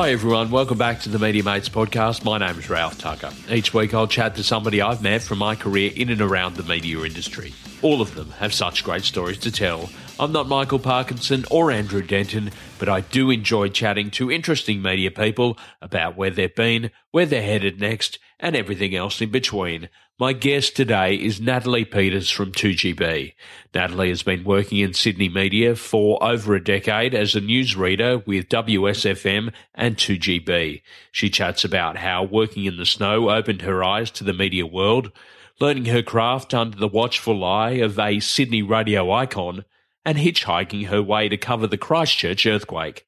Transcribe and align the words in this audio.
Hi 0.00 0.12
everyone, 0.12 0.50
welcome 0.50 0.78
back 0.78 1.00
to 1.00 1.10
the 1.10 1.18
Media 1.18 1.44
Mates 1.44 1.68
podcast. 1.68 2.24
My 2.24 2.38
name 2.38 2.58
is 2.58 2.70
Ralph 2.70 2.96
Tucker. 2.96 3.30
Each 3.50 3.74
week 3.74 3.92
I'll 3.92 4.06
chat 4.06 4.34
to 4.36 4.42
somebody 4.42 4.80
I've 4.80 5.02
met 5.02 5.20
from 5.20 5.36
my 5.36 5.54
career 5.54 5.92
in 5.94 6.08
and 6.08 6.22
around 6.22 6.56
the 6.56 6.62
media 6.62 7.02
industry. 7.02 7.52
All 7.82 8.00
of 8.00 8.14
them 8.14 8.30
have 8.38 8.54
such 8.54 8.82
great 8.82 9.02
stories 9.02 9.36
to 9.40 9.52
tell. 9.52 9.90
I'm 10.18 10.32
not 10.32 10.48
Michael 10.48 10.78
Parkinson 10.78 11.44
or 11.50 11.70
Andrew 11.70 12.00
Denton, 12.00 12.50
but 12.78 12.88
I 12.88 13.02
do 13.02 13.28
enjoy 13.28 13.68
chatting 13.68 14.10
to 14.12 14.30
interesting 14.30 14.80
media 14.80 15.10
people 15.10 15.58
about 15.82 16.16
where 16.16 16.30
they've 16.30 16.54
been, 16.54 16.92
where 17.10 17.26
they're 17.26 17.42
headed 17.42 17.78
next, 17.78 18.18
and 18.40 18.56
everything 18.56 18.94
else 18.96 19.20
in 19.20 19.30
between. 19.30 19.88
My 20.18 20.32
guest 20.32 20.74
today 20.74 21.14
is 21.14 21.40
Natalie 21.40 21.84
Peters 21.84 22.30
from 22.30 22.52
2GB. 22.52 23.34
Natalie 23.74 24.08
has 24.08 24.22
been 24.22 24.44
working 24.44 24.78
in 24.78 24.94
Sydney 24.94 25.28
media 25.28 25.76
for 25.76 26.22
over 26.22 26.54
a 26.54 26.64
decade 26.64 27.14
as 27.14 27.34
a 27.34 27.40
newsreader 27.40 28.26
with 28.26 28.48
WSFM 28.48 29.52
and 29.74 29.96
2GB. 29.96 30.82
She 31.12 31.30
chats 31.30 31.64
about 31.64 31.98
how 31.98 32.24
working 32.24 32.64
in 32.64 32.76
the 32.76 32.86
snow 32.86 33.30
opened 33.30 33.62
her 33.62 33.84
eyes 33.84 34.10
to 34.12 34.24
the 34.24 34.32
media 34.32 34.66
world, 34.66 35.12
learning 35.60 35.86
her 35.86 36.02
craft 36.02 36.54
under 36.54 36.76
the 36.76 36.88
watchful 36.88 37.44
eye 37.44 37.72
of 37.72 37.98
a 37.98 38.20
Sydney 38.20 38.62
radio 38.62 39.10
icon, 39.10 39.64
and 40.04 40.16
hitchhiking 40.16 40.86
her 40.86 41.02
way 41.02 41.28
to 41.28 41.36
cover 41.36 41.66
the 41.66 41.78
Christchurch 41.78 42.46
earthquake. 42.46 43.06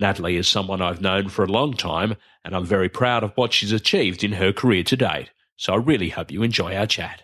Natalie 0.00 0.36
is 0.36 0.46
someone 0.46 0.80
I've 0.80 1.00
known 1.00 1.28
for 1.28 1.44
a 1.44 1.48
long 1.48 1.74
time, 1.74 2.14
and 2.44 2.54
I'm 2.54 2.64
very 2.64 2.88
proud 2.88 3.24
of 3.24 3.32
what 3.34 3.52
she's 3.52 3.72
achieved 3.72 4.22
in 4.22 4.32
her 4.34 4.52
career 4.52 4.84
to 4.84 4.96
date. 4.96 5.30
So 5.56 5.72
I 5.72 5.76
really 5.76 6.08
hope 6.10 6.30
you 6.30 6.44
enjoy 6.44 6.76
our 6.76 6.86
chat. 6.86 7.20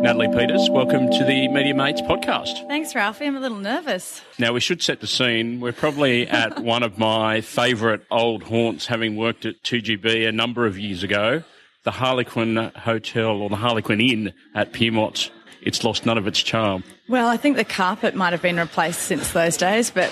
Natalie 0.00 0.28
Peters, 0.34 0.70
welcome 0.70 1.10
to 1.10 1.24
the 1.24 1.48
Media 1.48 1.74
Mates 1.74 2.00
podcast. 2.00 2.66
Thanks, 2.66 2.94
Ralphie. 2.94 3.26
I'm 3.26 3.36
a 3.36 3.40
little 3.40 3.58
nervous. 3.58 4.22
Now, 4.38 4.54
we 4.54 4.60
should 4.60 4.80
set 4.80 5.00
the 5.00 5.06
scene. 5.06 5.60
We're 5.60 5.72
probably 5.72 6.26
at 6.28 6.60
one 6.64 6.82
of 6.82 6.96
my 6.96 7.42
favourite 7.42 8.00
old 8.10 8.44
haunts, 8.44 8.86
having 8.86 9.14
worked 9.14 9.44
at 9.44 9.62
2GB 9.64 10.26
a 10.26 10.32
number 10.32 10.64
of 10.64 10.78
years 10.78 11.02
ago, 11.02 11.42
the 11.84 11.90
Harlequin 11.90 12.72
Hotel 12.74 13.42
or 13.42 13.50
the 13.50 13.56
Harlequin 13.56 14.00
Inn 14.00 14.32
at 14.54 14.72
Pyrmont. 14.72 15.28
It's 15.60 15.84
lost 15.84 16.06
none 16.06 16.16
of 16.16 16.26
its 16.26 16.42
charm. 16.42 16.84
Well, 17.06 17.28
I 17.28 17.36
think 17.36 17.56
the 17.56 17.64
carpet 17.64 18.14
might 18.14 18.32
have 18.32 18.42
been 18.42 18.56
replaced 18.56 19.02
since 19.02 19.32
those 19.32 19.58
days, 19.58 19.90
but 19.90 20.10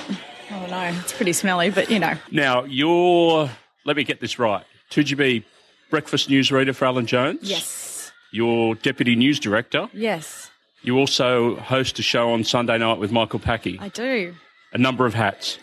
Oh, 0.53 0.61
Don't 0.61 0.71
know. 0.71 1.01
It's 1.01 1.13
pretty 1.13 1.33
smelly, 1.33 1.71
but 1.71 1.91
you 1.91 1.99
know. 1.99 2.15
Now, 2.31 2.65
you're, 2.65 3.49
let 3.85 3.97
me 3.97 4.05
get 4.05 4.21
this 4.21 4.39
right, 4.39 4.65
2GB 4.91 5.45
breakfast 5.91 6.29
newsreader 6.29 6.75
for 6.75 6.85
Alan 6.87 7.07
Jones. 7.07 7.41
Yes. 7.43 8.13
You're 8.33 8.75
deputy 8.77 9.17
news 9.17 9.41
director. 9.41 9.89
Yes, 9.93 10.51
You 10.83 10.99
also 10.99 11.57
host 11.57 11.99
a 11.99 12.03
show 12.03 12.33
on 12.33 12.45
Sunday 12.45 12.79
night 12.79 12.99
with 12.99 13.11
Michael 13.13 13.41
Pachi. 13.41 13.81
I 13.81 13.89
do. 13.89 14.35
A 14.73 14.79
number 14.79 15.05
of 15.05 15.15
hats. 15.15 15.59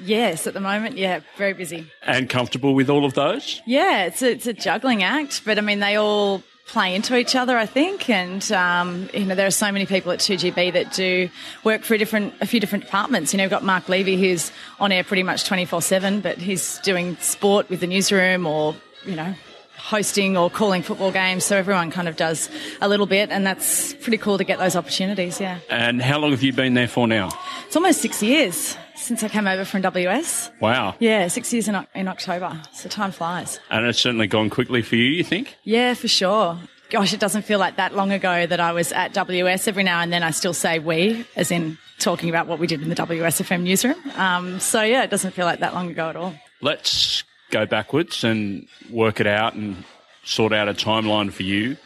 Yes, 0.00 0.46
at 0.46 0.54
the 0.54 0.60
moment, 0.60 0.96
yeah, 0.96 1.20
very 1.36 1.52
busy. 1.54 1.90
And 2.04 2.28
comfortable 2.28 2.74
with 2.74 2.88
all 2.90 3.04
of 3.04 3.14
those? 3.14 3.60
Yeah, 3.66 4.04
it's 4.04 4.22
a, 4.22 4.30
it's 4.32 4.46
a 4.46 4.52
juggling 4.52 5.02
act, 5.02 5.42
but 5.44 5.58
I 5.58 5.60
mean, 5.60 5.80
they 5.80 5.96
all 5.96 6.42
play 6.68 6.94
into 6.94 7.16
each 7.16 7.34
other, 7.34 7.56
I 7.56 7.66
think. 7.66 8.08
And, 8.08 8.50
um, 8.52 9.08
you 9.12 9.24
know, 9.24 9.34
there 9.34 9.46
are 9.46 9.50
so 9.50 9.72
many 9.72 9.86
people 9.86 10.12
at 10.12 10.20
2GB 10.20 10.74
that 10.74 10.92
do 10.92 11.28
work 11.64 11.82
for 11.82 11.94
a 11.94 11.98
different, 11.98 12.34
a 12.40 12.46
few 12.46 12.60
different 12.60 12.84
departments. 12.84 13.32
You 13.32 13.38
know, 13.38 13.44
we've 13.44 13.50
got 13.50 13.64
Mark 13.64 13.88
Levy, 13.88 14.16
who's 14.16 14.52
on 14.78 14.92
air 14.92 15.02
pretty 15.02 15.22
much 15.22 15.44
24 15.44 15.82
7, 15.82 16.20
but 16.20 16.38
he's 16.38 16.78
doing 16.80 17.16
sport 17.16 17.68
with 17.68 17.80
the 17.80 17.86
newsroom 17.86 18.46
or, 18.46 18.76
you 19.04 19.16
know, 19.16 19.34
hosting 19.76 20.36
or 20.36 20.50
calling 20.50 20.82
football 20.82 21.10
games. 21.10 21.44
So 21.44 21.56
everyone 21.56 21.90
kind 21.90 22.08
of 22.08 22.16
does 22.16 22.50
a 22.80 22.88
little 22.88 23.06
bit, 23.06 23.30
and 23.30 23.46
that's 23.46 23.94
pretty 23.94 24.18
cool 24.18 24.38
to 24.38 24.44
get 24.44 24.58
those 24.58 24.76
opportunities, 24.76 25.40
yeah. 25.40 25.58
And 25.70 26.02
how 26.02 26.18
long 26.18 26.32
have 26.32 26.42
you 26.42 26.52
been 26.52 26.74
there 26.74 26.88
for 26.88 27.08
now? 27.08 27.30
It's 27.66 27.76
almost 27.76 28.02
six 28.02 28.22
years 28.22 28.76
since 28.98 29.22
I 29.22 29.28
came 29.28 29.46
over 29.46 29.64
from 29.64 29.82
WS. 29.82 30.50
Wow. 30.60 30.94
Yeah, 30.98 31.28
six 31.28 31.52
years 31.52 31.68
in, 31.68 31.86
in 31.94 32.08
October. 32.08 32.60
So 32.72 32.88
time 32.88 33.12
flies. 33.12 33.60
And 33.70 33.86
it's 33.86 33.98
certainly 33.98 34.26
gone 34.26 34.50
quickly 34.50 34.82
for 34.82 34.96
you, 34.96 35.04
you 35.04 35.24
think? 35.24 35.56
Yeah, 35.64 35.94
for 35.94 36.08
sure. 36.08 36.58
Gosh, 36.90 37.12
it 37.12 37.20
doesn't 37.20 37.42
feel 37.42 37.58
like 37.58 37.76
that 37.76 37.94
long 37.94 38.12
ago 38.12 38.46
that 38.46 38.60
I 38.60 38.72
was 38.72 38.92
at 38.92 39.12
WS. 39.12 39.68
Every 39.68 39.84
now 39.84 40.00
and 40.00 40.12
then 40.12 40.22
I 40.22 40.30
still 40.30 40.54
say 40.54 40.78
we, 40.78 41.26
as 41.36 41.50
in 41.50 41.78
talking 41.98 42.28
about 42.28 42.46
what 42.46 42.58
we 42.58 42.66
did 42.66 42.82
in 42.82 42.88
the 42.88 42.94
WSFM 42.94 43.62
newsroom. 43.62 43.96
Um, 44.16 44.58
so 44.60 44.82
yeah, 44.82 45.02
it 45.02 45.10
doesn't 45.10 45.32
feel 45.32 45.46
like 45.46 45.60
that 45.60 45.74
long 45.74 45.90
ago 45.90 46.08
at 46.08 46.16
all. 46.16 46.34
Let's 46.60 47.24
go 47.50 47.66
backwards 47.66 48.24
and 48.24 48.66
work 48.90 49.20
it 49.20 49.26
out 49.26 49.54
and 49.54 49.84
sort 50.24 50.52
out 50.52 50.68
a 50.68 50.74
timeline 50.74 51.32
for 51.32 51.42
you. 51.42 51.76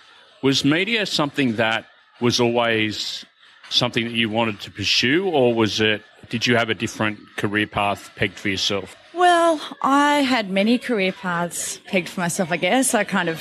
Was 0.42 0.64
media 0.64 1.06
something 1.06 1.56
that 1.56 1.86
was 2.20 2.40
always 2.40 3.24
something 3.70 4.04
that 4.04 4.12
you 4.12 4.28
wanted 4.28 4.60
to 4.60 4.70
pursue, 4.70 5.28
or 5.28 5.54
was 5.54 5.80
it, 5.80 6.02
did 6.32 6.46
you 6.46 6.56
have 6.56 6.70
a 6.70 6.74
different 6.74 7.36
career 7.36 7.66
path 7.66 8.10
pegged 8.16 8.38
for 8.38 8.48
yourself? 8.48 8.96
Well, 9.12 9.60
I 9.82 10.22
had 10.22 10.48
many 10.48 10.78
career 10.78 11.12
paths 11.12 11.78
pegged 11.84 12.08
for 12.08 12.20
myself, 12.20 12.50
I 12.50 12.56
guess. 12.56 12.94
I 12.94 13.04
kind 13.04 13.28
of 13.28 13.38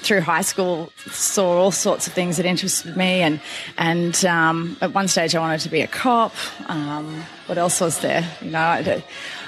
through 0.00 0.20
high 0.20 0.42
school 0.42 0.92
saw 1.06 1.56
all 1.56 1.70
sorts 1.70 2.06
of 2.06 2.12
things 2.12 2.36
that 2.36 2.44
interested 2.44 2.94
me 2.94 3.22
and 3.22 3.40
and 3.78 4.22
um, 4.26 4.76
at 4.82 4.92
one 4.92 5.08
stage 5.08 5.34
I 5.34 5.40
wanted 5.40 5.60
to 5.60 5.70
be 5.70 5.80
a 5.80 5.86
cop. 5.86 6.34
Um, 6.68 7.24
what 7.46 7.56
else 7.56 7.80
was 7.80 8.00
there? 8.00 8.30
You 8.42 8.50
know, 8.50 8.58
I, 8.58 9.02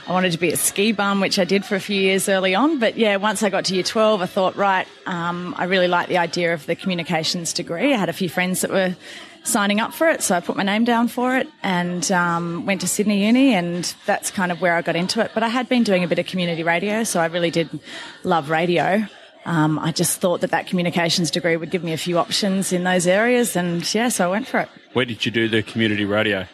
I 0.09 0.13
wanted 0.13 0.33
to 0.33 0.39
be 0.39 0.51
a 0.51 0.57
ski 0.57 0.93
bum, 0.93 1.21
which 1.21 1.39
I 1.39 1.45
did 1.45 1.67
for 1.67 1.77
a 1.77 1.81
few 1.81 2.01
years 2.01 2.31
early 2.31 2.55
on. 2.55 2.79
But 2.79 2.97
yeah, 2.97 3.17
once 3.17 3.43
I 3.43 3.51
got 3.51 3.67
to 3.67 3.75
year 3.75 3.83
12, 3.83 4.23
I 4.23 4.27
thought, 4.27 4.57
right, 4.57 4.89
um, 5.05 5.55
I 5.59 5.65
really 5.65 5.87
like 5.87 6.09
the 6.09 6.17
idea 6.17 6.55
of 6.55 6.65
the 6.65 6.75
communications 6.75 7.53
degree. 7.53 7.93
I 7.93 7.99
had 7.99 8.09
a 8.09 8.15
few 8.15 8.31
friends 8.31 8.63
that 8.63 8.71
were 8.71 8.97
signing 9.43 9.81
up 9.81 9.93
for 9.95 10.09
it, 10.11 10.23
so 10.23 10.35
I 10.35 10.41
put 10.41 10.57
my 10.57 10.63
name 10.63 10.85
down 10.85 11.09
for 11.09 11.37
it 11.37 11.49
and 11.63 12.11
um, 12.13 12.67
went 12.67 12.81
to 12.83 12.89
Sydney 12.89 13.27
Uni, 13.27 13.55
and 13.55 13.95
that's 14.07 14.31
kind 14.31 14.53
of 14.53 14.61
where 14.61 14.77
I 14.77 14.83
got 14.83 14.97
into 14.97 15.21
it. 15.21 15.31
But 15.35 15.43
I 15.43 15.49
had 15.49 15.69
been 15.69 15.83
doing 15.83 16.05
a 16.05 16.09
bit 16.09 16.19
of 16.19 16.27
community 16.27 16.63
radio, 16.63 17.05
so 17.05 17.21
I 17.21 17.27
really 17.27 17.51
did 17.51 17.81
love 18.23 18.51
radio. 18.51 19.07
Um, 19.47 19.79
I 19.79 19.91
just 19.93 20.21
thought 20.21 20.43
that 20.43 20.51
that 20.51 20.67
communications 20.67 21.31
degree 21.31 21.57
would 21.57 21.71
give 21.71 21.83
me 21.83 21.93
a 21.95 21.97
few 21.97 22.19
options 22.19 22.73
in 22.73 22.85
those 22.85 23.07
areas, 23.07 23.57
and 23.57 23.95
yeah, 23.95 24.09
so 24.09 24.27
I 24.27 24.31
went 24.31 24.47
for 24.47 24.61
it. 24.61 24.69
Where 24.93 25.07
did 25.07 25.25
you 25.25 25.33
do 25.33 25.49
the 25.49 25.63
community 25.63 26.05
radio? 26.05 26.47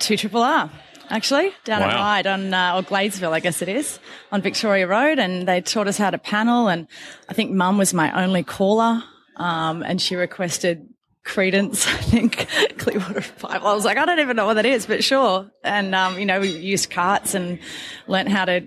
Two 0.00 0.16
triple 0.16 0.42
R, 0.42 0.68
actually, 1.08 1.52
down 1.64 1.82
at 1.82 1.88
Wow. 1.88 2.00
Ryde 2.00 2.26
on 2.26 2.52
uh, 2.52 2.74
or 2.76 2.82
Gladesville, 2.82 3.32
I 3.32 3.38
guess 3.38 3.62
it 3.62 3.68
is, 3.68 4.00
on 4.32 4.42
Victoria 4.42 4.88
Road, 4.88 5.20
and 5.20 5.46
they 5.46 5.60
taught 5.60 5.86
us 5.86 5.98
how 5.98 6.10
to 6.10 6.18
panel. 6.18 6.66
And 6.66 6.88
I 7.28 7.34
think 7.34 7.52
Mum 7.52 7.78
was 7.78 7.94
my 7.94 8.24
only 8.24 8.42
caller, 8.42 9.04
um, 9.36 9.84
and 9.84 10.02
she 10.02 10.16
requested 10.16 10.91
Creedence, 11.24 11.86
I 11.92 11.96
think, 11.98 12.48
Clearwater 12.78 13.20
Five. 13.20 13.64
I 13.64 13.74
was 13.74 13.84
like, 13.84 13.96
I 13.96 14.04
don't 14.04 14.20
even 14.20 14.36
know 14.36 14.46
what 14.46 14.54
that 14.54 14.66
is, 14.66 14.86
but 14.86 15.04
sure. 15.04 15.50
And 15.62 15.94
um, 15.94 16.18
you 16.18 16.26
know, 16.26 16.40
we 16.40 16.48
used 16.48 16.90
carts 16.90 17.34
and 17.34 17.58
learned 18.06 18.28
how 18.28 18.44
to, 18.44 18.62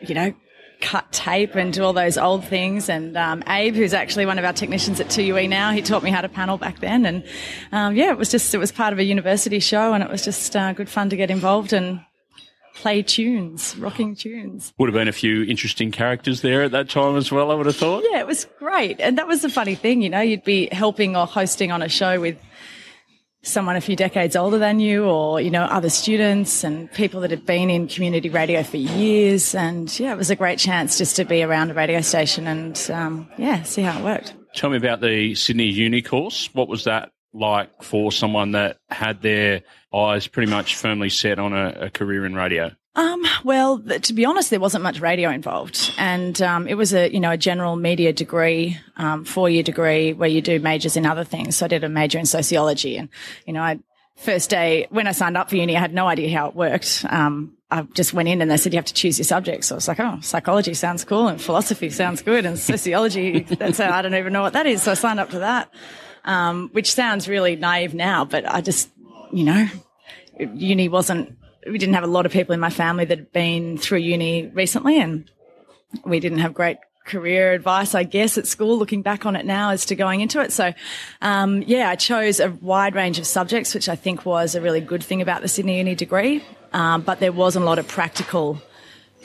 you 0.00 0.14
know. 0.14 0.34
Cut 0.80 1.10
tape 1.12 1.54
and 1.54 1.72
do 1.72 1.82
all 1.82 1.94
those 1.94 2.18
old 2.18 2.44
things. 2.44 2.90
And 2.90 3.16
um, 3.16 3.42
Abe, 3.48 3.74
who's 3.74 3.94
actually 3.94 4.26
one 4.26 4.38
of 4.38 4.44
our 4.44 4.52
technicians 4.52 5.00
at 5.00 5.06
2UE 5.06 5.48
now, 5.48 5.70
he 5.70 5.80
taught 5.80 6.02
me 6.02 6.10
how 6.10 6.20
to 6.20 6.28
panel 6.28 6.58
back 6.58 6.80
then. 6.80 7.06
And 7.06 7.24
um, 7.72 7.96
yeah, 7.96 8.10
it 8.10 8.18
was 8.18 8.30
just, 8.30 8.52
it 8.54 8.58
was 8.58 8.70
part 8.70 8.92
of 8.92 8.98
a 8.98 9.04
university 9.04 9.60
show 9.60 9.94
and 9.94 10.02
it 10.02 10.10
was 10.10 10.22
just 10.22 10.54
uh, 10.54 10.74
good 10.74 10.90
fun 10.90 11.08
to 11.08 11.16
get 11.16 11.30
involved 11.30 11.72
and 11.72 12.00
play 12.74 13.02
tunes, 13.02 13.76
rocking 13.76 14.14
tunes. 14.14 14.72
Would 14.78 14.88
have 14.88 14.94
been 14.94 15.08
a 15.08 15.12
few 15.12 15.44
interesting 15.44 15.90
characters 15.90 16.42
there 16.42 16.62
at 16.62 16.72
that 16.72 16.88
time 16.88 17.16
as 17.16 17.30
well, 17.30 17.50
I 17.50 17.54
would 17.54 17.66
have 17.66 17.76
thought. 17.76 18.04
Yeah, 18.10 18.20
it 18.20 18.26
was 18.26 18.46
great. 18.58 19.00
And 19.00 19.16
that 19.18 19.26
was 19.26 19.42
the 19.42 19.48
funny 19.48 19.74
thing, 19.74 20.02
you 20.02 20.10
know, 20.10 20.20
you'd 20.20 20.44
be 20.44 20.68
helping 20.72 21.16
or 21.16 21.26
hosting 21.26 21.72
on 21.72 21.82
a 21.82 21.88
show 21.88 22.20
with 22.20 22.36
someone 23.42 23.76
a 23.76 23.80
few 23.80 23.94
decades 23.94 24.36
older 24.36 24.58
than 24.58 24.80
you 24.80 25.04
or, 25.04 25.40
you 25.40 25.50
know, 25.50 25.64
other 25.64 25.90
students 25.90 26.64
and 26.64 26.90
people 26.92 27.20
that 27.20 27.30
had 27.30 27.44
been 27.44 27.70
in 27.70 27.86
community 27.86 28.30
radio 28.30 28.62
for 28.62 28.78
years. 28.78 29.54
And 29.54 29.98
yeah, 30.00 30.12
it 30.12 30.16
was 30.16 30.30
a 30.30 30.36
great 30.36 30.58
chance 30.58 30.98
just 30.98 31.16
to 31.16 31.24
be 31.24 31.42
around 31.42 31.70
a 31.70 31.74
radio 31.74 32.00
station 32.00 32.46
and, 32.46 32.90
um, 32.90 33.28
yeah, 33.36 33.62
see 33.62 33.82
how 33.82 33.98
it 33.98 34.04
worked. 34.04 34.34
Tell 34.54 34.70
me 34.70 34.76
about 34.76 35.00
the 35.00 35.34
Sydney 35.34 35.66
Uni 35.66 36.00
course. 36.00 36.48
What 36.54 36.68
was 36.68 36.84
that 36.84 37.10
like 37.34 37.82
for 37.82 38.12
someone 38.12 38.52
that 38.52 38.78
had 38.88 39.20
their 39.20 39.62
eyes 39.92 40.26
pretty 40.26 40.50
much 40.50 40.76
firmly 40.76 41.10
set 41.10 41.38
on 41.38 41.52
a, 41.52 41.86
a 41.86 41.90
career 41.90 42.24
in 42.24 42.34
radio? 42.34 42.70
Um, 42.96 43.24
well, 43.42 43.80
to 43.80 44.12
be 44.12 44.24
honest, 44.24 44.50
there 44.50 44.60
wasn't 44.60 44.84
much 44.84 45.00
radio 45.00 45.30
involved, 45.30 45.92
and 45.98 46.40
um, 46.40 46.68
it 46.68 46.74
was 46.74 46.94
a 46.94 47.12
you 47.12 47.18
know 47.18 47.32
a 47.32 47.36
general 47.36 47.74
media 47.74 48.12
degree, 48.12 48.78
um, 48.96 49.24
four 49.24 49.50
year 49.50 49.64
degree 49.64 50.12
where 50.12 50.28
you 50.28 50.40
do 50.40 50.60
majors 50.60 50.96
in 50.96 51.04
other 51.04 51.24
things. 51.24 51.56
So 51.56 51.64
I 51.64 51.68
did 51.68 51.82
a 51.82 51.88
major 51.88 52.20
in 52.20 52.26
sociology, 52.26 52.96
and 52.96 53.08
you 53.46 53.52
know, 53.52 53.62
I 53.62 53.80
first 54.16 54.48
day 54.48 54.86
when 54.90 55.08
I 55.08 55.12
signed 55.12 55.36
up 55.36 55.50
for 55.50 55.56
uni, 55.56 55.76
I 55.76 55.80
had 55.80 55.92
no 55.92 56.06
idea 56.06 56.36
how 56.36 56.48
it 56.48 56.54
worked. 56.54 57.04
Um, 57.08 57.56
I 57.68 57.82
just 57.82 58.14
went 58.14 58.28
in 58.28 58.40
and 58.40 58.48
they 58.48 58.56
said 58.56 58.72
you 58.72 58.78
have 58.78 58.84
to 58.84 58.94
choose 58.94 59.18
your 59.18 59.24
subjects. 59.24 59.66
So 59.68 59.74
I 59.74 59.78
was 59.78 59.88
like, 59.88 59.98
oh, 59.98 60.18
psychology 60.20 60.74
sounds 60.74 61.04
cool, 61.04 61.26
and 61.26 61.42
philosophy 61.42 61.90
sounds 61.90 62.22
good, 62.22 62.46
and 62.46 62.56
sociology 62.56 63.40
that's 63.58 63.80
I 63.80 64.02
don't 64.02 64.14
even 64.14 64.32
know 64.32 64.42
what 64.42 64.52
that 64.52 64.66
is. 64.66 64.82
So 64.84 64.92
I 64.92 64.94
signed 64.94 65.18
up 65.18 65.30
to 65.30 65.40
that, 65.40 65.74
um, 66.24 66.70
which 66.72 66.92
sounds 66.92 67.28
really 67.28 67.56
naive 67.56 67.94
now, 67.94 68.24
but 68.24 68.48
I 68.50 68.60
just 68.60 68.90
you 69.32 69.44
know, 69.44 69.68
uni 70.54 70.88
wasn't 70.88 71.36
we 71.66 71.78
didn't 71.78 71.94
have 71.94 72.04
a 72.04 72.08
lot 72.08 72.26
of 72.26 72.32
people 72.32 72.54
in 72.54 72.60
my 72.60 72.70
family 72.70 73.04
that 73.06 73.18
had 73.18 73.32
been 73.32 73.78
through 73.78 73.98
uni 73.98 74.46
recently 74.48 75.00
and 75.00 75.30
we 76.04 76.20
didn't 76.20 76.38
have 76.38 76.52
great 76.54 76.76
career 77.04 77.52
advice, 77.52 77.94
I 77.94 78.02
guess, 78.02 78.38
at 78.38 78.46
school, 78.46 78.78
looking 78.78 79.02
back 79.02 79.26
on 79.26 79.36
it 79.36 79.44
now 79.44 79.70
as 79.70 79.86
to 79.86 79.94
going 79.94 80.20
into 80.20 80.40
it. 80.40 80.52
So, 80.52 80.72
um, 81.20 81.62
yeah, 81.62 81.90
I 81.90 81.96
chose 81.96 82.40
a 82.40 82.50
wide 82.50 82.94
range 82.94 83.18
of 83.18 83.26
subjects, 83.26 83.74
which 83.74 83.88
I 83.88 83.96
think 83.96 84.24
was 84.24 84.54
a 84.54 84.60
really 84.60 84.80
good 84.80 85.02
thing 85.02 85.20
about 85.20 85.42
the 85.42 85.48
Sydney 85.48 85.78
Uni 85.78 85.94
degree. 85.94 86.42
Um, 86.72 87.02
but 87.02 87.20
there 87.20 87.32
wasn't 87.32 87.64
a 87.64 87.66
lot 87.66 87.78
of 87.78 87.86
practical 87.86 88.60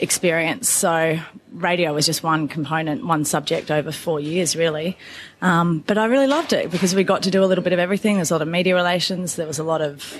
experience. 0.00 0.68
So 0.68 1.18
radio 1.52 1.92
was 1.92 2.06
just 2.06 2.22
one 2.22 2.48
component, 2.48 3.06
one 3.06 3.24
subject 3.24 3.70
over 3.70 3.92
four 3.92 4.20
years, 4.20 4.56
really. 4.56 4.96
Um, 5.42 5.80
but 5.86 5.98
I 5.98 6.06
really 6.06 6.26
loved 6.26 6.52
it 6.52 6.70
because 6.70 6.94
we 6.94 7.04
got 7.04 7.22
to 7.24 7.30
do 7.30 7.44
a 7.44 7.46
little 7.46 7.64
bit 7.64 7.72
of 7.72 7.78
everything. 7.78 8.14
There 8.14 8.22
was 8.22 8.30
a 8.30 8.34
lot 8.34 8.42
of 8.42 8.48
media 8.48 8.74
relations. 8.74 9.36
There 9.36 9.46
was 9.46 9.58
a 9.58 9.64
lot 9.64 9.80
of 9.80 10.18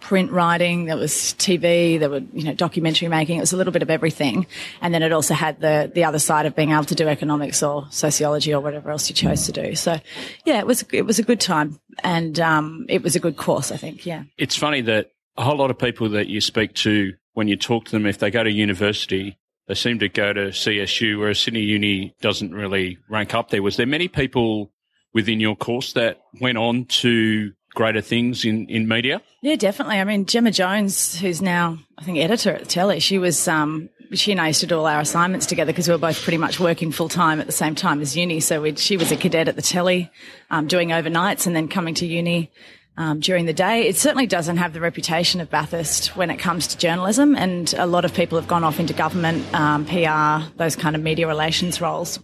print 0.00 0.30
writing. 0.30 0.86
There 0.86 0.96
was 0.96 1.12
TV. 1.12 1.98
There 1.98 2.10
were 2.10 2.22
you 2.32 2.44
know 2.44 2.54
documentary 2.54 3.08
making. 3.08 3.38
It 3.38 3.40
was 3.40 3.52
a 3.52 3.56
little 3.56 3.72
bit 3.72 3.82
of 3.82 3.90
everything. 3.90 4.46
And 4.80 4.92
then 4.92 5.02
it 5.02 5.12
also 5.12 5.32
had 5.32 5.60
the 5.60 5.90
the 5.94 6.04
other 6.04 6.18
side 6.18 6.44
of 6.44 6.54
being 6.54 6.72
able 6.72 6.84
to 6.84 6.94
do 6.94 7.08
economics 7.08 7.62
or 7.62 7.86
sociology 7.90 8.52
or 8.52 8.60
whatever 8.60 8.90
else 8.90 9.08
you 9.08 9.14
chose 9.14 9.46
to 9.46 9.52
do. 9.52 9.74
So 9.74 9.98
yeah, 10.44 10.58
it 10.58 10.66
was 10.66 10.84
it 10.92 11.06
was 11.06 11.18
a 11.18 11.22
good 11.22 11.40
time 11.40 11.78
and 12.02 12.38
um, 12.40 12.84
it 12.88 13.02
was 13.02 13.16
a 13.16 13.20
good 13.20 13.36
course. 13.36 13.72
I 13.72 13.76
think. 13.76 14.04
Yeah. 14.04 14.24
It's 14.36 14.56
funny 14.56 14.82
that 14.82 15.12
a 15.36 15.44
whole 15.44 15.56
lot 15.56 15.70
of 15.70 15.78
people 15.78 16.10
that 16.10 16.26
you 16.26 16.40
speak 16.40 16.74
to 16.74 17.14
when 17.34 17.48
you 17.48 17.56
talk 17.56 17.86
to 17.86 17.92
them, 17.92 18.06
if 18.06 18.18
they 18.18 18.30
go 18.30 18.42
to 18.42 18.50
university, 18.50 19.38
they 19.68 19.74
seem 19.74 19.98
to 20.00 20.08
go 20.08 20.32
to 20.32 20.48
CSU, 20.48 21.18
whereas 21.18 21.40
Sydney 21.40 21.62
Uni 21.62 22.14
doesn't 22.20 22.52
really 22.52 22.98
rank 23.08 23.34
up 23.34 23.50
there. 23.50 23.62
Was 23.62 23.76
there 23.76 23.86
many 23.86 24.08
people 24.08 24.72
within 25.14 25.40
your 25.40 25.56
course 25.56 25.92
that 25.92 26.20
went 26.40 26.58
on 26.58 26.84
to 26.86 27.52
greater 27.74 28.00
things 28.00 28.44
in, 28.44 28.68
in 28.68 28.88
media? 28.88 29.22
Yeah, 29.40 29.56
definitely. 29.56 29.98
I 29.98 30.04
mean, 30.04 30.26
Gemma 30.26 30.50
Jones, 30.50 31.18
who's 31.18 31.40
now, 31.40 31.78
I 31.96 32.04
think, 32.04 32.18
editor 32.18 32.50
at 32.50 32.60
the 32.60 32.66
Telly, 32.66 33.00
she 33.00 33.18
was, 33.18 33.48
um, 33.48 33.88
she 34.12 34.32
and 34.32 34.40
I 34.40 34.48
used 34.48 34.60
to 34.60 34.66
do 34.66 34.78
all 34.78 34.86
our 34.86 35.00
assignments 35.00 35.46
together 35.46 35.72
because 35.72 35.88
we 35.88 35.94
were 35.94 35.98
both 35.98 36.22
pretty 36.22 36.38
much 36.38 36.60
working 36.60 36.92
full 36.92 37.08
time 37.08 37.40
at 37.40 37.46
the 37.46 37.52
same 37.52 37.74
time 37.74 38.00
as 38.00 38.16
uni. 38.16 38.40
So 38.40 38.74
she 38.74 38.96
was 38.96 39.10
a 39.10 39.16
cadet 39.16 39.48
at 39.48 39.56
the 39.56 39.62
Telly, 39.62 40.10
um, 40.50 40.66
doing 40.66 40.90
overnights 40.90 41.46
and 41.46 41.56
then 41.56 41.68
coming 41.68 41.94
to 41.94 42.06
uni 42.06 42.50
um, 42.96 43.20
during 43.20 43.46
the 43.46 43.52
day. 43.52 43.86
It 43.88 43.96
certainly 43.96 44.26
doesn't 44.26 44.58
have 44.58 44.72
the 44.72 44.80
reputation 44.80 45.40
of 45.40 45.50
Bathurst 45.50 46.16
when 46.16 46.30
it 46.30 46.38
comes 46.38 46.66
to 46.68 46.78
journalism, 46.78 47.34
and 47.34 47.72
a 47.74 47.86
lot 47.86 48.04
of 48.04 48.14
people 48.14 48.38
have 48.38 48.48
gone 48.48 48.64
off 48.64 48.78
into 48.78 48.92
government, 48.92 49.52
um, 49.54 49.84
PR, 49.86 50.46
those 50.56 50.76
kind 50.76 50.94
of 50.94 51.02
media 51.02 51.26
relations 51.26 51.80
roles. 51.80 52.18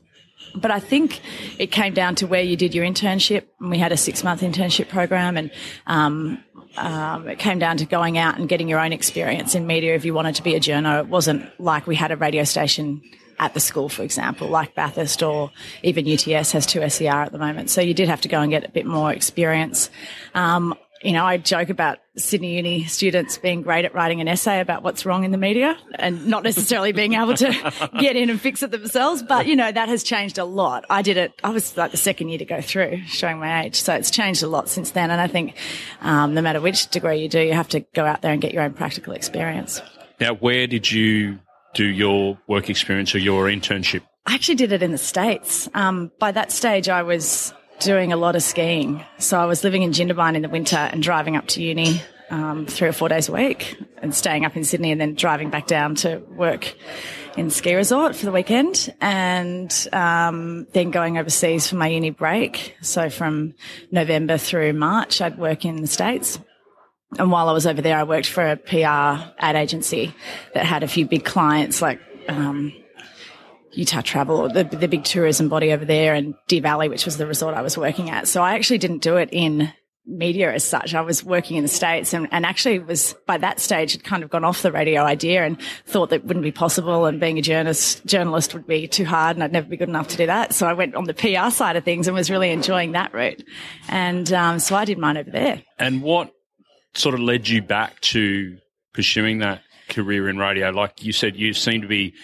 But 0.54 0.70
I 0.70 0.80
think 0.80 1.20
it 1.58 1.68
came 1.68 1.94
down 1.94 2.14
to 2.16 2.26
where 2.26 2.42
you 2.42 2.56
did 2.56 2.74
your 2.74 2.84
internship. 2.84 3.46
We 3.60 3.78
had 3.78 3.92
a 3.92 3.96
six 3.96 4.24
month 4.24 4.40
internship 4.40 4.88
program, 4.88 5.36
and 5.36 5.50
um, 5.86 6.42
um, 6.76 7.28
it 7.28 7.38
came 7.38 7.58
down 7.58 7.76
to 7.78 7.84
going 7.84 8.18
out 8.18 8.38
and 8.38 8.48
getting 8.48 8.68
your 8.68 8.78
own 8.78 8.92
experience 8.92 9.54
in 9.54 9.66
media 9.66 9.94
if 9.94 10.04
you 10.04 10.14
wanted 10.14 10.36
to 10.36 10.42
be 10.42 10.54
a 10.54 10.60
journo. 10.60 11.00
It 11.00 11.08
wasn't 11.08 11.48
like 11.60 11.86
we 11.86 11.96
had 11.96 12.12
a 12.12 12.16
radio 12.16 12.44
station 12.44 13.02
at 13.38 13.54
the 13.54 13.60
school, 13.60 13.88
for 13.88 14.02
example, 14.02 14.48
like 14.48 14.74
Bathurst 14.74 15.22
or 15.22 15.50
even 15.82 16.08
UTS 16.08 16.52
has 16.52 16.66
two 16.66 16.86
SER 16.88 17.08
at 17.08 17.32
the 17.32 17.38
moment. 17.38 17.70
So 17.70 17.80
you 17.80 17.94
did 17.94 18.08
have 18.08 18.20
to 18.22 18.28
go 18.28 18.40
and 18.40 18.50
get 18.50 18.64
a 18.64 18.70
bit 18.70 18.86
more 18.86 19.12
experience. 19.12 19.90
Um, 20.34 20.74
you 21.02 21.12
know, 21.12 21.24
I 21.24 21.36
joke 21.36 21.68
about 21.68 21.98
Sydney 22.16 22.56
Uni 22.56 22.84
students 22.86 23.38
being 23.38 23.62
great 23.62 23.84
at 23.84 23.94
writing 23.94 24.20
an 24.20 24.26
essay 24.26 24.60
about 24.60 24.82
what's 24.82 25.06
wrong 25.06 25.22
in 25.22 25.30
the 25.30 25.38
media 25.38 25.78
and 25.94 26.26
not 26.26 26.42
necessarily 26.42 26.90
being 26.90 27.14
able 27.14 27.34
to 27.34 27.90
get 28.00 28.16
in 28.16 28.30
and 28.30 28.40
fix 28.40 28.62
it 28.62 28.72
themselves. 28.72 29.22
But, 29.22 29.46
you 29.46 29.54
know, 29.54 29.70
that 29.70 29.88
has 29.88 30.02
changed 30.02 30.38
a 30.38 30.44
lot. 30.44 30.84
I 30.90 31.02
did 31.02 31.16
it, 31.16 31.32
I 31.44 31.50
was 31.50 31.76
like 31.76 31.92
the 31.92 31.96
second 31.96 32.30
year 32.30 32.38
to 32.38 32.44
go 32.44 32.60
through, 32.60 33.02
showing 33.06 33.38
my 33.38 33.64
age. 33.64 33.80
So 33.80 33.94
it's 33.94 34.10
changed 34.10 34.42
a 34.42 34.48
lot 34.48 34.68
since 34.68 34.90
then. 34.90 35.10
And 35.10 35.20
I 35.20 35.28
think 35.28 35.54
um, 36.00 36.34
no 36.34 36.42
matter 36.42 36.60
which 36.60 36.88
degree 36.88 37.18
you 37.18 37.28
do, 37.28 37.40
you 37.40 37.52
have 37.52 37.68
to 37.68 37.80
go 37.80 38.04
out 38.04 38.22
there 38.22 38.32
and 38.32 38.42
get 38.42 38.52
your 38.52 38.64
own 38.64 38.72
practical 38.72 39.12
experience. 39.12 39.80
Now, 40.20 40.34
where 40.34 40.66
did 40.66 40.90
you 40.90 41.38
do 41.74 41.84
your 41.84 42.38
work 42.46 42.70
experience 42.70 43.14
or 43.14 43.18
your 43.18 43.46
internship? 43.46 44.02
I 44.26 44.34
actually 44.34 44.56
did 44.56 44.72
it 44.72 44.82
in 44.82 44.92
the 44.92 44.98
States. 44.98 45.68
Um, 45.74 46.10
by 46.18 46.32
that 46.32 46.52
stage, 46.52 46.88
I 46.88 47.02
was 47.02 47.52
doing 47.80 48.12
a 48.12 48.16
lot 48.16 48.36
of 48.36 48.42
skiing. 48.42 49.04
So 49.18 49.38
I 49.38 49.46
was 49.46 49.64
living 49.64 49.82
in 49.82 49.92
Jindabyne 49.92 50.34
in 50.34 50.42
the 50.42 50.48
winter 50.48 50.76
and 50.76 51.02
driving 51.02 51.36
up 51.36 51.46
to 51.48 51.62
uni 51.62 52.02
um, 52.30 52.66
three 52.66 52.88
or 52.88 52.92
four 52.92 53.08
days 53.08 53.28
a 53.28 53.32
week 53.32 53.76
and 54.02 54.14
staying 54.14 54.44
up 54.44 54.56
in 54.56 54.64
Sydney 54.64 54.92
and 54.92 55.00
then 55.00 55.14
driving 55.14 55.50
back 55.50 55.66
down 55.66 55.94
to 55.96 56.18
work 56.30 56.74
in 57.36 57.50
ski 57.50 57.74
resort 57.74 58.16
for 58.16 58.26
the 58.26 58.32
weekend 58.32 58.92
and 59.00 59.88
um, 59.92 60.66
then 60.72 60.90
going 60.90 61.18
overseas 61.18 61.68
for 61.68 61.76
my 61.76 61.88
uni 61.88 62.10
break. 62.10 62.76
So 62.82 63.10
from 63.10 63.54
November 63.90 64.38
through 64.38 64.72
March, 64.72 65.20
I'd 65.20 65.38
work 65.38 65.64
in 65.64 65.76
the 65.76 65.86
States. 65.86 66.38
And 67.16 67.30
while 67.30 67.48
I 67.48 67.52
was 67.52 67.66
over 67.66 67.80
there, 67.80 67.96
I 67.96 68.02
worked 68.02 68.28
for 68.28 68.46
a 68.46 68.56
PR 68.56 69.32
ad 69.38 69.56
agency 69.56 70.14
that 70.54 70.66
had 70.66 70.82
a 70.82 70.88
few 70.88 71.06
big 71.06 71.24
clients 71.24 71.80
like 71.80 72.00
um, 72.28 72.72
Utah 73.72 74.02
Travel, 74.02 74.48
the, 74.50 74.64
the 74.64 74.88
big 74.88 75.04
tourism 75.04 75.48
body 75.48 75.72
over 75.72 75.84
there, 75.84 76.14
and 76.14 76.34
Deer 76.48 76.60
Valley, 76.60 76.88
which 76.88 77.06
was 77.06 77.16
the 77.16 77.26
resort 77.26 77.54
I 77.54 77.62
was 77.62 77.78
working 77.78 78.10
at. 78.10 78.28
So 78.28 78.42
I 78.42 78.54
actually 78.54 78.78
didn't 78.78 78.98
do 78.98 79.16
it 79.16 79.30
in 79.32 79.72
media 80.08 80.52
as 80.52 80.64
such. 80.64 80.94
I 80.94 81.02
was 81.02 81.22
working 81.22 81.58
in 81.58 81.62
the 81.62 81.68
States 81.68 82.14
and, 82.14 82.28
and 82.32 82.46
actually 82.46 82.78
was 82.78 83.14
by 83.26 83.36
that 83.38 83.60
stage 83.60 83.92
had 83.92 84.04
kind 84.04 84.22
of 84.22 84.30
gone 84.30 84.44
off 84.44 84.62
the 84.62 84.72
radio 84.72 85.02
idea 85.02 85.44
and 85.44 85.60
thought 85.86 86.10
that 86.10 86.24
wouldn't 86.24 86.44
be 86.44 86.50
possible 86.50 87.04
and 87.04 87.20
being 87.20 87.38
a 87.38 87.42
journalist 87.42 88.04
journalist 88.06 88.54
would 88.54 88.66
be 88.66 88.88
too 88.88 89.04
hard 89.04 89.36
and 89.36 89.44
I'd 89.44 89.52
never 89.52 89.68
be 89.68 89.76
good 89.76 89.90
enough 89.90 90.08
to 90.08 90.16
do 90.16 90.26
that. 90.26 90.54
So 90.54 90.66
I 90.66 90.72
went 90.72 90.94
on 90.94 91.04
the 91.04 91.14
PR 91.14 91.50
side 91.50 91.76
of 91.76 91.84
things 91.84 92.08
and 92.08 92.14
was 92.14 92.30
really 92.30 92.50
enjoying 92.50 92.92
that 92.92 93.12
route. 93.12 93.44
And 93.88 94.32
um, 94.32 94.58
so 94.58 94.76
I 94.76 94.86
did 94.86 94.96
mine 94.96 95.18
over 95.18 95.30
there. 95.30 95.62
And 95.78 96.02
what 96.02 96.32
sort 96.94 97.14
of 97.14 97.20
led 97.20 97.48
you 97.48 97.62
back 97.62 98.00
to 98.00 98.58
pursuing 98.92 99.38
that 99.38 99.62
career 99.88 100.28
in 100.28 100.38
radio? 100.38 100.70
Like 100.70 101.02
you 101.02 101.12
said, 101.12 101.36
you 101.36 101.52
seem 101.54 101.82
to 101.82 101.88
be 101.88 102.14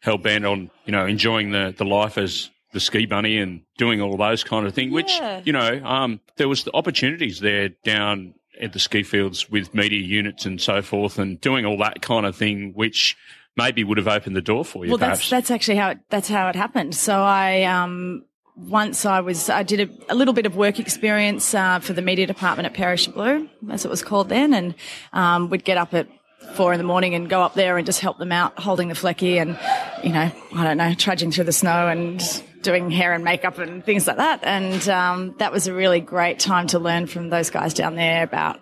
hell 0.00 0.18
bent 0.18 0.44
on, 0.44 0.70
you 0.84 0.92
know, 0.92 1.06
enjoying 1.06 1.52
the, 1.52 1.74
the 1.76 1.84
life 1.84 2.18
as 2.18 2.50
the 2.72 2.80
ski 2.80 3.06
bunny 3.06 3.38
and 3.38 3.62
doing 3.76 4.00
all 4.00 4.16
those 4.16 4.42
kind 4.42 4.66
of 4.66 4.74
things, 4.74 4.90
yeah. 4.90 4.94
which, 5.36 5.46
you 5.46 5.52
know, 5.52 5.84
um, 5.84 6.20
there 6.36 6.48
was 6.48 6.64
the 6.64 6.74
opportunities 6.74 7.40
there 7.40 7.70
down 7.84 8.34
at 8.60 8.72
the 8.72 8.78
ski 8.78 9.02
fields 9.02 9.50
with 9.50 9.74
media 9.74 10.00
units 10.00 10.46
and 10.46 10.60
so 10.60 10.82
forth 10.82 11.18
and 11.18 11.40
doing 11.40 11.64
all 11.64 11.78
that 11.78 12.02
kind 12.02 12.26
of 12.26 12.34
thing, 12.34 12.72
which 12.74 13.16
maybe 13.56 13.84
would 13.84 13.98
have 13.98 14.08
opened 14.08 14.34
the 14.34 14.42
door 14.42 14.64
for 14.64 14.84
you. 14.84 14.90
Well, 14.90 14.98
perhaps. 14.98 15.18
that's, 15.18 15.30
that's 15.30 15.50
actually 15.50 15.76
how 15.76 15.90
it, 15.90 15.98
that's 16.08 16.28
how 16.28 16.48
it 16.48 16.56
happened. 16.56 16.94
So 16.94 17.22
I, 17.22 17.64
um, 17.64 18.24
once 18.56 19.06
I 19.06 19.20
was, 19.20 19.48
I 19.48 19.62
did 19.62 19.88
a, 19.88 20.12
a 20.12 20.14
little 20.14 20.34
bit 20.34 20.46
of 20.46 20.56
work 20.56 20.78
experience 20.78 21.54
uh, 21.54 21.80
for 21.80 21.92
the 21.92 22.02
media 22.02 22.26
department 22.26 22.66
at 22.66 22.74
Perisher 22.74 23.12
Blue, 23.12 23.48
as 23.70 23.84
it 23.84 23.88
was 23.88 24.02
called 24.02 24.28
then, 24.28 24.52
and 24.54 24.74
um, 25.12 25.50
we'd 25.50 25.64
get 25.64 25.78
up 25.78 25.94
at 25.94 26.08
four 26.54 26.72
in 26.72 26.78
the 26.78 26.84
morning 26.84 27.14
and 27.14 27.30
go 27.30 27.42
up 27.42 27.54
there 27.54 27.78
and 27.78 27.86
just 27.86 28.00
help 28.00 28.18
them 28.18 28.32
out 28.32 28.58
holding 28.58 28.88
the 28.88 28.94
flecky 28.94 29.40
and, 29.40 29.58
you 30.04 30.12
know, 30.12 30.30
I 30.54 30.64
don't 30.64 30.76
know, 30.76 30.92
trudging 30.94 31.30
through 31.30 31.44
the 31.44 31.52
snow 31.52 31.88
and 31.88 32.22
doing 32.62 32.90
hair 32.90 33.12
and 33.12 33.24
makeup 33.24 33.58
and 33.58 33.84
things 33.84 34.06
like 34.06 34.16
that. 34.16 34.40
And 34.42 34.88
um, 34.88 35.34
that 35.38 35.52
was 35.52 35.66
a 35.66 35.74
really 35.74 36.00
great 36.00 36.38
time 36.38 36.66
to 36.68 36.78
learn 36.78 37.06
from 37.06 37.30
those 37.30 37.50
guys 37.50 37.74
down 37.74 37.94
there 37.94 38.22
about 38.22 38.60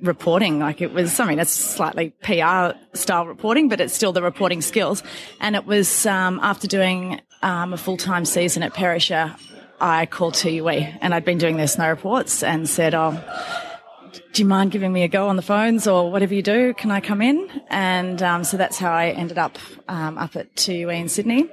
reporting. 0.00 0.58
Like 0.58 0.80
it 0.80 0.92
was, 0.92 1.18
I 1.20 1.26
mean, 1.26 1.38
it's 1.38 1.52
slightly 1.52 2.10
PR 2.22 2.78
style 2.94 3.26
reporting, 3.26 3.68
but 3.68 3.80
it's 3.80 3.94
still 3.94 4.12
the 4.12 4.22
reporting 4.22 4.62
skills. 4.62 5.02
And 5.40 5.56
it 5.56 5.66
was 5.66 6.06
um, 6.06 6.40
after 6.42 6.66
doing 6.66 7.20
um, 7.42 7.72
a 7.72 7.76
full 7.76 7.96
time 7.96 8.24
season 8.24 8.62
at 8.62 8.74
Perisher, 8.74 9.34
I 9.80 10.06
called 10.06 10.34
2UE 10.34 10.98
and 11.00 11.14
I'd 11.14 11.24
been 11.24 11.38
doing 11.38 11.56
their 11.56 11.66
snow 11.66 11.88
reports 11.88 12.42
and 12.42 12.68
said, 12.68 12.94
oh, 12.94 13.20
do 14.32 14.42
you 14.42 14.48
mind 14.48 14.70
giving 14.70 14.92
me 14.92 15.02
a 15.02 15.08
go 15.08 15.28
on 15.28 15.36
the 15.36 15.42
phones 15.42 15.86
or 15.86 16.10
whatever 16.10 16.34
you 16.34 16.42
do? 16.42 16.74
Can 16.74 16.90
I 16.90 17.00
come 17.00 17.20
in? 17.20 17.48
And 17.68 18.22
um, 18.22 18.44
so 18.44 18.56
that's 18.56 18.78
how 18.78 18.92
I 18.92 19.10
ended 19.10 19.38
up 19.38 19.58
um, 19.88 20.18
up 20.18 20.36
at 20.36 20.54
2UE 20.54 21.00
in 21.00 21.08
Sydney. 21.08 21.48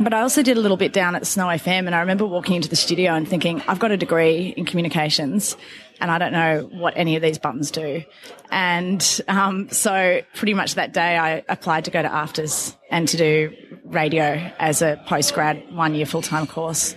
But 0.00 0.14
I 0.14 0.20
also 0.20 0.44
did 0.44 0.56
a 0.56 0.60
little 0.60 0.76
bit 0.76 0.92
down 0.92 1.16
at 1.16 1.26
Snow 1.26 1.46
FM, 1.46 1.86
and 1.86 1.94
I 1.94 1.98
remember 1.98 2.24
walking 2.24 2.54
into 2.54 2.68
the 2.68 2.76
studio 2.76 3.14
and 3.14 3.26
thinking, 3.26 3.60
I've 3.66 3.80
got 3.80 3.90
a 3.90 3.96
degree 3.96 4.54
in 4.56 4.64
communications, 4.64 5.56
and 6.00 6.10
I 6.10 6.18
don't 6.18 6.32
know 6.32 6.68
what 6.72 6.94
any 6.96 7.16
of 7.16 7.22
these 7.22 7.38
buttons 7.38 7.70
do. 7.70 8.02
And 8.50 9.20
um, 9.28 9.68
so, 9.70 10.20
pretty 10.34 10.54
much 10.54 10.74
that 10.74 10.92
day, 10.92 11.16
I 11.16 11.44
applied 11.48 11.84
to 11.86 11.90
go 11.90 12.02
to 12.02 12.08
AFTRS 12.08 12.76
and 12.90 13.08
to 13.08 13.16
do 13.16 13.56
radio 13.84 14.50
as 14.58 14.82
a 14.82 15.02
post 15.06 15.34
grad 15.34 15.62
one 15.74 15.94
year 15.94 16.06
full 16.06 16.22
time 16.22 16.46
course 16.46 16.94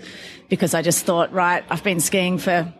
because 0.50 0.74
I 0.74 0.81
just 0.81 1.05
thought, 1.05 1.31
right, 1.31 1.63
I've 1.70 1.84
been 1.84 2.00
skiing 2.00 2.38
for 2.38 2.74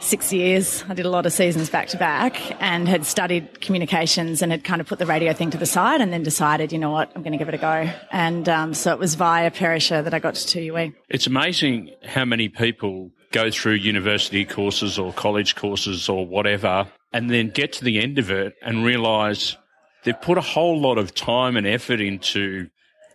six 0.00 0.32
years. 0.32 0.82
I 0.88 0.94
did 0.94 1.06
a 1.06 1.10
lot 1.10 1.26
of 1.26 1.32
seasons 1.32 1.68
back 1.70 1.88
to 1.88 1.98
back 1.98 2.40
and 2.62 2.88
had 2.88 3.04
studied 3.04 3.60
communications 3.60 4.42
and 4.42 4.50
had 4.50 4.64
kind 4.64 4.80
of 4.80 4.86
put 4.86 4.98
the 4.98 5.06
radio 5.06 5.32
thing 5.32 5.50
to 5.50 5.58
the 5.58 5.66
side 5.66 6.00
and 6.00 6.12
then 6.12 6.22
decided, 6.22 6.72
you 6.72 6.78
know 6.78 6.90
what, 6.90 7.12
I'm 7.14 7.22
going 7.22 7.32
to 7.32 7.38
give 7.38 7.48
it 7.48 7.54
a 7.54 7.58
go. 7.58 7.90
And 8.10 8.48
um, 8.48 8.74
so 8.74 8.92
it 8.92 8.98
was 8.98 9.14
via 9.14 9.50
Perisher 9.50 10.02
that 10.02 10.14
I 10.14 10.18
got 10.18 10.34
to 10.34 10.58
2UE. 10.58 10.94
It's 11.08 11.26
amazing 11.26 11.90
how 12.04 12.24
many 12.24 12.48
people 12.48 13.10
go 13.32 13.50
through 13.50 13.74
university 13.74 14.44
courses 14.44 14.98
or 14.98 15.12
college 15.12 15.54
courses 15.54 16.08
or 16.08 16.26
whatever 16.26 16.86
and 17.12 17.30
then 17.30 17.50
get 17.50 17.72
to 17.74 17.84
the 17.84 18.00
end 18.00 18.18
of 18.18 18.30
it 18.30 18.54
and 18.62 18.84
realise 18.84 19.56
they've 20.04 20.20
put 20.20 20.38
a 20.38 20.42
whole 20.42 20.80
lot 20.80 20.98
of 20.98 21.14
time 21.14 21.56
and 21.56 21.66
effort 21.66 22.00
into 22.00 22.68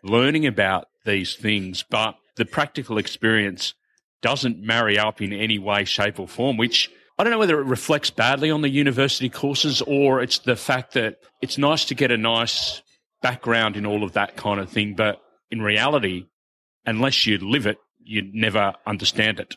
learning 0.03 0.45
about 0.45 0.87
these 1.05 1.35
things, 1.35 1.83
but 1.89 2.15
the 2.35 2.45
practical 2.45 2.97
experience 2.97 3.73
doesn't 4.21 4.59
marry 4.59 4.97
up 4.97 5.21
in 5.21 5.33
any 5.33 5.59
way, 5.59 5.85
shape, 5.85 6.19
or 6.19 6.27
form, 6.27 6.57
which 6.57 6.89
I 7.17 7.23
don't 7.23 7.31
know 7.31 7.39
whether 7.39 7.59
it 7.59 7.65
reflects 7.65 8.09
badly 8.09 8.51
on 8.51 8.61
the 8.61 8.69
university 8.69 9.29
courses 9.29 9.81
or 9.81 10.21
it's 10.21 10.39
the 10.39 10.55
fact 10.55 10.93
that 10.93 11.17
it's 11.41 11.57
nice 11.57 11.85
to 11.85 11.95
get 11.95 12.11
a 12.11 12.17
nice 12.17 12.81
background 13.21 13.77
in 13.77 13.85
all 13.85 14.03
of 14.03 14.13
that 14.13 14.35
kind 14.35 14.59
of 14.59 14.69
thing. 14.69 14.95
But 14.95 15.21
in 15.49 15.61
reality, 15.61 16.25
unless 16.85 17.25
you 17.25 17.37
live 17.37 17.67
it, 17.67 17.77
you 18.03 18.29
never 18.33 18.73
understand 18.85 19.39
it. 19.39 19.55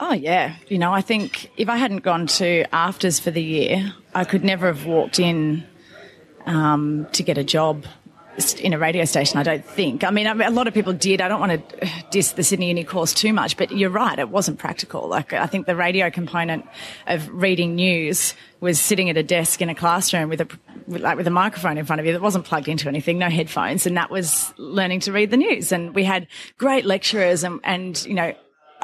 Oh, 0.00 0.12
yeah. 0.12 0.56
You 0.68 0.78
know, 0.78 0.92
I 0.92 1.00
think 1.00 1.50
if 1.56 1.68
I 1.68 1.76
hadn't 1.76 2.02
gone 2.02 2.26
to 2.26 2.64
AFTRS 2.72 3.20
for 3.20 3.30
the 3.30 3.42
year, 3.42 3.94
I 4.14 4.24
could 4.24 4.44
never 4.44 4.66
have 4.66 4.86
walked 4.86 5.18
in 5.18 5.66
um, 6.46 7.06
to 7.12 7.22
get 7.22 7.38
a 7.38 7.44
job 7.44 7.86
in 8.60 8.72
a 8.72 8.78
radio 8.78 9.04
station. 9.04 9.38
I 9.38 9.42
don't 9.42 9.64
think. 9.64 10.02
I 10.02 10.10
mean, 10.10 10.26
I 10.26 10.34
mean, 10.34 10.48
a 10.48 10.50
lot 10.50 10.66
of 10.66 10.74
people 10.74 10.92
did. 10.92 11.20
I 11.20 11.28
don't 11.28 11.40
want 11.40 11.52
to 11.68 11.88
diss 12.10 12.32
the 12.32 12.42
Sydney 12.42 12.68
Uni 12.68 12.84
course 12.84 13.14
too 13.14 13.32
much, 13.32 13.56
but 13.56 13.70
you're 13.70 13.90
right. 13.90 14.18
It 14.18 14.28
wasn't 14.28 14.58
practical. 14.58 15.08
Like 15.08 15.32
I 15.32 15.46
think 15.46 15.66
the 15.66 15.76
radio 15.76 16.10
component 16.10 16.66
of 17.06 17.28
reading 17.28 17.76
news 17.76 18.34
was 18.60 18.80
sitting 18.80 19.10
at 19.10 19.16
a 19.16 19.22
desk 19.22 19.62
in 19.62 19.68
a 19.68 19.74
classroom 19.74 20.28
with 20.28 20.40
a 20.40 20.48
like 20.88 21.16
with 21.16 21.26
a 21.26 21.30
microphone 21.30 21.78
in 21.78 21.84
front 21.84 22.00
of 22.00 22.06
you 22.06 22.12
that 22.12 22.20
wasn't 22.20 22.44
plugged 22.44 22.68
into 22.68 22.88
anything, 22.88 23.18
no 23.18 23.30
headphones, 23.30 23.86
and 23.86 23.96
that 23.96 24.10
was 24.10 24.52
learning 24.56 25.00
to 25.00 25.12
read 25.12 25.30
the 25.30 25.36
news. 25.36 25.70
And 25.70 25.94
we 25.94 26.04
had 26.04 26.26
great 26.58 26.84
lecturers 26.84 27.44
and 27.44 27.60
and 27.62 28.04
you 28.04 28.14
know 28.14 28.34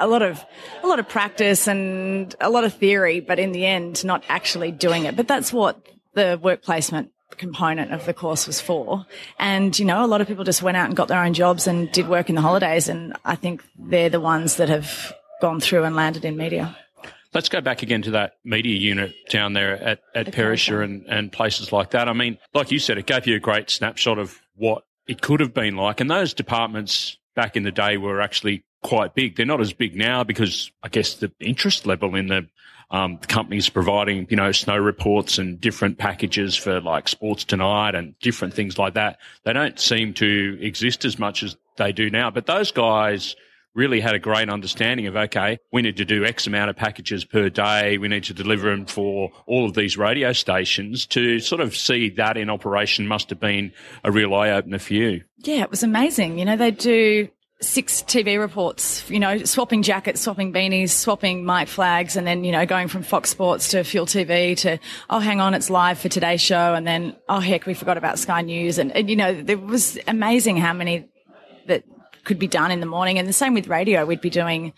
a 0.00 0.06
lot 0.06 0.22
of 0.22 0.44
a 0.82 0.86
lot 0.86 0.98
of 0.98 1.08
practice 1.08 1.68
and 1.68 2.34
a 2.40 2.50
lot 2.50 2.64
of 2.64 2.74
theory, 2.74 3.20
but 3.20 3.38
in 3.38 3.52
the 3.52 3.66
end, 3.66 4.04
not 4.04 4.24
actually 4.28 4.72
doing 4.72 5.04
it. 5.04 5.16
But 5.16 5.28
that's 5.28 5.52
what 5.52 5.80
the 6.14 6.38
work 6.42 6.62
placement 6.62 7.10
component 7.36 7.92
of 7.92 8.04
the 8.06 8.14
course 8.14 8.46
was 8.46 8.60
for. 8.60 9.06
And, 9.38 9.76
you 9.78 9.84
know, 9.84 10.04
a 10.04 10.06
lot 10.06 10.20
of 10.20 10.26
people 10.28 10.44
just 10.44 10.62
went 10.62 10.76
out 10.76 10.86
and 10.86 10.96
got 10.96 11.08
their 11.08 11.22
own 11.22 11.34
jobs 11.34 11.66
and 11.66 11.90
did 11.92 12.08
work 12.08 12.28
in 12.28 12.34
the 12.34 12.40
holidays. 12.40 12.88
And 12.88 13.16
I 13.24 13.36
think 13.36 13.62
they're 13.78 14.10
the 14.10 14.20
ones 14.20 14.56
that 14.56 14.68
have 14.68 15.12
gone 15.40 15.60
through 15.60 15.84
and 15.84 15.96
landed 15.96 16.24
in 16.24 16.36
media. 16.36 16.76
Let's 17.32 17.48
go 17.48 17.60
back 17.60 17.82
again 17.82 18.02
to 18.02 18.10
that 18.12 18.32
media 18.44 18.76
unit 18.76 19.14
down 19.30 19.52
there 19.52 19.80
at, 19.80 20.00
at 20.14 20.32
Perisher 20.32 20.82
and, 20.82 21.06
and 21.06 21.30
places 21.30 21.72
like 21.72 21.90
that. 21.90 22.08
I 22.08 22.12
mean, 22.12 22.38
like 22.54 22.72
you 22.72 22.80
said, 22.80 22.98
it 22.98 23.06
gave 23.06 23.26
you 23.26 23.36
a 23.36 23.40
great 23.40 23.70
snapshot 23.70 24.18
of 24.18 24.40
what 24.56 24.82
it 25.06 25.22
could 25.22 25.40
have 25.40 25.54
been 25.54 25.76
like. 25.76 26.00
And 26.00 26.10
those 26.10 26.34
departments 26.34 27.16
back 27.36 27.56
in 27.56 27.62
the 27.62 27.70
day 27.70 27.96
were 27.96 28.20
actually 28.20 28.64
quite 28.82 29.14
big. 29.14 29.36
They're 29.36 29.46
not 29.46 29.60
as 29.60 29.72
big 29.72 29.96
now 29.96 30.24
because 30.24 30.70
I 30.82 30.88
guess 30.88 31.14
the 31.14 31.32
interest 31.40 31.86
level 31.86 32.14
in 32.14 32.28
the 32.28 32.48
um, 32.90 33.18
companies 33.18 33.68
providing, 33.68 34.26
you 34.30 34.36
know, 34.36 34.52
snow 34.52 34.76
reports 34.76 35.38
and 35.38 35.60
different 35.60 35.98
packages 35.98 36.56
for 36.56 36.80
like 36.80 37.08
sports 37.08 37.44
tonight 37.44 37.94
and 37.94 38.18
different 38.18 38.54
things 38.54 38.78
like 38.78 38.94
that. 38.94 39.18
They 39.44 39.52
don't 39.52 39.78
seem 39.78 40.14
to 40.14 40.58
exist 40.60 41.04
as 41.04 41.18
much 41.18 41.42
as 41.42 41.56
they 41.76 41.92
do 41.92 42.10
now. 42.10 42.30
But 42.30 42.46
those 42.46 42.72
guys 42.72 43.36
really 43.74 44.00
had 44.00 44.16
a 44.16 44.18
great 44.18 44.48
understanding 44.48 45.06
of, 45.06 45.16
okay, 45.16 45.58
we 45.72 45.82
need 45.82 45.96
to 45.98 46.04
do 46.04 46.24
X 46.24 46.48
amount 46.48 46.70
of 46.70 46.76
packages 46.76 47.24
per 47.24 47.48
day. 47.48 47.98
We 47.98 48.08
need 48.08 48.24
to 48.24 48.34
deliver 48.34 48.70
them 48.70 48.86
for 48.86 49.30
all 49.46 49.66
of 49.66 49.74
these 49.74 49.96
radio 49.96 50.32
stations 50.32 51.06
to 51.06 51.38
sort 51.38 51.60
of 51.60 51.76
see 51.76 52.10
that 52.10 52.36
in 52.36 52.50
operation 52.50 53.06
must 53.06 53.30
have 53.30 53.38
been 53.38 53.72
a 54.02 54.10
real 54.10 54.34
eye 54.34 54.50
opener 54.50 54.80
for 54.80 54.94
you. 54.94 55.22
Yeah, 55.38 55.62
it 55.62 55.70
was 55.70 55.84
amazing. 55.84 56.38
You 56.38 56.44
know, 56.46 56.56
they 56.56 56.72
do 56.72 57.28
six 57.60 58.02
TV 58.02 58.38
reports, 58.38 59.08
you 59.10 59.20
know, 59.20 59.44
swapping 59.44 59.82
jackets, 59.82 60.20
swapping 60.22 60.52
beanies, 60.52 60.90
swapping 60.90 61.44
mic 61.44 61.68
flags, 61.68 62.16
and 62.16 62.26
then, 62.26 62.42
you 62.42 62.52
know, 62.52 62.64
going 62.64 62.88
from 62.88 63.02
Fox 63.02 63.28
Sports 63.28 63.68
to 63.68 63.84
Fuel 63.84 64.06
TV 64.06 64.56
to, 64.58 64.78
oh, 65.10 65.18
hang 65.18 65.40
on, 65.40 65.52
it's 65.52 65.68
live 65.68 65.98
for 65.98 66.08
today's 66.08 66.40
show. 66.40 66.74
And 66.74 66.86
then, 66.86 67.16
oh, 67.28 67.40
heck, 67.40 67.66
we 67.66 67.74
forgot 67.74 67.98
about 67.98 68.18
Sky 68.18 68.40
News. 68.40 68.78
And, 68.78 68.94
and 68.96 69.10
you 69.10 69.16
know, 69.16 69.28
it 69.28 69.60
was 69.60 69.98
amazing 70.08 70.56
how 70.56 70.72
many 70.72 71.08
that 71.66 71.84
could 72.24 72.38
be 72.38 72.48
done 72.48 72.70
in 72.70 72.80
the 72.80 72.86
morning. 72.86 73.18
And 73.18 73.28
the 73.28 73.32
same 73.32 73.52
with 73.52 73.68
radio. 73.68 74.06
We'd 74.06 74.22
be 74.22 74.30
doing, 74.30 74.72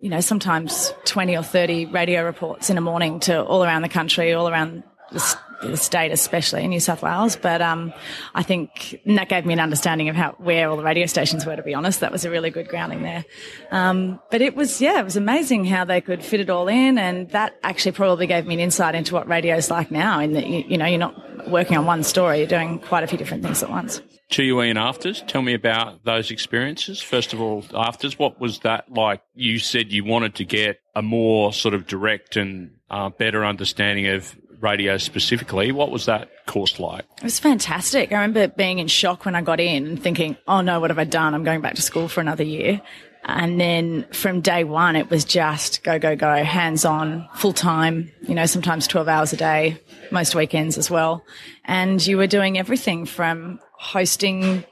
you 0.00 0.10
know, 0.10 0.20
sometimes 0.20 0.92
20 1.06 1.36
or 1.36 1.42
30 1.42 1.86
radio 1.86 2.24
reports 2.24 2.68
in 2.68 2.76
a 2.76 2.82
morning 2.82 3.20
to 3.20 3.42
all 3.42 3.64
around 3.64 3.82
the 3.82 3.88
country, 3.88 4.34
all 4.34 4.48
around 4.48 4.82
the, 5.12 5.38
the 5.62 5.76
state, 5.76 6.12
especially 6.12 6.64
in 6.64 6.70
New 6.70 6.80
South 6.80 7.02
Wales. 7.02 7.36
But 7.36 7.60
um, 7.60 7.92
I 8.34 8.42
think 8.42 9.00
that 9.06 9.28
gave 9.28 9.44
me 9.44 9.52
an 9.52 9.60
understanding 9.60 10.08
of 10.08 10.16
how 10.16 10.32
where 10.38 10.70
all 10.70 10.76
the 10.76 10.82
radio 10.82 11.06
stations 11.06 11.44
were. 11.44 11.56
To 11.56 11.62
be 11.62 11.74
honest, 11.74 12.00
that 12.00 12.12
was 12.12 12.24
a 12.24 12.30
really 12.30 12.50
good 12.50 12.68
grounding 12.68 13.02
there. 13.02 13.24
Um, 13.70 14.20
but 14.30 14.42
it 14.42 14.54
was 14.54 14.80
yeah, 14.80 15.00
it 15.00 15.04
was 15.04 15.16
amazing 15.16 15.64
how 15.64 15.84
they 15.84 16.00
could 16.00 16.24
fit 16.24 16.40
it 16.40 16.50
all 16.50 16.68
in, 16.68 16.98
and 16.98 17.30
that 17.30 17.58
actually 17.62 17.92
probably 17.92 18.26
gave 18.26 18.46
me 18.46 18.54
an 18.54 18.60
insight 18.60 18.94
into 18.94 19.14
what 19.14 19.28
radio 19.28 19.56
is 19.56 19.70
like 19.70 19.90
now. 19.90 20.20
In 20.20 20.32
that 20.34 20.46
you, 20.46 20.64
you 20.68 20.78
know 20.78 20.86
you're 20.86 20.98
not 20.98 21.48
working 21.48 21.76
on 21.76 21.86
one 21.86 22.02
story, 22.02 22.38
you're 22.38 22.46
doing 22.46 22.78
quite 22.78 23.04
a 23.04 23.06
few 23.06 23.18
different 23.18 23.42
things 23.42 23.62
at 23.62 23.70
once. 23.70 24.00
2UE 24.30 24.68
and 24.68 24.78
AFTRS. 24.78 25.26
Tell 25.26 25.40
me 25.40 25.54
about 25.54 26.04
those 26.04 26.30
experiences. 26.30 27.00
First 27.00 27.32
of 27.32 27.40
all, 27.40 27.62
AFTRS. 27.62 28.18
What 28.18 28.38
was 28.40 28.58
that 28.60 28.92
like? 28.92 29.22
You 29.34 29.58
said 29.58 29.90
you 29.90 30.04
wanted 30.04 30.34
to 30.36 30.44
get 30.44 30.80
a 30.94 31.00
more 31.00 31.52
sort 31.52 31.74
of 31.74 31.86
direct 31.86 32.36
and 32.36 32.72
uh, 32.90 33.08
better 33.08 33.44
understanding 33.44 34.06
of 34.08 34.36
radio 34.60 34.96
specifically. 34.96 35.72
What 35.72 35.90
was 35.90 36.06
that 36.06 36.46
course 36.46 36.80
like? 36.80 37.04
It 37.18 37.24
was 37.24 37.38
fantastic. 37.38 38.12
I 38.12 38.16
remember 38.16 38.48
being 38.48 38.78
in 38.78 38.88
shock 38.88 39.24
when 39.24 39.34
I 39.34 39.42
got 39.42 39.60
in 39.60 39.86
and 39.86 40.02
thinking, 40.02 40.36
oh 40.46 40.60
no, 40.60 40.80
what 40.80 40.90
have 40.90 40.98
I 40.98 41.04
done? 41.04 41.34
I'm 41.34 41.44
going 41.44 41.60
back 41.60 41.74
to 41.74 41.82
school 41.82 42.08
for 42.08 42.20
another 42.20 42.44
year. 42.44 42.80
And 43.24 43.60
then 43.60 44.06
from 44.12 44.40
day 44.40 44.64
one, 44.64 44.96
it 44.96 45.10
was 45.10 45.24
just 45.24 45.82
go, 45.82 45.98
go, 45.98 46.16
go, 46.16 46.42
hands 46.42 46.84
on, 46.84 47.28
full 47.34 47.52
time, 47.52 48.10
you 48.22 48.34
know, 48.34 48.46
sometimes 48.46 48.86
12 48.86 49.08
hours 49.08 49.32
a 49.32 49.36
day, 49.36 49.80
most 50.10 50.34
weekends 50.34 50.78
as 50.78 50.90
well. 50.90 51.24
And 51.64 52.04
you 52.04 52.16
were 52.16 52.26
doing 52.26 52.58
everything 52.58 53.04
from 53.04 53.60
hosting 53.72 54.64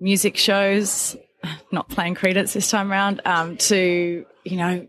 music 0.00 0.36
shows, 0.36 1.16
not 1.72 1.88
playing 1.88 2.16
Creedence 2.16 2.52
this 2.52 2.70
time 2.70 2.92
around, 2.92 3.22
um, 3.24 3.56
to, 3.56 4.26
you 4.44 4.56
know, 4.56 4.86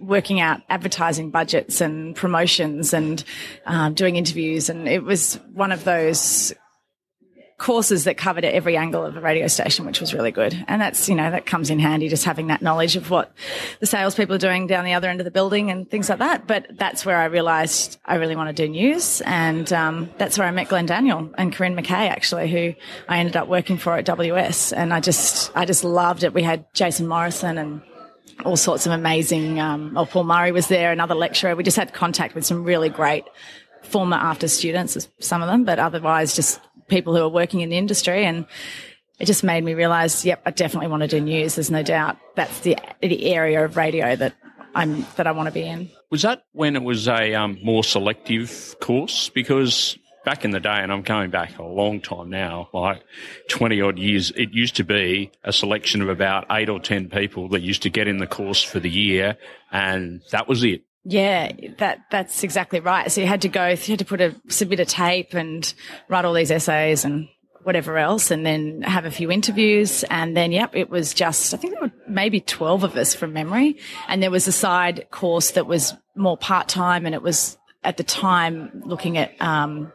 working 0.00 0.40
out 0.40 0.62
advertising 0.68 1.30
budgets 1.30 1.80
and 1.80 2.14
promotions 2.16 2.92
and 2.92 3.24
um, 3.66 3.94
doing 3.94 4.16
interviews. 4.16 4.68
And 4.68 4.88
it 4.88 5.02
was 5.02 5.34
one 5.52 5.72
of 5.72 5.84
those 5.84 6.54
courses 7.56 8.04
that 8.04 8.16
covered 8.16 8.44
every 8.44 8.76
angle 8.76 9.04
of 9.04 9.16
a 9.16 9.20
radio 9.20 9.46
station, 9.46 9.86
which 9.86 10.00
was 10.00 10.12
really 10.12 10.32
good. 10.32 10.54
And 10.66 10.82
that's, 10.82 11.08
you 11.08 11.14
know, 11.14 11.30
that 11.30 11.46
comes 11.46 11.70
in 11.70 11.78
handy 11.78 12.08
just 12.08 12.24
having 12.24 12.48
that 12.48 12.62
knowledge 12.62 12.96
of 12.96 13.10
what 13.10 13.32
the 13.80 13.86
salespeople 13.86 14.34
are 14.34 14.38
doing 14.38 14.66
down 14.66 14.84
the 14.84 14.94
other 14.94 15.08
end 15.08 15.20
of 15.20 15.24
the 15.24 15.30
building 15.30 15.70
and 15.70 15.88
things 15.88 16.08
like 16.08 16.18
that. 16.18 16.46
But 16.46 16.66
that's 16.76 17.06
where 17.06 17.16
I 17.16 17.26
realized 17.26 17.98
I 18.04 18.16
really 18.16 18.34
want 18.36 18.54
to 18.54 18.62
do 18.66 18.68
news. 18.68 19.22
And 19.22 19.72
um, 19.72 20.10
that's 20.18 20.36
where 20.36 20.48
I 20.48 20.50
met 20.50 20.68
Glenn 20.68 20.86
Daniel 20.86 21.30
and 21.38 21.54
Corinne 21.54 21.76
McKay, 21.76 22.10
actually, 22.10 22.50
who 22.50 22.74
I 23.08 23.18
ended 23.18 23.36
up 23.36 23.48
working 23.48 23.78
for 23.78 23.96
at 23.96 24.04
WS. 24.04 24.72
And 24.72 24.92
I 24.92 25.00
just, 25.00 25.52
I 25.56 25.64
just 25.64 25.84
loved 25.84 26.24
it. 26.24 26.34
We 26.34 26.42
had 26.42 26.66
Jason 26.74 27.06
Morrison 27.06 27.56
and 27.56 27.82
all 28.44 28.56
sorts 28.56 28.86
of 28.86 28.92
amazing. 28.92 29.60
Um, 29.60 29.96
oh, 29.96 30.06
Paul 30.06 30.24
Murray 30.24 30.52
was 30.52 30.68
there, 30.68 30.92
another 30.92 31.14
lecturer. 31.14 31.56
We 31.56 31.62
just 31.62 31.76
had 31.76 31.92
contact 31.92 32.34
with 32.34 32.44
some 32.44 32.64
really 32.64 32.88
great 32.88 33.24
former 33.82 34.16
AFTRS 34.16 34.50
students, 34.50 35.08
some 35.20 35.42
of 35.42 35.48
them, 35.48 35.64
but 35.64 35.78
otherwise 35.78 36.34
just 36.34 36.60
people 36.88 37.14
who 37.14 37.22
are 37.22 37.28
working 37.28 37.60
in 37.60 37.70
the 37.70 37.76
industry. 37.76 38.24
And 38.24 38.46
it 39.18 39.26
just 39.26 39.44
made 39.44 39.62
me 39.62 39.74
realize, 39.74 40.24
yep, 40.24 40.42
I 40.44 40.50
definitely 40.50 40.88
want 40.88 41.02
to 41.02 41.08
do 41.08 41.20
news. 41.20 41.54
There's 41.54 41.70
no 41.70 41.82
doubt 41.82 42.16
that's 42.34 42.60
the 42.60 42.76
the 43.00 43.26
area 43.26 43.64
of 43.64 43.76
radio 43.76 44.16
that 44.16 44.34
I'm 44.74 45.06
that 45.16 45.26
I 45.26 45.32
want 45.32 45.46
to 45.46 45.52
be 45.52 45.62
in. 45.62 45.90
Was 46.10 46.22
that 46.22 46.44
when 46.52 46.76
it 46.76 46.82
was 46.82 47.08
a 47.08 47.34
um, 47.34 47.58
more 47.62 47.84
selective 47.84 48.76
course? 48.80 49.30
Because 49.30 49.98
back 50.24 50.44
in 50.44 50.50
the 50.50 50.60
day, 50.60 50.78
and 50.80 50.92
I'm 50.92 51.02
going 51.02 51.30
back 51.30 51.58
a 51.58 51.62
long 51.62 52.00
time 52.00 52.30
now, 52.30 52.68
like 52.72 53.02
20 53.48 53.80
odd 53.80 53.98
years, 53.98 54.30
it 54.32 54.52
used 54.52 54.76
to 54.76 54.84
be 54.84 55.30
a 55.42 55.52
selection 55.52 56.02
of 56.02 56.08
about 56.08 56.46
eight 56.50 56.68
or 56.68 56.80
10 56.80 57.08
people 57.08 57.48
that 57.50 57.60
used 57.60 57.82
to 57.82 57.90
get 57.90 58.08
in 58.08 58.18
the 58.18 58.26
course 58.26 58.62
for 58.62 58.80
the 58.80 58.90
year, 58.90 59.36
and 59.70 60.22
that 60.30 60.48
was 60.48 60.64
it. 60.64 60.82
Yeah, 61.06 61.52
that 61.78 62.00
that's 62.10 62.42
exactly 62.42 62.80
right. 62.80 63.12
So 63.12 63.20
you 63.20 63.26
had 63.26 63.42
to 63.42 63.48
go, 63.48 63.68
you 63.68 63.76
had 63.76 63.98
to 63.98 64.06
put 64.06 64.22
a 64.22 64.34
submit 64.48 64.80
a 64.80 64.86
tape 64.86 65.34
and 65.34 65.72
write 66.08 66.24
all 66.24 66.32
these 66.32 66.50
essays 66.50 67.04
and 67.04 67.28
whatever 67.62 67.98
else, 67.98 68.30
and 68.30 68.44
then 68.44 68.80
have 68.82 69.04
a 69.04 69.10
few 69.10 69.30
interviews, 69.30 70.02
and 70.04 70.34
then 70.34 70.50
yep, 70.50 70.74
it 70.74 70.88
was 70.88 71.12
just 71.12 71.52
I 71.52 71.58
think 71.58 71.74
there 71.74 71.82
were 71.82 71.92
maybe 72.08 72.40
twelve 72.40 72.84
of 72.84 72.96
us 72.96 73.14
from 73.14 73.34
memory, 73.34 73.76
and 74.08 74.22
there 74.22 74.30
was 74.30 74.48
a 74.48 74.52
side 74.52 75.06
course 75.10 75.50
that 75.52 75.66
was 75.66 75.92
more 76.16 76.38
part 76.38 76.68
time, 76.68 77.04
and 77.04 77.14
it 77.14 77.22
was 77.22 77.58
at 77.84 77.96
the 77.96 78.04
time 78.04 78.82
looking 78.84 79.18
at 79.18 79.40
um, 79.40 79.92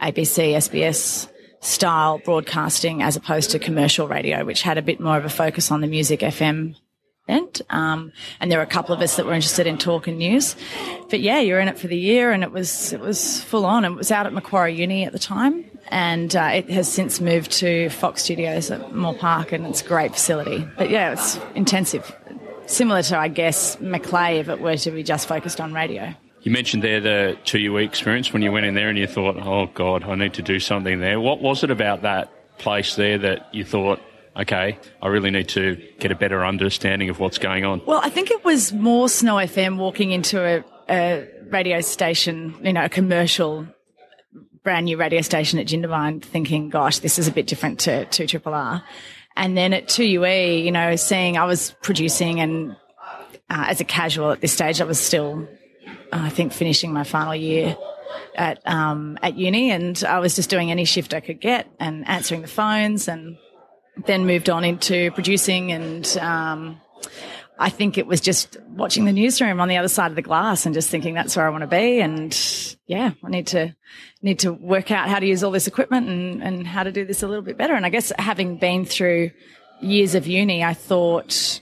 ABC, 0.00 0.52
SBS 0.54 1.28
style 1.60 2.18
broadcasting 2.24 3.02
as 3.02 3.16
opposed 3.16 3.50
to 3.50 3.58
commercial 3.58 4.06
radio, 4.06 4.44
which 4.44 4.62
had 4.62 4.78
a 4.78 4.82
bit 4.82 5.00
more 5.00 5.16
of 5.16 5.24
a 5.24 5.30
focus 5.30 5.70
on 5.70 5.80
the 5.80 5.86
music 5.86 6.20
FM 6.20 6.76
end. 7.28 7.62
Um, 7.70 8.12
and 8.40 8.50
there 8.50 8.58
were 8.58 8.64
a 8.64 8.68
couple 8.68 8.94
of 8.94 9.00
us 9.00 9.16
that 9.16 9.26
were 9.26 9.34
interested 9.34 9.66
in 9.66 9.78
talk 9.78 10.06
and 10.06 10.18
news. 10.18 10.56
But 11.10 11.20
yeah, 11.20 11.40
you're 11.40 11.60
in 11.60 11.68
it 11.68 11.78
for 11.78 11.86
the 11.86 11.98
year, 11.98 12.32
and 12.32 12.42
it 12.42 12.52
was 12.52 12.92
it 12.92 13.00
was 13.00 13.42
full 13.42 13.66
on. 13.66 13.84
It 13.84 13.90
was 13.90 14.10
out 14.10 14.26
at 14.26 14.32
Macquarie 14.32 14.74
Uni 14.74 15.04
at 15.04 15.12
the 15.12 15.18
time, 15.18 15.64
and 15.88 16.34
uh, 16.34 16.50
it 16.54 16.70
has 16.70 16.90
since 16.90 17.20
moved 17.20 17.50
to 17.52 17.90
Fox 17.90 18.22
Studios 18.22 18.70
at 18.70 18.94
Moore 18.94 19.14
Park, 19.14 19.52
and 19.52 19.66
it's 19.66 19.82
a 19.82 19.86
great 19.86 20.12
facility. 20.12 20.66
But 20.76 20.90
yeah, 20.90 21.12
it's 21.12 21.38
intensive, 21.54 22.14
similar 22.66 23.02
to 23.02 23.18
I 23.18 23.28
guess 23.28 23.78
Macleay 23.80 24.38
if 24.38 24.48
it 24.48 24.60
were 24.60 24.76
to 24.76 24.90
be 24.90 25.02
just 25.02 25.28
focused 25.28 25.60
on 25.60 25.72
radio. 25.72 26.14
You 26.48 26.54
mentioned 26.54 26.82
there 26.82 26.98
the 26.98 27.38
2UE 27.44 27.84
experience 27.84 28.32
when 28.32 28.40
you 28.40 28.50
went 28.50 28.64
in 28.64 28.72
there 28.72 28.88
and 28.88 28.96
you 28.96 29.06
thought, 29.06 29.36
oh 29.36 29.66
God, 29.74 30.04
I 30.04 30.14
need 30.14 30.32
to 30.32 30.40
do 30.40 30.58
something 30.58 30.98
there. 30.98 31.20
What 31.20 31.42
was 31.42 31.62
it 31.62 31.70
about 31.70 32.00
that 32.00 32.32
place 32.56 32.94
there 32.94 33.18
that 33.18 33.54
you 33.54 33.66
thought, 33.66 34.00
okay, 34.34 34.78
I 35.02 35.08
really 35.08 35.30
need 35.30 35.50
to 35.50 35.76
get 35.98 36.10
a 36.10 36.14
better 36.14 36.46
understanding 36.46 37.10
of 37.10 37.20
what's 37.20 37.36
going 37.36 37.66
on? 37.66 37.82
Well, 37.84 38.00
I 38.02 38.08
think 38.08 38.30
it 38.30 38.46
was 38.46 38.72
more 38.72 39.10
Snow 39.10 39.34
FM 39.34 39.76
walking 39.76 40.10
into 40.10 40.40
a, 40.42 40.64
a 40.88 41.28
radio 41.50 41.82
station, 41.82 42.54
you 42.62 42.72
know, 42.72 42.86
a 42.86 42.88
commercial 42.88 43.66
brand 44.64 44.86
new 44.86 44.96
radio 44.96 45.20
station 45.20 45.58
at 45.58 45.66
Jindabyne 45.66 46.22
thinking, 46.22 46.70
gosh, 46.70 47.00
this 47.00 47.18
is 47.18 47.28
a 47.28 47.30
bit 47.30 47.46
different 47.46 47.80
to, 47.80 48.06
to 48.06 48.40
R. 48.50 48.82
And 49.36 49.54
then 49.54 49.74
at 49.74 49.88
2UE, 49.88 50.64
you 50.64 50.72
know, 50.72 50.96
seeing 50.96 51.36
I 51.36 51.44
was 51.44 51.72
producing 51.82 52.40
and 52.40 52.74
uh, 53.50 53.66
as 53.68 53.82
a 53.82 53.84
casual 53.84 54.30
at 54.30 54.40
this 54.40 54.54
stage, 54.54 54.80
I 54.80 54.84
was 54.84 54.98
still 54.98 55.46
I 56.12 56.30
think 56.30 56.52
finishing 56.52 56.92
my 56.92 57.04
final 57.04 57.34
year 57.34 57.76
at 58.34 58.66
um, 58.66 59.18
at 59.22 59.36
uni, 59.36 59.70
and 59.70 60.02
I 60.04 60.20
was 60.20 60.36
just 60.36 60.50
doing 60.50 60.70
any 60.70 60.84
shift 60.84 61.14
I 61.14 61.20
could 61.20 61.40
get 61.40 61.66
and 61.78 62.06
answering 62.08 62.42
the 62.42 62.48
phones, 62.48 63.08
and 63.08 63.36
then 64.06 64.26
moved 64.26 64.50
on 64.50 64.64
into 64.64 65.10
producing 65.12 65.72
and. 65.72 66.06
Um, 66.18 66.80
I 67.60 67.70
think 67.70 67.98
it 67.98 68.06
was 68.06 68.20
just 68.20 68.56
watching 68.68 69.04
the 69.04 69.12
newsroom 69.12 69.60
on 69.60 69.66
the 69.66 69.78
other 69.78 69.88
side 69.88 70.12
of 70.12 70.14
the 70.14 70.22
glass 70.22 70.64
and 70.64 70.74
just 70.74 70.90
thinking 70.90 71.14
that's 71.14 71.36
where 71.36 71.44
I 71.44 71.50
want 71.50 71.62
to 71.62 71.66
be. 71.66 72.00
And 72.00 72.32
yeah, 72.86 73.12
I 73.24 73.28
need 73.28 73.48
to 73.48 73.74
need 74.22 74.38
to 74.40 74.52
work 74.52 74.92
out 74.92 75.08
how 75.08 75.18
to 75.18 75.26
use 75.26 75.42
all 75.42 75.50
this 75.50 75.66
equipment 75.66 76.08
and, 76.08 76.42
and 76.42 76.66
how 76.66 76.84
to 76.84 76.92
do 76.92 77.04
this 77.04 77.24
a 77.24 77.26
little 77.26 77.42
bit 77.42 77.58
better. 77.58 77.74
And 77.74 77.84
I 77.84 77.88
guess 77.88 78.12
having 78.16 78.58
been 78.58 78.84
through 78.84 79.32
years 79.80 80.14
of 80.14 80.28
uni, 80.28 80.62
I 80.62 80.74
thought 80.74 81.60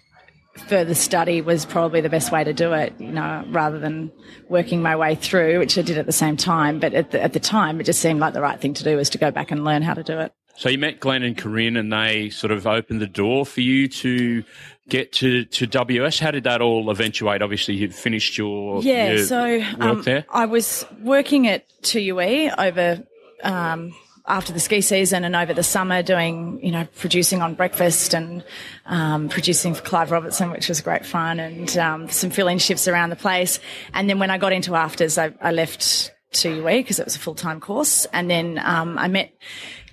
further 0.69 0.95
study 0.95 1.41
was 1.41 1.65
probably 1.65 2.01
the 2.01 2.09
best 2.09 2.33
way 2.33 2.45
to 2.45 2.53
do 2.53 2.73
it, 2.73 2.95
you 2.99 3.13
know, 3.13 3.45
rather 3.49 3.79
than 3.79 4.11
working 4.49 4.83
my 4.83 4.97
way 4.97 5.15
through, 5.15 5.59
which 5.59 5.79
I 5.79 5.83
did 5.83 5.99
at 5.99 6.07
the 6.07 6.13
same 6.13 6.37
time. 6.37 6.81
But 6.81 6.95
at 6.95 7.11
the, 7.11 7.23
at 7.23 7.33
the 7.33 7.41
time, 7.41 7.81
it 7.81 7.85
just 7.85 8.01
seemed 8.01 8.21
like 8.21 8.35
the 8.35 8.41
right 8.41 8.61
thing 8.61 8.75
to 8.75 8.85
do 8.85 8.97
was 8.97 9.11
to 9.11 9.19
go 9.19 9.31
back 9.31 9.51
and 9.51 9.65
learn 9.65 9.83
how 9.83 9.95
to 9.95 10.03
do 10.03 10.19
it. 10.19 10.33
So 10.57 10.71
you 10.71 10.79
met 10.79 11.01
Glenn 11.01 11.23
and 11.23 11.37
Corinne 11.37 11.77
and 11.77 11.93
they 11.93 12.31
sort 12.31 12.51
of 12.51 12.67
opened 12.67 13.01
the 13.01 13.07
door 13.07 13.45
for 13.45 13.61
you 13.61 13.89
to 13.89 14.43
get 14.89 15.13
to, 15.13 15.45
to 15.45 15.67
WS. 15.67 16.19
How 16.19 16.31
did 16.31 16.45
that 16.45 16.63
all 16.63 16.91
eventuate? 16.91 17.43
Obviously, 17.43 17.75
you'd 17.75 17.95
finished 17.95 18.39
your, 18.39 18.83
yeah, 18.83 19.13
your 19.13 19.25
so, 19.25 19.63
um. 19.81 20.05
I 20.31 20.47
was 20.47 20.87
working 21.03 21.47
at 21.47 21.69
2UE 21.83 22.55
over, 22.59 23.05
um, 23.43 23.95
after 24.28 24.52
the 24.52 24.61
ski 24.61 24.80
season 24.80 25.25
and 25.25 25.37
over 25.37 25.54
the 25.54 25.62
summer 25.62 26.02
doing, 26.02 26.59
you 26.62 26.73
know, 26.73 26.87
producing 26.97 27.42
on 27.42 27.54
breakfast 27.54 28.14
and 28.14 28.45
um, 28.87 29.28
producing 29.28 29.75
for 29.75 29.83
Clive 29.83 30.11
Robertson, 30.11 30.50
which 30.50 30.68
was 30.68 30.80
great 30.80 31.06
fun, 31.06 31.38
and 31.38 31.76
um, 31.78 32.09
some 32.09 32.30
fill-in 32.30 32.59
shifts 32.59 32.88
around 32.88 33.11
the 33.11 33.16
place. 33.16 33.61
And 33.95 34.09
then 34.11 34.18
when 34.18 34.30
I 34.30 34.38
got 34.38 34.52
into 34.52 34.73
AFTRS, 34.73 35.18
I, 35.18 35.35
I 35.47 35.52
left 35.52 36.12
2UE 36.33 36.78
because 36.78 36.99
it 36.99 37.04
was 37.04 37.16
a 37.16 37.21
full-time 37.21 37.61
course. 37.61 38.06
And 38.12 38.30
then 38.30 38.61
um, 38.64 38.99
I 38.99 39.09
met 39.09 39.33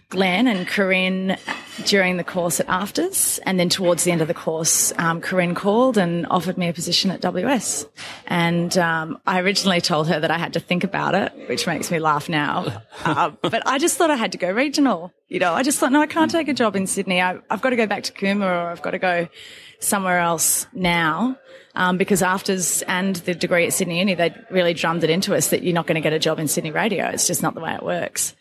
Glenn 0.10 0.48
and 0.48 0.67
Corinne 0.67 1.38
during 1.86 2.17
the 2.17 2.24
course 2.24 2.60
at 2.60 2.67
AFTRS. 2.67 3.39
And 3.45 3.60
then 3.60 3.69
towards 3.69 4.03
the 4.03 4.12
end 4.12 4.22
of 4.22 4.27
the 4.27 4.33
course, 4.33 4.93
um, 4.98 5.22
Corinne 5.22 5.55
called 5.55 5.98
and 5.98 6.25
offered 6.27 6.57
me 6.57 6.67
a 6.67 6.74
position 6.74 7.12
at 7.12 7.22
WS. 7.22 7.86
And 8.27 8.77
um, 8.77 9.19
I 9.25 9.39
originally 9.39 9.81
told 9.81 10.07
her 10.07 10.19
that 10.19 10.31
I 10.31 10.38
had 10.38 10.53
to 10.53 10.60
think 10.60 10.83
about 10.83 11.15
it, 11.15 11.33
which 11.50 11.65
makes 11.67 11.89
me 11.91 12.00
laugh 12.00 12.29
now. 12.29 12.81
Uh, 13.03 13.31
but 13.41 13.62
I 13.67 13.79
just 13.79 13.98
thought 13.98 14.12
I 14.12 14.15
had 14.15 14.31
to 14.31 14.38
go 14.38 14.50
regional. 14.50 15.12
You 15.27 15.39
know, 15.39 15.53
I 15.53 15.62
just 15.62 15.77
thought, 15.77 15.91
no, 15.91 16.01
I 16.01 16.07
can't 16.07 16.31
take 16.31 16.48
a 16.48 16.53
job 16.53 16.75
in 16.75 16.88
Sydney. 16.88 17.22
I, 17.22 17.39
have 17.50 17.62
got 17.62 17.72
to 17.72 17.75
go 17.75 17.86
back 17.86 18.03
to 18.03 18.13
Cooma 18.13 18.45
or 18.45 18.69
I've 18.69 18.81
got 18.81 18.91
to 18.91 19.00
go 19.00 19.27
somewhere 19.79 20.19
else 20.19 20.65
now. 20.74 21.38
Um, 21.75 21.98
because 21.98 22.22
AFTRS 22.22 22.83
and 22.88 23.15
the 23.17 23.33
degree 23.33 23.65
at 23.65 23.74
Sydney 23.74 24.00
Uni, 24.00 24.13
they 24.13 24.33
really 24.51 24.74
drummed 24.74 25.03
it 25.03 25.10
into 25.10 25.36
us 25.36 25.50
that 25.50 25.63
you're 25.63 25.74
not 25.74 25.86
going 25.86 25.95
to 25.95 26.01
get 26.01 26.13
a 26.13 26.19
job 26.19 26.39
in 26.39 26.48
Sydney 26.48 26.72
radio. 26.72 27.07
It's 27.07 27.27
just 27.27 27.41
not 27.41 27.55
the 27.55 27.62
way 27.62 27.74
it 27.74 27.83
works. 27.83 28.36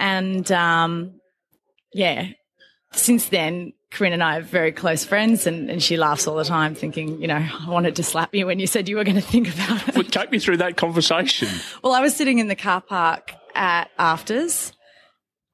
And 0.00 0.50
um, 0.50 1.20
yeah, 1.92 2.28
since 2.92 3.28
then, 3.28 3.74
Corinne 3.90 4.14
and 4.14 4.22
I 4.22 4.38
are 4.38 4.42
very 4.42 4.72
close 4.72 5.04
friends, 5.04 5.46
and, 5.46 5.70
and 5.70 5.82
she 5.82 5.96
laughs 5.96 6.26
all 6.26 6.36
the 6.36 6.44
time, 6.44 6.74
thinking, 6.74 7.20
you 7.20 7.28
know, 7.28 7.36
I 7.36 7.68
wanted 7.68 7.96
to 7.96 8.02
slap 8.02 8.34
you 8.34 8.46
when 8.46 8.58
you 8.58 8.66
said 8.66 8.88
you 8.88 8.96
were 8.96 9.04
going 9.04 9.16
to 9.16 9.22
think 9.22 9.52
about 9.54 9.88
it. 9.88 9.94
Well, 9.94 10.04
take 10.04 10.32
me 10.32 10.38
through 10.38 10.56
that 10.58 10.76
conversation. 10.76 11.48
Well, 11.84 11.92
I 11.92 12.00
was 12.00 12.16
sitting 12.16 12.38
in 12.38 12.48
the 12.48 12.56
car 12.56 12.80
park 12.80 13.32
at 13.54 13.90
AFTRS, 13.98 14.72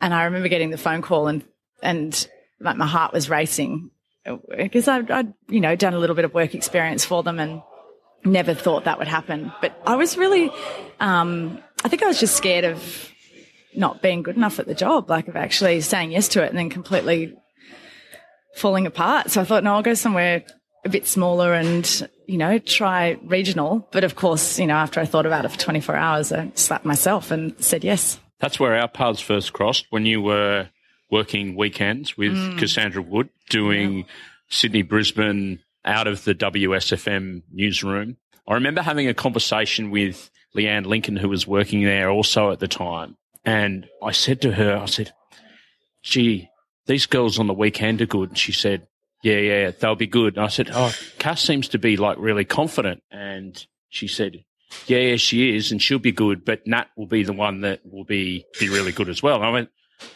and 0.00 0.14
I 0.14 0.24
remember 0.24 0.48
getting 0.48 0.70
the 0.70 0.78
phone 0.78 1.02
call, 1.02 1.26
and 1.26 1.44
and 1.82 2.28
like 2.60 2.76
my 2.76 2.86
heart 2.86 3.12
was 3.12 3.28
racing 3.28 3.90
because 4.56 4.88
I'd, 4.88 5.10
I'd 5.10 5.34
you 5.48 5.60
know 5.60 5.74
done 5.76 5.94
a 5.94 5.98
little 5.98 6.16
bit 6.16 6.24
of 6.24 6.32
work 6.34 6.54
experience 6.54 7.04
for 7.04 7.22
them 7.22 7.38
and 7.38 7.62
never 8.24 8.54
thought 8.54 8.84
that 8.84 8.98
would 8.98 9.08
happen. 9.08 9.52
But 9.60 9.80
I 9.86 9.96
was 9.96 10.16
really, 10.16 10.50
um, 11.00 11.60
I 11.84 11.88
think 11.88 12.02
I 12.02 12.06
was 12.06 12.20
just 12.20 12.36
scared 12.36 12.64
of 12.64 13.12
not 13.76 14.02
being 14.02 14.22
good 14.22 14.36
enough 14.36 14.58
at 14.58 14.66
the 14.66 14.74
job, 14.74 15.10
like 15.10 15.28
of 15.28 15.36
actually 15.36 15.80
saying 15.80 16.12
yes 16.12 16.28
to 16.28 16.42
it 16.42 16.48
and 16.48 16.58
then 16.58 16.70
completely 16.70 17.34
falling 18.54 18.86
apart. 18.86 19.30
So 19.30 19.40
I 19.40 19.44
thought, 19.44 19.64
no, 19.64 19.74
I'll 19.74 19.82
go 19.82 19.94
somewhere 19.94 20.44
a 20.84 20.88
bit 20.88 21.06
smaller 21.06 21.52
and, 21.52 22.08
you 22.26 22.38
know, 22.38 22.58
try 22.58 23.18
regional. 23.24 23.88
But 23.92 24.04
of 24.04 24.16
course, 24.16 24.58
you 24.58 24.66
know, 24.66 24.76
after 24.76 25.00
I 25.00 25.04
thought 25.04 25.26
about 25.26 25.44
it 25.44 25.50
for 25.50 25.58
24 25.58 25.96
hours, 25.96 26.32
I 26.32 26.50
slapped 26.54 26.84
myself 26.84 27.30
and 27.30 27.54
said 27.62 27.84
yes. 27.84 28.18
That's 28.40 28.60
where 28.60 28.74
our 28.74 28.88
paths 28.88 29.20
first 29.20 29.52
crossed 29.52 29.86
when 29.90 30.06
you 30.06 30.20
were 30.20 30.68
working 31.10 31.56
weekends 31.56 32.16
with 32.16 32.32
Mm. 32.32 32.58
Cassandra 32.58 33.02
Wood 33.02 33.28
doing 33.48 34.06
Sydney 34.48 34.82
Brisbane 34.82 35.60
out 35.84 36.06
of 36.06 36.24
the 36.24 36.34
WSFM 36.34 37.42
newsroom. 37.52 38.16
I 38.48 38.54
remember 38.54 38.82
having 38.82 39.08
a 39.08 39.14
conversation 39.14 39.90
with 39.90 40.30
Leanne 40.56 40.86
Lincoln, 40.86 41.16
who 41.16 41.28
was 41.28 41.46
working 41.46 41.84
there 41.84 42.10
also 42.10 42.50
at 42.50 42.60
the 42.60 42.68
time. 42.68 43.16
And 43.46 43.88
I 44.02 44.10
said 44.10 44.42
to 44.42 44.52
her, 44.52 44.76
I 44.76 44.86
said, 44.86 45.12
gee, 46.02 46.50
these 46.86 47.06
girls 47.06 47.38
on 47.38 47.46
the 47.46 47.54
weekend 47.54 48.02
are 48.02 48.06
good. 48.06 48.30
And 48.30 48.38
she 48.38 48.52
said, 48.52 48.88
yeah, 49.22 49.38
yeah, 49.38 49.70
they'll 49.70 49.94
be 49.94 50.08
good. 50.08 50.36
And 50.36 50.44
I 50.44 50.48
said, 50.48 50.68
oh, 50.72 50.92
Cass 51.18 51.42
seems 51.42 51.68
to 51.68 51.78
be 51.78 51.96
like 51.96 52.18
really 52.18 52.44
confident. 52.44 53.02
And 53.10 53.64
she 53.88 54.08
said, 54.08 54.44
yeah, 54.86 54.98
yeah, 54.98 55.16
she 55.16 55.56
is, 55.56 55.70
and 55.70 55.80
she'll 55.80 56.00
be 56.00 56.12
good, 56.12 56.44
but 56.44 56.66
Nat 56.66 56.88
will 56.96 57.06
be 57.06 57.22
the 57.22 57.32
one 57.32 57.60
that 57.60 57.80
will 57.84 58.04
be, 58.04 58.44
be 58.58 58.68
really 58.68 58.92
good 58.92 59.08
as 59.08 59.22
well. 59.22 59.36
And 59.36 59.44
I 59.44 59.50
went, 59.50 59.70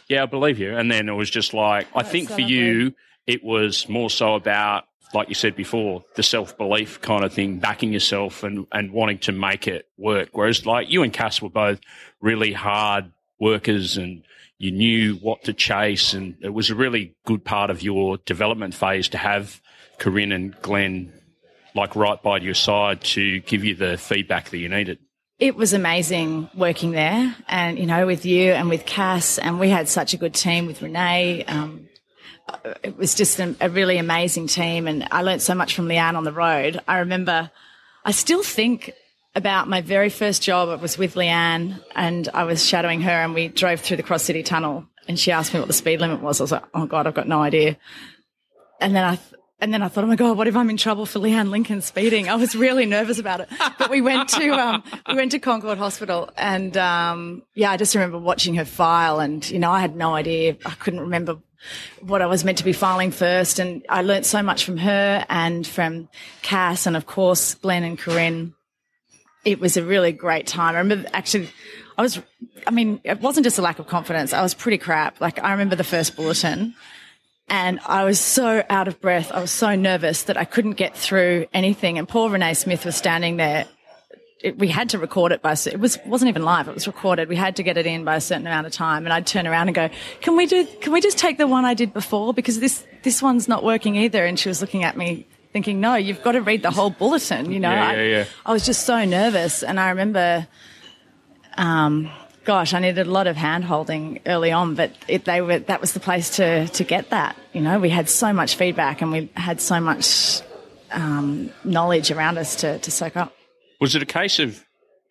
yeah, 0.07 0.23
I 0.23 0.25
believe 0.25 0.59
you. 0.59 0.75
And 0.77 0.91
then 0.91 1.07
it 1.07 1.13
was 1.13 1.29
just 1.29 1.53
like, 1.53 1.87
I 1.95 2.03
think 2.03 2.29
for 2.29 2.41
you, 2.41 2.93
it 3.25 3.43
was 3.43 3.87
more 3.87 4.09
so 4.09 4.35
about, 4.35 4.83
like 5.13 5.29
you 5.29 5.35
said 5.35 5.55
before, 5.55 6.03
the 6.15 6.23
self 6.23 6.57
belief 6.57 7.01
kind 7.01 7.23
of 7.23 7.33
thing, 7.33 7.59
backing 7.59 7.93
yourself 7.93 8.43
and, 8.43 8.67
and 8.71 8.91
wanting 8.91 9.19
to 9.19 9.31
make 9.31 9.67
it 9.67 9.87
work. 9.97 10.29
Whereas 10.33 10.65
like 10.65 10.89
you 10.89 11.03
and 11.03 11.13
Cass 11.13 11.41
were 11.41 11.49
both 11.49 11.79
really 12.19 12.53
hard 12.53 13.11
workers 13.41 13.97
and 13.97 14.23
you 14.57 14.71
knew 14.71 15.15
what 15.15 15.43
to 15.43 15.53
chase. 15.53 16.13
And 16.13 16.37
it 16.41 16.53
was 16.53 16.69
a 16.69 16.75
really 16.75 17.15
good 17.25 17.43
part 17.43 17.69
of 17.69 17.81
your 17.81 18.17
development 18.17 18.75
phase 18.75 19.09
to 19.09 19.17
have 19.17 19.59
Corinne 19.97 20.31
and 20.31 20.55
Glenn 20.61 21.11
like 21.75 21.95
right 21.95 22.21
by 22.21 22.37
your 22.37 22.53
side 22.53 23.01
to 23.01 23.39
give 23.41 23.63
you 23.63 23.75
the 23.75 23.97
feedback 23.97 24.49
that 24.49 24.57
you 24.57 24.69
needed. 24.69 24.99
It 25.39 25.55
was 25.55 25.73
amazing 25.73 26.49
working 26.55 26.91
there 26.91 27.35
and, 27.47 27.79
you 27.79 27.87
know, 27.87 28.05
with 28.05 28.25
you 28.25 28.51
and 28.51 28.69
with 28.69 28.85
Cass. 28.85 29.39
And 29.39 29.59
we 29.59 29.69
had 29.69 29.89
such 29.89 30.13
a 30.13 30.17
good 30.17 30.35
team 30.35 30.67
with 30.67 30.83
Renee. 30.83 31.43
Um, 31.45 31.87
it 32.83 32.95
was 32.95 33.15
just 33.15 33.39
a, 33.39 33.55
a 33.59 33.69
really 33.69 33.97
amazing 33.97 34.45
team. 34.47 34.87
And 34.87 35.07
I 35.11 35.23
learned 35.23 35.41
so 35.41 35.55
much 35.55 35.75
from 35.75 35.87
Leanne 35.87 36.15
on 36.15 36.25
the 36.25 36.31
road. 36.31 36.79
I 36.87 36.99
remember, 36.99 37.49
I 38.05 38.11
still 38.11 38.43
think 38.43 38.93
about 39.35 39.69
my 39.69 39.81
very 39.81 40.09
first 40.09 40.41
job. 40.41 40.69
It 40.69 40.81
was 40.81 40.97
with 40.97 41.15
Leanne 41.15 41.81
and 41.95 42.27
I 42.33 42.43
was 42.43 42.65
shadowing 42.65 43.01
her 43.01 43.11
and 43.11 43.33
we 43.33 43.47
drove 43.47 43.79
through 43.79 43.97
the 43.97 44.03
Cross 44.03 44.23
City 44.23 44.43
Tunnel 44.43 44.85
and 45.07 45.19
she 45.19 45.31
asked 45.31 45.53
me 45.53 45.59
what 45.59 45.67
the 45.67 45.73
speed 45.73 46.01
limit 46.01 46.21
was. 46.21 46.41
I 46.41 46.43
was 46.43 46.51
like, 46.51 46.63
oh 46.73 46.85
God, 46.85 47.07
I've 47.07 47.13
got 47.13 47.27
no 47.27 47.41
idea. 47.41 47.77
And 48.79 48.95
then 48.95 49.03
I, 49.03 49.15
th- 49.15 49.41
and 49.59 49.73
then 49.73 49.83
I 49.83 49.87
thought, 49.89 50.03
oh 50.03 50.07
my 50.07 50.15
God, 50.15 50.37
what 50.37 50.47
if 50.47 50.55
I'm 50.55 50.69
in 50.69 50.77
trouble 50.77 51.05
for 51.05 51.19
Leanne 51.19 51.49
Lincoln 51.51 51.81
speeding? 51.81 52.27
I 52.27 52.35
was 52.35 52.55
really 52.55 52.85
nervous 52.85 53.19
about 53.19 53.41
it. 53.41 53.49
But 53.77 53.89
we 53.91 54.01
went 54.01 54.27
to, 54.29 54.49
um, 54.51 54.83
we 55.07 55.15
went 55.15 55.31
to 55.31 55.39
Concord 55.39 55.77
Hospital 55.77 56.31
and, 56.35 56.75
um, 56.77 57.43
yeah, 57.53 57.71
I 57.71 57.77
just 57.77 57.93
remember 57.93 58.17
watching 58.17 58.55
her 58.55 58.65
file 58.65 59.19
and, 59.19 59.47
you 59.49 59.59
know, 59.59 59.71
I 59.71 59.79
had 59.79 59.95
no 59.95 60.15
idea. 60.15 60.57
I 60.65 60.71
couldn't 60.71 61.01
remember 61.01 61.37
what 62.01 62.23
I 62.23 62.25
was 62.25 62.43
meant 62.43 62.57
to 62.57 62.63
be 62.63 62.73
filing 62.73 63.11
first. 63.11 63.59
And 63.59 63.85
I 63.87 64.01
learnt 64.01 64.25
so 64.25 64.41
much 64.41 64.65
from 64.65 64.77
her 64.77 65.25
and 65.29 65.65
from 65.65 66.09
Cass 66.41 66.87
and 66.87 66.97
of 66.97 67.05
course 67.05 67.53
Glenn 67.53 67.83
and 67.83 67.99
Corinne. 67.99 68.55
It 69.43 69.59
was 69.59 69.77
a 69.77 69.83
really 69.83 70.11
great 70.11 70.47
time. 70.47 70.75
I 70.75 70.79
remember 70.79 71.09
actually, 71.13 71.49
I 71.97 72.01
was, 72.03 72.19
I 72.67 72.71
mean, 72.71 73.01
it 73.03 73.21
wasn't 73.21 73.43
just 73.43 73.57
a 73.57 73.61
lack 73.61 73.79
of 73.79 73.87
confidence. 73.87 74.33
I 74.33 74.41
was 74.41 74.53
pretty 74.53 74.77
crap. 74.77 75.19
Like 75.19 75.43
I 75.43 75.51
remember 75.51 75.75
the 75.75 75.83
first 75.83 76.15
bulletin 76.15 76.75
and 77.51 77.81
I 77.85 78.05
was 78.05 78.17
so 78.19 78.63
out 78.69 78.87
of 78.87 79.01
breath. 79.01 79.29
I 79.31 79.41
was 79.41 79.51
so 79.51 79.75
nervous 79.75 80.23
that 80.23 80.37
I 80.37 80.45
couldn't 80.45 80.73
get 80.73 80.95
through 80.95 81.47
anything. 81.53 81.97
And 81.97 82.07
poor 82.07 82.29
Renee 82.29 82.53
Smith 82.53 82.85
was 82.85 82.95
standing 82.95 83.35
there. 83.35 83.65
It, 84.41 84.57
we 84.57 84.69
had 84.69 84.89
to 84.91 84.97
record 84.97 85.33
it 85.33 85.41
by, 85.41 85.51
it 85.51 85.77
was, 85.77 85.99
wasn't 86.05 86.29
even 86.29 86.43
live. 86.43 86.69
It 86.69 86.73
was 86.73 86.87
recorded. 86.87 87.27
We 87.27 87.35
had 87.35 87.57
to 87.57 87.63
get 87.63 87.77
it 87.77 87.85
in 87.85 88.05
by 88.05 88.15
a 88.15 88.21
certain 88.21 88.47
amount 88.47 88.67
of 88.67 88.73
time. 88.73 89.05
And 89.05 89.11
I'd 89.11 89.27
turn 89.27 89.47
around 89.47 89.67
and 89.67 89.75
go, 89.75 89.89
can 90.21 90.37
we 90.37 90.45
do, 90.45 90.65
can 90.79 90.93
we 90.93 91.01
just 91.01 91.17
take 91.17 91.37
the 91.37 91.45
one 91.45 91.65
I 91.65 91.73
did 91.73 91.93
before? 91.93 92.33
Because 92.33 92.59
this, 92.61 92.85
this 93.03 93.21
one's 93.21 93.49
not 93.49 93.65
working 93.65 93.97
either. 93.97 94.25
And 94.25 94.39
she 94.39 94.47
was 94.47 94.61
looking 94.61 94.85
at 94.85 94.95
me 94.95 95.27
thinking, 95.51 95.79
no, 95.79 95.95
you've 95.95 96.23
got 96.23 96.33
to 96.33 96.41
read 96.41 96.63
the 96.63 96.71
whole 96.71 96.89
bulletin. 96.89 97.51
You 97.51 97.59
know, 97.59 97.71
Yeah, 97.71 97.87
I, 97.87 97.95
yeah, 97.95 98.03
yeah. 98.03 98.25
I 98.45 98.53
was 98.53 98.65
just 98.65 98.85
so 98.85 99.03
nervous. 99.05 99.63
And 99.63 99.79
I 99.79 99.89
remember, 99.89 100.47
um, 101.57 102.09
gosh, 102.45 102.73
I 102.73 102.79
needed 102.79 103.07
a 103.07 103.11
lot 103.11 103.27
of 103.27 103.35
hand 103.35 103.65
holding 103.65 104.19
early 104.25 104.51
on, 104.51 104.75
but 104.75 104.91
it, 105.07 105.25
they 105.25 105.41
were, 105.41 105.59
that 105.59 105.81
was 105.81 105.93
the 105.93 105.99
place 105.99 106.31
to, 106.37 106.67
to 106.67 106.83
get 106.83 107.09
that. 107.09 107.35
You 107.53 107.61
know, 107.61 107.79
we 107.79 107.89
had 107.89 108.09
so 108.09 108.33
much 108.33 108.55
feedback 108.55 109.01
and 109.01 109.11
we 109.11 109.29
had 109.35 109.61
so 109.61 109.79
much, 109.79 110.41
um, 110.91 111.51
knowledge 111.63 112.11
around 112.11 112.37
us 112.37 112.55
to, 112.57 112.79
to 112.79 112.91
soak 112.91 113.15
up. 113.15 113.33
Was 113.79 113.95
it 113.95 114.01
a 114.01 114.05
case 114.05 114.39
of 114.39 114.63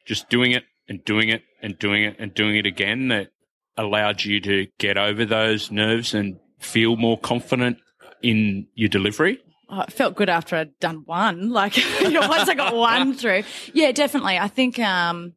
just 0.07 0.29
doing 0.29 0.53
it 0.53 0.65
and 0.89 1.05
doing 1.05 1.29
it 1.29 1.43
and 1.63 1.79
doing 1.79 2.05
it 2.05 2.17
and 2.19 2.35
doing 2.35 2.57
it 2.57 2.67
again 2.67 3.09
that 3.09 3.31
allowed 3.77 4.25
you 4.25 4.41
to 4.41 4.67
get 4.79 4.99
over 4.99 5.25
those 5.25 5.71
nerves 5.71 6.15
and 6.15 6.39
feel 6.59 6.97
more 6.97 7.19
confident 7.19 7.79
in 8.23 8.67
your 8.75 8.89
delivery? 8.89 9.41
Oh, 9.73 9.83
it 9.83 9.93
felt 9.93 10.17
good 10.17 10.29
after 10.29 10.57
I'd 10.57 10.79
done 10.81 11.03
one. 11.07 11.51
Like, 11.61 11.77
once 12.03 12.49
I 12.49 12.55
got 12.55 12.75
one 12.75 13.15
through. 13.15 13.45
Yeah, 13.73 13.93
definitely. 13.93 14.39
I 14.39 14.49
think, 14.49 14.79
um, 14.79 15.35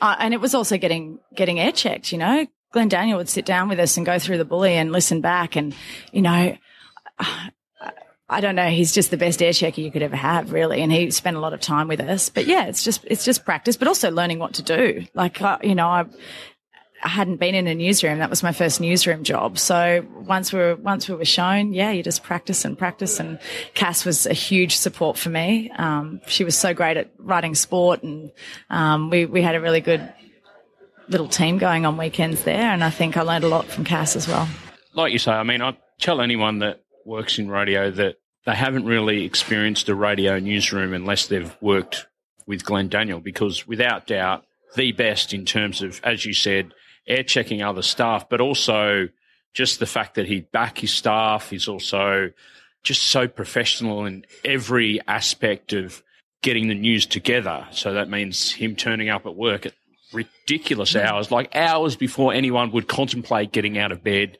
and 0.00 0.34
it 0.34 0.40
was 0.40 0.54
also 0.54 0.78
getting 0.78 1.18
getting 1.34 1.60
air 1.60 1.72
checked. 1.72 2.10
You 2.10 2.18
know, 2.18 2.46
Glenn 2.72 2.88
Daniel 2.88 3.18
would 3.18 3.28
sit 3.28 3.44
down 3.44 3.68
with 3.68 3.78
us 3.78 3.96
and 3.96 4.04
go 4.06 4.18
through 4.18 4.38
the 4.38 4.44
bully 4.44 4.74
and 4.74 4.90
listen 4.92 5.20
back, 5.20 5.56
and 5.56 5.74
you 6.12 6.22
know. 6.22 6.56
I 8.28 8.40
don't 8.40 8.54
know. 8.54 8.70
He's 8.70 8.92
just 8.92 9.10
the 9.10 9.18
best 9.18 9.42
air 9.42 9.52
checker 9.52 9.82
you 9.82 9.90
could 9.90 10.02
ever 10.02 10.16
have, 10.16 10.52
really. 10.52 10.80
And 10.80 10.90
he 10.90 11.10
spent 11.10 11.36
a 11.36 11.40
lot 11.40 11.52
of 11.52 11.60
time 11.60 11.86
with 11.86 12.00
us. 12.00 12.30
But 12.30 12.46
yeah, 12.46 12.64
it's 12.64 12.82
just 12.82 13.04
it's 13.04 13.26
just 13.26 13.44
practice, 13.44 13.76
but 13.76 13.88
also 13.88 14.10
learning 14.10 14.38
what 14.38 14.54
to 14.54 14.62
do. 14.62 15.04
Like 15.12 15.42
uh, 15.42 15.58
you 15.62 15.74
know, 15.74 15.86
I 15.86 16.06
I 17.02 17.08
hadn't 17.08 17.36
been 17.36 17.54
in 17.54 17.66
a 17.66 17.74
newsroom. 17.74 18.18
That 18.18 18.30
was 18.30 18.42
my 18.42 18.52
first 18.52 18.80
newsroom 18.80 19.24
job. 19.24 19.58
So 19.58 20.06
once 20.12 20.52
we 20.52 20.60
were, 20.60 20.76
once 20.76 21.08
we 21.08 21.16
were 21.16 21.24
shown, 21.24 21.72
yeah, 21.72 21.90
you 21.90 22.02
just 22.02 22.22
practice 22.22 22.64
and 22.64 22.78
practice. 22.78 23.18
And 23.18 23.40
Cass 23.74 24.04
was 24.04 24.26
a 24.26 24.32
huge 24.32 24.76
support 24.76 25.18
for 25.18 25.28
me. 25.28 25.70
Um, 25.76 26.20
she 26.26 26.44
was 26.44 26.56
so 26.56 26.74
great 26.74 26.96
at 26.96 27.10
writing 27.18 27.54
sport 27.54 28.02
and, 28.02 28.30
um, 28.70 29.10
we, 29.10 29.26
we 29.26 29.42
had 29.42 29.56
a 29.56 29.60
really 29.60 29.80
good 29.80 30.12
little 31.08 31.28
team 31.28 31.58
going 31.58 31.86
on 31.86 31.96
weekends 31.96 32.44
there. 32.44 32.70
And 32.70 32.84
I 32.84 32.90
think 32.90 33.16
I 33.16 33.22
learned 33.22 33.44
a 33.44 33.48
lot 33.48 33.66
from 33.66 33.84
Cass 33.84 34.14
as 34.14 34.28
well. 34.28 34.48
Like 34.94 35.12
you 35.12 35.18
say, 35.18 35.32
I 35.32 35.42
mean, 35.42 35.60
I 35.60 35.76
tell 35.98 36.20
anyone 36.20 36.60
that 36.60 36.82
works 37.04 37.38
in 37.38 37.48
radio 37.48 37.90
that 37.90 38.16
they 38.46 38.54
haven't 38.54 38.86
really 38.86 39.24
experienced 39.24 39.88
a 39.88 39.94
radio 39.94 40.38
newsroom 40.38 40.94
unless 40.94 41.26
they've 41.26 41.54
worked 41.60 42.06
with 42.46 42.64
Glenn 42.64 42.88
Daniel 42.88 43.20
because 43.20 43.66
without 43.66 44.06
doubt, 44.06 44.44
the 44.74 44.92
best 44.92 45.34
in 45.34 45.44
terms 45.44 45.82
of, 45.82 46.00
as 46.02 46.24
you 46.24 46.32
said, 46.32 46.72
air 47.06 47.22
checking 47.22 47.62
other 47.62 47.82
staff, 47.82 48.28
but 48.28 48.40
also 48.40 49.08
just 49.54 49.80
the 49.80 49.86
fact 49.86 50.14
that 50.14 50.26
he'd 50.26 50.50
back 50.50 50.78
his 50.78 50.92
staff. 50.92 51.50
He's 51.50 51.68
also 51.68 52.30
just 52.82 53.02
so 53.02 53.28
professional 53.28 54.04
in 54.06 54.24
every 54.44 55.00
aspect 55.06 55.72
of 55.72 56.02
getting 56.42 56.68
the 56.68 56.74
news 56.74 57.06
together. 57.06 57.66
So 57.70 57.94
that 57.94 58.08
means 58.08 58.52
him 58.52 58.76
turning 58.76 59.08
up 59.08 59.26
at 59.26 59.36
work 59.36 59.66
at 59.66 59.74
ridiculous 60.12 60.96
hours, 60.96 61.30
like 61.30 61.54
hours 61.54 61.96
before 61.96 62.32
anyone 62.32 62.72
would 62.72 62.88
contemplate 62.88 63.52
getting 63.52 63.78
out 63.78 63.92
of 63.92 64.02
bed, 64.02 64.38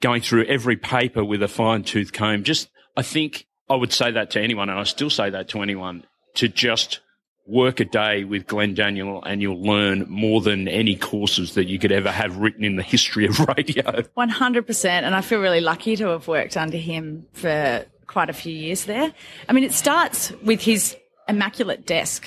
going 0.00 0.22
through 0.22 0.46
every 0.46 0.76
paper 0.76 1.24
with 1.24 1.42
a 1.42 1.48
fine 1.48 1.84
tooth 1.84 2.12
comb. 2.12 2.44
Just, 2.44 2.68
I 2.96 3.02
think 3.02 3.46
I 3.68 3.74
would 3.74 3.92
say 3.92 4.10
that 4.12 4.30
to 4.32 4.40
anyone, 4.40 4.68
and 4.70 4.78
I 4.78 4.84
still 4.84 5.10
say 5.10 5.30
that 5.30 5.48
to 5.50 5.62
anyone, 5.62 6.04
to 6.34 6.48
just 6.48 7.00
work 7.50 7.80
a 7.80 7.84
day 7.84 8.24
with 8.24 8.46
Glenn 8.46 8.74
Daniel 8.74 9.22
and 9.24 9.42
you'll 9.42 9.62
learn 9.62 10.06
more 10.08 10.40
than 10.40 10.68
any 10.68 10.96
courses 10.96 11.54
that 11.54 11.66
you 11.66 11.78
could 11.78 11.92
ever 11.92 12.10
have 12.10 12.36
written 12.36 12.64
in 12.64 12.76
the 12.76 12.82
history 12.82 13.26
of 13.26 13.38
radio. 13.56 14.02
100%. 14.16 14.84
And 14.86 15.14
I 15.14 15.20
feel 15.20 15.40
really 15.40 15.60
lucky 15.60 15.96
to 15.96 16.08
have 16.08 16.28
worked 16.28 16.56
under 16.56 16.76
him 16.76 17.26
for 17.32 17.84
quite 18.06 18.30
a 18.30 18.32
few 18.32 18.52
years 18.52 18.84
there. 18.84 19.12
I 19.48 19.52
mean, 19.52 19.64
it 19.64 19.72
starts 19.72 20.32
with 20.42 20.60
his 20.60 20.96
immaculate 21.28 21.86
desk. 21.86 22.26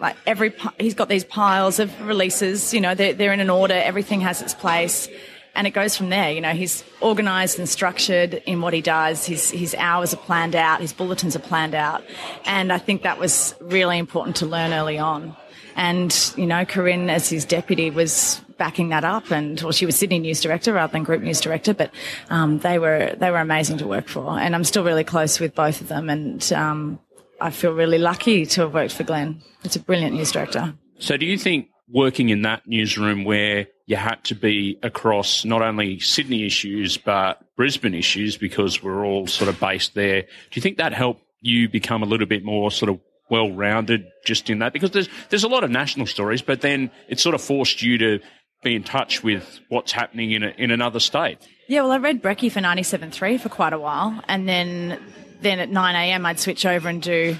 Like 0.00 0.16
every, 0.26 0.52
he's 0.78 0.94
got 0.94 1.08
these 1.08 1.24
piles 1.24 1.78
of 1.78 2.06
releases, 2.06 2.74
you 2.74 2.80
know, 2.80 2.94
they're, 2.94 3.14
they're 3.14 3.32
in 3.32 3.40
an 3.40 3.50
order, 3.50 3.74
everything 3.74 4.20
has 4.20 4.42
its 4.42 4.54
place 4.54 5.08
and 5.54 5.66
it 5.66 5.70
goes 5.70 5.96
from 5.96 6.10
there. 6.10 6.30
You 6.30 6.40
know, 6.40 6.52
he's 6.52 6.84
organised 7.00 7.58
and 7.58 7.68
structured 7.68 8.34
in 8.46 8.60
what 8.60 8.72
he 8.72 8.80
does. 8.80 9.26
His 9.26 9.50
his 9.50 9.74
hours 9.76 10.12
are 10.12 10.18
planned 10.18 10.56
out. 10.56 10.80
His 10.80 10.92
bulletins 10.92 11.36
are 11.36 11.40
planned 11.40 11.74
out, 11.74 12.02
and 12.44 12.72
I 12.72 12.78
think 12.78 13.02
that 13.02 13.18
was 13.18 13.54
really 13.60 13.98
important 13.98 14.36
to 14.36 14.46
learn 14.46 14.72
early 14.72 14.98
on. 14.98 15.36
And 15.76 16.32
you 16.36 16.46
know, 16.46 16.64
Corinne, 16.64 17.10
as 17.10 17.28
his 17.28 17.44
deputy, 17.44 17.90
was 17.90 18.40
backing 18.56 18.90
that 18.90 19.04
up, 19.04 19.30
and 19.30 19.60
well, 19.60 19.72
she 19.72 19.86
was 19.86 19.96
Sydney 19.96 20.18
news 20.18 20.40
director 20.40 20.72
rather 20.72 20.92
than 20.92 21.02
group 21.02 21.22
news 21.22 21.40
director, 21.40 21.74
but 21.74 21.90
um, 22.30 22.58
they 22.58 22.78
were 22.78 23.14
they 23.16 23.30
were 23.30 23.38
amazing 23.38 23.78
to 23.78 23.86
work 23.86 24.08
for, 24.08 24.38
and 24.38 24.54
I'm 24.54 24.64
still 24.64 24.84
really 24.84 25.04
close 25.04 25.40
with 25.40 25.54
both 25.54 25.80
of 25.80 25.88
them, 25.88 26.10
and 26.10 26.52
um, 26.52 26.98
I 27.40 27.50
feel 27.50 27.72
really 27.72 27.98
lucky 27.98 28.46
to 28.46 28.62
have 28.62 28.74
worked 28.74 28.92
for 28.92 29.04
Glenn. 29.04 29.42
It's 29.64 29.76
a 29.76 29.80
brilliant 29.80 30.14
news 30.14 30.32
director. 30.32 30.74
So, 30.98 31.16
do 31.16 31.26
you 31.26 31.36
think 31.36 31.68
working 31.88 32.30
in 32.30 32.42
that 32.42 32.66
newsroom 32.66 33.24
where 33.24 33.66
you 33.86 33.96
had 33.96 34.22
to 34.24 34.34
be 34.34 34.78
across 34.82 35.44
not 35.44 35.62
only 35.62 36.00
Sydney 36.00 36.46
issues 36.46 36.96
but 36.96 37.44
Brisbane 37.56 37.94
issues 37.94 38.36
because 38.36 38.82
we're 38.82 39.04
all 39.04 39.26
sort 39.26 39.48
of 39.48 39.60
based 39.60 39.94
there. 39.94 40.22
Do 40.22 40.28
you 40.52 40.62
think 40.62 40.78
that 40.78 40.92
helped 40.92 41.22
you 41.40 41.68
become 41.68 42.02
a 42.02 42.06
little 42.06 42.26
bit 42.26 42.44
more 42.44 42.70
sort 42.70 42.90
of 42.90 43.00
well 43.30 43.50
rounded 43.52 44.06
just 44.24 44.48
in 44.48 44.60
that? 44.60 44.72
Because 44.72 44.92
there's 44.92 45.08
there's 45.28 45.44
a 45.44 45.48
lot 45.48 45.64
of 45.64 45.70
national 45.70 46.06
stories, 46.06 46.42
but 46.42 46.62
then 46.62 46.90
it 47.08 47.20
sort 47.20 47.34
of 47.34 47.42
forced 47.42 47.82
you 47.82 47.98
to 47.98 48.20
be 48.62 48.74
in 48.74 48.82
touch 48.82 49.22
with 49.22 49.60
what's 49.68 49.92
happening 49.92 50.32
in 50.32 50.42
a, 50.42 50.48
in 50.56 50.70
another 50.70 50.98
state. 50.98 51.38
Yeah, 51.68 51.82
well, 51.82 51.92
I 51.92 51.98
read 51.98 52.22
Brecky 52.22 52.50
for 52.50 52.60
97.3 52.60 53.40
for 53.40 53.48
quite 53.50 53.72
a 53.72 53.78
while, 53.78 54.20
and 54.26 54.48
then 54.48 54.98
then 55.42 55.60
at 55.60 55.68
9 55.68 55.94
a.m. 55.94 56.24
I'd 56.24 56.40
switch 56.40 56.64
over 56.64 56.88
and 56.88 57.02
do 57.02 57.36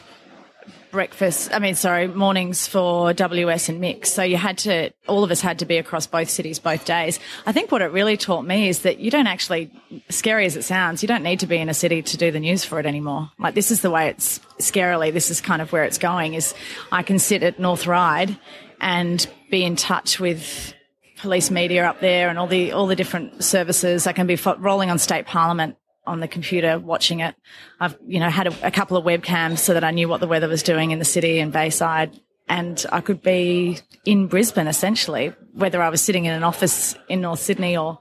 breakfast, 0.95 1.53
I 1.53 1.59
mean, 1.59 1.75
sorry, 1.75 2.07
mornings 2.07 2.69
for 2.69 3.13
WS 3.13 3.69
and 3.69 3.81
Mix. 3.81 4.13
So 4.13 4.23
you 4.23 4.37
had 4.37 4.59
to, 4.59 4.91
all 5.09 5.25
of 5.25 5.33
us 5.33 5.41
had 5.41 5.59
to 5.59 5.67
be 5.67 5.77
across 5.77 6.07
both 6.07 6.31
cities 6.31 6.61
both 6.61 6.85
days. 6.85 7.19
I 7.47 7.53
think 7.53 7.73
what 7.73 7.83
it 7.83 7.87
really 7.87 8.17
taught 8.17 8.47
me 8.47 8.69
is 8.69 8.83
that 8.83 9.01
you 9.01 9.11
don't 9.11 9.27
actually, 9.27 9.73
scary 10.09 10.47
as 10.47 10.57
it 10.57 10.63
sounds, 10.63 11.03
you 11.03 11.09
don't 11.09 11.25
need 11.25 11.41
to 11.41 11.49
be 11.49 11.57
in 11.57 11.69
a 11.69 11.75
city 11.75 12.01
to 12.01 12.17
do 12.17 12.31
the 12.31 12.39
news 12.39 12.65
for 12.65 12.79
it 12.79 12.87
anymore. 12.87 13.29
Like 13.41 13.57
this 13.57 13.73
is 13.73 13.83
the 13.83 13.91
way 13.91 14.09
it's 14.09 14.39
scarily, 14.61 15.13
this 15.13 15.33
is 15.33 15.41
kind 15.41 15.61
of 15.61 15.73
where 15.73 15.83
it's 15.83 15.99
going 15.99 16.35
is 16.35 16.55
I 16.93 17.03
can 17.03 17.19
sit 17.19 17.43
at 17.43 17.59
North 17.59 17.89
Ryde 17.89 18.39
and 18.81 19.27
be 19.51 19.65
in 19.65 19.75
touch 19.75 20.21
with 20.21 20.75
police 21.19 21.51
media 21.51 21.89
up 21.89 21.99
there 21.99 22.29
and 22.29 22.39
all 22.39 22.47
the, 22.47 22.71
all 22.71 22.87
the 22.87 22.97
different 22.97 23.43
services. 23.43 24.07
I 24.07 24.13
can 24.13 24.29
be 24.29 24.39
rolling 24.59 24.91
on 24.91 25.01
state 25.01 25.27
parliament 25.27 25.77
on 26.07 26.21
the 26.21 26.29
computer 26.29 26.79
watching 26.79 27.21
it. 27.21 27.35
I've, 27.81 27.97
you 28.07 28.21
know, 28.21 28.29
had 28.29 28.47
a, 28.47 28.67
a, 28.67 28.71
couple 28.71 28.97
of 28.97 29.05
webcams 29.05 29.59
so 29.59 29.75
that 29.75 29.85
I 29.85 29.91
knew 29.91 30.09
what 30.09 30.21
the 30.21 30.27
weather 30.27 30.49
was 30.49 30.63
doing 30.63 30.91
in 30.91 30.99
the 30.99 31.05
city 31.05 31.39
and 31.39 31.53
Bayside. 31.53 32.19
And 32.49 32.85
I 32.93 33.01
could 33.01 33.23
be 33.23 33.79
in 34.05 34.27
Brisbane 34.27 34.67
essentially, 34.67 35.33
whether 35.55 35.81
I 35.81 35.89
was 35.89 36.03
sitting 36.03 36.27
in 36.27 36.35
an 36.35 36.43
office 36.43 36.95
in 37.09 37.23
North 37.23 37.41
Sydney 37.41 37.77
or 37.77 38.01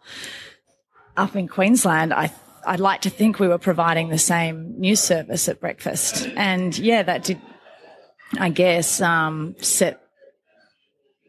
up 1.15 1.35
in 1.35 1.47
Queensland. 1.47 2.13
I, 2.13 2.33
I'd 2.65 2.81
like 2.81 3.01
to 3.01 3.09
think 3.09 3.39
we 3.39 3.47
were 3.47 3.57
providing 3.57 4.09
the 4.09 4.17
same 4.17 4.79
news 4.79 4.99
service 4.99 5.47
at 5.47 5.61
breakfast. 5.61 6.27
And 6.35 6.77
yeah, 6.77 7.03
that 7.03 7.23
did, 7.23 7.41
I 8.37 8.49
guess, 8.49 8.99
um, 9.01 9.55
set 9.59 9.99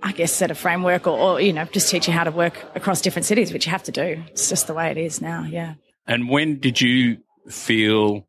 I 0.02 0.12
guess 0.12 0.32
set 0.32 0.50
a 0.50 0.54
framework 0.54 1.06
or, 1.06 1.18
or, 1.18 1.40
you 1.40 1.54
know, 1.54 1.64
just 1.64 1.88
teach 1.88 2.08
you 2.08 2.12
how 2.12 2.24
to 2.24 2.30
work 2.30 2.62
across 2.74 3.00
different 3.00 3.24
cities, 3.24 3.54
which 3.54 3.64
you 3.64 3.70
have 3.70 3.84
to 3.84 3.92
do. 3.92 4.22
It's 4.28 4.50
just 4.50 4.66
the 4.66 4.74
way 4.74 4.90
it 4.90 4.98
is 4.98 5.22
now. 5.22 5.44
Yeah. 5.44 5.74
And 6.06 6.28
when 6.28 6.58
did 6.58 6.80
you 6.80 7.18
feel 7.48 8.26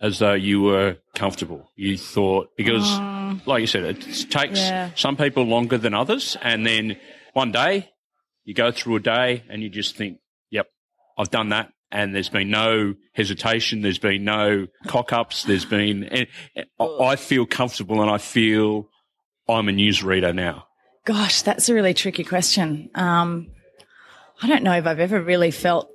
as 0.00 0.18
though 0.18 0.34
you 0.34 0.62
were 0.62 0.96
comfortable? 1.14 1.70
You 1.76 1.96
thought, 1.96 2.50
because 2.56 2.90
um, 2.92 3.42
like 3.46 3.60
you 3.60 3.66
said, 3.66 3.84
it 3.84 4.00
takes 4.30 4.58
yeah. 4.58 4.90
some 4.96 5.16
people 5.16 5.44
longer 5.44 5.78
than 5.78 5.94
others. 5.94 6.36
And 6.42 6.66
then 6.66 6.96
one 7.32 7.52
day 7.52 7.90
you 8.44 8.54
go 8.54 8.72
through 8.72 8.96
a 8.96 9.00
day 9.00 9.44
and 9.48 9.62
you 9.62 9.68
just 9.68 9.96
think, 9.96 10.18
yep, 10.50 10.66
I've 11.16 11.30
done 11.30 11.50
that. 11.50 11.72
And 11.90 12.14
there's 12.14 12.30
been 12.30 12.50
no 12.50 12.94
hesitation. 13.12 13.82
There's 13.82 13.98
been 13.98 14.24
no 14.24 14.66
cock 14.86 15.12
ups. 15.12 15.44
There's 15.44 15.66
been, 15.66 16.26
I 16.80 17.16
feel 17.16 17.44
comfortable 17.44 18.00
and 18.00 18.10
I 18.10 18.18
feel 18.18 18.88
I'm 19.48 19.68
a 19.68 19.72
newsreader 19.72 20.34
now. 20.34 20.66
Gosh, 21.04 21.42
that's 21.42 21.68
a 21.68 21.74
really 21.74 21.94
tricky 21.94 22.24
question. 22.24 22.88
Um, 22.94 23.48
I 24.40 24.48
don't 24.48 24.62
know 24.62 24.72
if 24.72 24.86
I've 24.86 25.00
ever 25.00 25.20
really 25.20 25.50
felt 25.50 25.91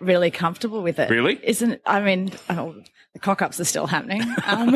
really 0.00 0.30
comfortable 0.30 0.82
with 0.82 0.98
it. 0.98 1.10
Really? 1.10 1.38
Isn't 1.42 1.80
I 1.86 2.00
mean, 2.00 2.32
oh, 2.50 2.74
the 3.12 3.18
cock 3.20 3.42
ups 3.42 3.58
are 3.60 3.64
still 3.64 3.86
happening. 3.86 4.22
Um, 4.46 4.74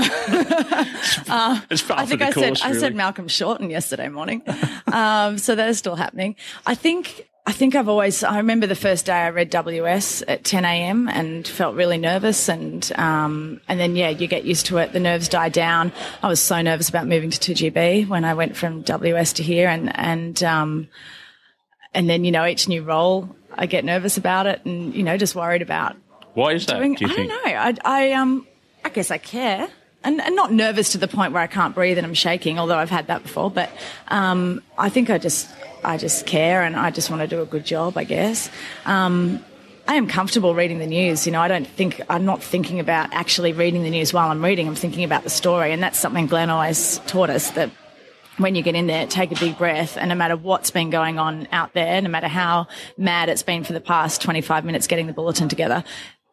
uh, 1.29 1.61
I 1.91 2.07
think 2.07 2.23
I 2.23 2.33
course, 2.33 2.35
said 2.35 2.67
really. 2.67 2.77
I 2.77 2.81
said 2.81 2.95
Malcolm 2.95 3.29
Shorten 3.29 3.71
yesterday 3.71 4.09
morning, 4.09 4.43
um, 4.93 5.39
so 5.39 5.55
that 5.55 5.69
is 5.69 5.79
still 5.79 5.97
happening. 5.97 6.37
I 6.67 6.75
think. 6.75 7.27
I 7.47 7.53
think 7.53 7.75
I've 7.75 7.89
always, 7.89 8.23
I 8.23 8.37
remember 8.37 8.67
the 8.67 8.77
first 8.77 9.07
day 9.07 9.15
I 9.15 9.31
read 9.31 9.51
WS 9.51 10.23
at 10.29 10.45
10 10.45 10.65
a.m. 10.65 11.09
and 11.09 11.49
felt 11.49 11.75
really 11.75 11.97
nervous 11.97 12.49
and, 12.49 12.93
um, 12.97 13.61
and 13.67 13.81
then, 13.81 13.97
yeah, 13.97 14.11
you 14.11 14.29
get 14.29 14.45
used 14.45 14.67
to 14.67 14.77
it. 14.77 14.93
The 14.93 15.01
nerves 15.01 15.27
die 15.27 15.49
down. 15.49 15.91
I 16.23 16.29
was 16.29 16.39
so 16.39 16.61
nervous 16.61 16.91
about 16.91 17.09
moving 17.09 17.31
to 17.31 17.55
2GB 17.55 18.07
when 18.09 18.25
I 18.27 18.35
went 18.35 18.57
from 18.57 18.83
WS 18.83 19.33
to 19.33 19.43
here 19.43 19.69
and, 19.69 19.91
and, 19.99 20.41
um, 20.45 20.89
and 21.95 22.09
then, 22.09 22.25
you 22.25 22.31
know, 22.31 22.47
each 22.47 22.69
new 22.69 22.83
role 22.83 23.35
I 23.55 23.67
get 23.67 23.85
nervous 23.85 24.17
about 24.17 24.47
it 24.47 24.65
and, 24.65 24.95
you 24.95 25.03
know, 25.03 25.17
just 25.17 25.35
worried 25.35 25.63
about. 25.63 25.97
Why 26.35 26.53
is 26.53 26.67
that? 26.67 26.79
Doing, 26.79 26.95
do 26.95 27.07
I 27.07 27.15
don't 27.15 27.29
know. 27.29 27.41
I, 27.45 27.75
I, 27.85 28.13
um, 28.13 28.47
I 28.85 28.89
guess 28.89 29.11
I 29.11 29.19
care. 29.19 29.69
And, 30.03 30.21
and, 30.21 30.35
not 30.35 30.51
nervous 30.51 30.93
to 30.93 30.99
the 30.99 31.09
point 31.09 31.35
where 31.35 31.43
I 31.43 31.47
can't 31.47 31.75
breathe 31.75 31.99
and 31.99 32.07
I'm 32.07 32.15
shaking, 32.15 32.59
although 32.59 32.79
I've 32.79 32.91
had 32.91 33.09
that 33.09 33.23
before. 33.23 33.51
But 33.51 33.71
um, 34.09 34.63
I 34.79 34.89
think 34.89 35.11
I 35.11 35.19
just, 35.19 35.51
I 35.85 35.99
just 35.99 36.25
care 36.25 36.63
and 36.63 36.75
I 36.75 36.91
just 36.91 37.11
want 37.11 37.21
to 37.21 37.29
do 37.29 37.43
a 37.43 37.47
good 37.47 37.67
job. 37.67 37.99
I 37.99 38.05
guess. 38.05 38.49
Um, 38.87 39.45
I 39.87 39.97
am 39.97 40.07
comfortable 40.07 40.55
reading 40.55 40.79
the 40.79 40.87
news. 40.87 41.27
You 41.27 41.33
know, 41.33 41.41
I 41.41 41.49
don't 41.49 41.67
think 41.67 42.01
I'm 42.09 42.25
not 42.25 42.43
thinking 42.43 42.79
about 42.79 43.13
actually 43.13 43.53
reading 43.53 43.83
the 43.83 43.91
news 43.91 44.13
while 44.13 44.31
I'm 44.31 44.43
reading. 44.43 44.69
I'm 44.69 44.77
thinking 44.77 45.05
about 45.05 45.25
the 45.25 45.31
story, 45.31 45.73
and 45.73 45.83
that's 45.83 45.99
something 45.99 46.29
Glenn 46.29 46.49
always 46.49 46.99
taught 47.07 47.29
us 47.29 47.51
that 47.51 47.71
when 48.41 48.55
you 48.55 48.63
get 48.63 48.75
in 48.75 48.87
there, 48.87 49.07
take 49.07 49.33
a 49.33 49.39
big 49.39 49.59
breath. 49.59 49.97
And 49.97 50.09
no 50.09 50.15
matter 50.15 50.37
what's 50.37 50.71
been 50.71 50.91
going 50.91 51.19
on 51.19 51.49
out 51.53 51.75
there, 51.75 52.01
no 52.01 52.09
matter 52.09 52.29
how 52.29 52.67
mad 52.97 53.29
it's 53.29 53.43
been 53.43 53.65
for 53.65 53.73
the 53.73 53.81
past 53.81 54.23
25 54.23 54.65
minutes 54.65 54.87
getting 54.87 55.07
the 55.07 55.13
bulletin 55.13 55.49
together, 55.49 55.85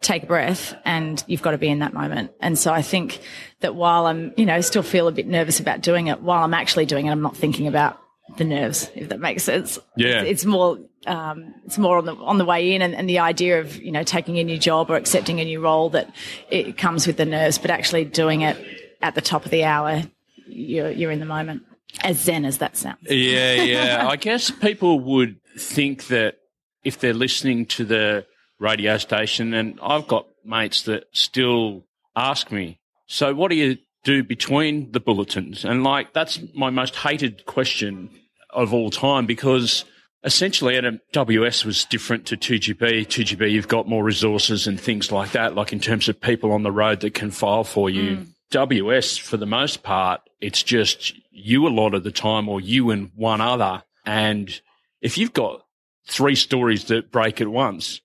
take 0.02 0.24
a 0.24 0.26
breath 0.26 0.76
and 0.86 1.24
you've 1.28 1.42
got 1.42 1.52
to 1.52 1.58
be 1.58 1.68
in 1.68 1.80
that 1.80 1.94
moment. 1.94 2.32
And 2.40 2.58
so 2.58 2.74
I 2.74 2.82
think 2.82 3.20
that 3.62 3.76
while 3.76 4.06
I'm, 4.06 4.34
you 4.38 4.46
know, 4.46 4.62
still 4.62 4.84
feel 4.84 5.08
a 5.08 5.12
bit 5.12 5.28
nervous 5.28 5.60
about 5.60 5.82
doing 5.82 6.08
it, 6.08 6.22
while 6.22 6.44
I'm 6.44 6.54
actually 6.54 6.86
doing 6.86 7.08
it, 7.08 7.12
I'm 7.12 7.22
not 7.22 7.36
thinking 7.36 7.68
about 7.68 8.00
the 8.38 8.44
nerves, 8.44 8.90
if 8.94 9.10
that 9.10 9.20
makes 9.20 9.44
sense. 9.44 9.80
Yeah. 9.96 10.22
It's, 10.22 10.42
it's 10.42 10.46
more, 10.46 10.78
um, 11.06 11.56
it's 11.66 11.78
more 11.78 11.98
on 11.98 12.06
the, 12.06 12.16
on 12.16 12.38
the 12.38 12.46
way 12.46 12.74
in 12.74 12.82
and, 12.82 12.94
and, 12.94 13.08
the 13.08 13.20
idea 13.20 13.62
of, 13.62 13.78
you 13.78 13.92
know, 13.92 14.04
taking 14.04 14.38
a 14.38 14.44
new 14.44 14.58
job 14.58 14.92
or 14.92 14.98
accepting 14.98 15.40
a 15.40 15.46
new 15.46 15.62
role 15.62 15.90
that 15.92 16.14
it 16.50 16.78
comes 16.78 17.08
with 17.08 17.18
the 17.18 17.26
nerves, 17.26 17.58
but 17.58 17.72
actually 17.72 18.04
doing 18.04 18.42
it 18.42 18.58
at 19.02 19.16
the 19.16 19.22
top 19.22 19.46
of 19.46 19.52
the 19.52 19.64
hour, 19.64 20.04
you're, 20.46 20.92
you're 20.92 21.12
in 21.12 21.20
the 21.20 21.26
moment. 21.26 21.64
As 22.04 22.20
zen 22.20 22.46
as 22.46 22.60
that 22.60 22.78
sounds. 22.78 23.00
Yeah, 23.04 23.54
yeah. 23.64 24.08
I 24.08 24.16
guess 24.16 24.50
people 24.50 25.00
would 25.00 25.40
think 25.58 26.08
that 26.08 26.36
if 26.84 27.00
they're 27.00 27.14
listening 27.14 27.66
to 27.66 27.86
the 27.86 28.26
radio 28.60 28.98
station, 28.98 29.54
and 29.54 29.80
I've 29.82 30.08
got 30.08 30.28
mates 30.44 30.84
that 30.84 31.06
still 31.12 31.86
ask 32.16 32.52
me, 32.52 32.80
so 33.08 33.34
what 33.34 33.50
do 33.50 33.58
you 33.58 33.78
do 34.04 34.24
between 34.24 34.92
the 34.92 35.00
bulletins? 35.00 35.66
And 35.66 35.84
like, 35.84 36.14
that's 36.14 36.40
my 36.54 36.70
most 36.70 36.96
hated 36.96 37.46
question 37.46 38.10
of 38.52 38.74
all 38.74 38.90
time 38.90 39.26
because 39.26 39.86
essentially 40.24 40.80
WS 41.14 41.66
was 41.66 41.86
different 41.86 42.26
to 42.28 42.38
2GB. 42.38 43.08
2GB, 43.08 43.52
you've 43.52 43.68
got 43.68 43.88
more 43.88 44.04
resources 44.04 44.68
and 44.68 44.80
things 44.80 45.12
like 45.12 45.32
that, 45.32 45.56
like 45.56 45.74
in 45.74 45.80
terms 45.80 46.10
of 46.10 46.20
people 46.20 46.52
on 46.52 46.64
the 46.64 46.72
road 46.72 47.02
that 47.02 47.14
can 47.14 47.32
file 47.32 47.64
for 47.64 47.90
you. 47.90 48.18
Mm. 48.18 48.28
WS, 48.50 49.18
for 49.18 49.36
the 49.36 49.46
most 49.46 49.84
part, 49.84 50.22
it's 50.40 50.64
just 50.64 51.14
you 51.32 51.68
a 51.68 51.70
lot 51.70 51.94
of 51.94 52.04
the 52.04 52.12
time 52.12 52.50
or 52.50 52.62
you 52.62 52.92
and 52.92 53.12
one 53.16 53.42
other. 53.42 53.84
And 54.06 54.62
if 55.02 55.18
you've 55.18 55.34
got 55.34 55.66
three 56.08 56.36
stories 56.36 56.86
that 56.86 57.12
break 57.12 57.42
at 57.42 57.48
once, 57.48 58.02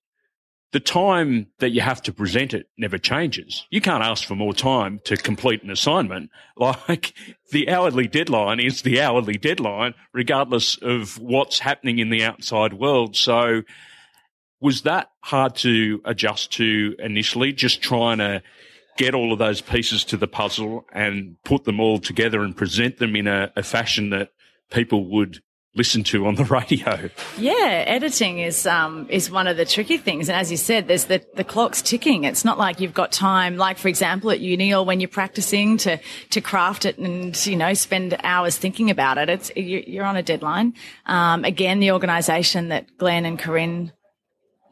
the 0.72 0.80
time 0.80 1.48
that 1.58 1.70
you 1.70 1.82
have 1.82 2.02
to 2.02 2.12
present 2.12 2.54
it 2.54 2.66
never 2.78 2.96
changes. 2.96 3.66
You 3.70 3.82
can't 3.82 4.02
ask 4.02 4.26
for 4.26 4.34
more 4.34 4.54
time 4.54 5.00
to 5.04 5.16
complete 5.16 5.62
an 5.62 5.70
assignment. 5.70 6.30
Like 6.56 7.14
the 7.50 7.68
hourly 7.70 8.06
deadline 8.06 8.60
is 8.60 8.82
the 8.82 9.00
hourly 9.00 9.36
deadline, 9.36 9.94
regardless 10.12 10.76
of 10.76 11.18
what's 11.18 11.58
happening 11.58 11.98
in 11.98 12.10
the 12.10 12.24
outside 12.24 12.74
world. 12.74 13.16
So 13.16 13.62
was 14.60 14.82
that 14.82 15.10
hard 15.20 15.56
to 15.56 16.00
adjust 16.04 16.52
to 16.52 16.94
initially, 16.98 17.52
just 17.52 17.82
trying 17.82 18.18
to 18.18 18.42
get 18.96 19.14
all 19.14 19.32
of 19.32 19.38
those 19.38 19.60
pieces 19.60 20.04
to 20.04 20.16
the 20.16 20.28
puzzle 20.28 20.86
and 20.92 21.36
put 21.44 21.64
them 21.64 21.80
all 21.80 21.98
together 21.98 22.42
and 22.42 22.56
present 22.56 22.98
them 22.98 23.16
in 23.16 23.26
a, 23.26 23.52
a 23.56 23.62
fashion 23.62 24.10
that 24.10 24.30
people 24.70 25.10
would 25.10 25.40
listen 25.74 26.04
to 26.04 26.26
on 26.26 26.34
the 26.34 26.44
radio. 26.70 27.08
Yeah, 27.38 27.84
editing 27.86 28.38
is 28.38 28.66
um, 28.66 29.06
is 29.08 29.30
one 29.30 29.46
of 29.46 29.56
the 29.56 29.64
tricky 29.64 29.96
things, 29.96 30.28
and 30.28 30.38
as 30.38 30.50
you 30.50 30.56
said, 30.56 30.88
there's 30.88 31.06
the 31.06 31.24
the 31.34 31.44
clock's 31.44 31.82
ticking. 31.82 32.24
It's 32.24 32.44
not 32.44 32.58
like 32.58 32.80
you've 32.80 32.94
got 32.94 33.12
time, 33.12 33.56
like 33.56 33.78
for 33.78 33.88
example 33.88 34.30
at 34.30 34.40
uni 34.40 34.74
or 34.74 34.84
when 34.84 35.00
you're 35.00 35.08
practicing 35.08 35.76
to 35.78 35.98
to 36.30 36.40
craft 36.40 36.84
it 36.84 36.98
and 36.98 37.46
you 37.46 37.56
know 37.56 37.74
spend 37.74 38.16
hours 38.22 38.56
thinking 38.56 38.90
about 38.90 39.18
it. 39.18 39.28
It's 39.28 39.50
you're 39.56 40.04
on 40.04 40.16
a 40.16 40.22
deadline. 40.22 40.74
Um, 41.06 41.44
again, 41.44 41.80
the 41.80 41.92
organisation 41.92 42.68
that 42.68 42.96
Glenn 42.98 43.24
and 43.24 43.38
Corinne 43.38 43.92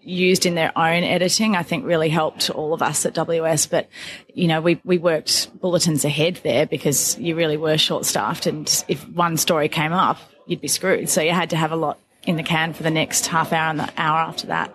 used 0.03 0.47
in 0.47 0.55
their 0.55 0.77
own 0.77 1.03
editing, 1.03 1.57
I 1.57 1.63
think 1.63 1.85
really 1.85 2.09
helped 2.09 2.51
all 2.51 2.73
of 2.73 2.83
us 2.83 3.05
at 3.05 3.15
WS. 3.15 3.67
But, 3.67 3.89
you 4.35 4.49
know, 4.49 4.61
we, 4.61 4.81
we 4.85 4.99
worked 4.99 5.51
bulletins 5.61 6.05
ahead 6.05 6.41
there 6.43 6.67
because 6.67 7.19
you 7.19 7.35
really 7.35 7.57
were 7.57 7.77
short 7.77 8.05
staffed. 8.05 8.47
And 8.47 8.85
if 8.89 9.07
one 9.09 9.37
story 9.37 9.69
came 9.69 9.93
up, 9.93 10.19
you'd 10.47 10.61
be 10.61 10.69
screwed. 10.69 11.09
So 11.09 11.21
you 11.21 11.33
had 11.33 11.51
to 11.51 11.57
have 11.57 11.73
a 11.73 11.77
lot 11.77 11.99
in 12.27 12.37
the 12.37 12.43
can 12.43 12.73
for 12.73 12.83
the 12.83 12.91
next 12.91 13.27
half 13.27 13.53
hour 13.53 13.71
and 13.71 13.81
the 13.81 13.93
hour 13.97 14.19
after 14.19 14.47
that. 14.49 14.75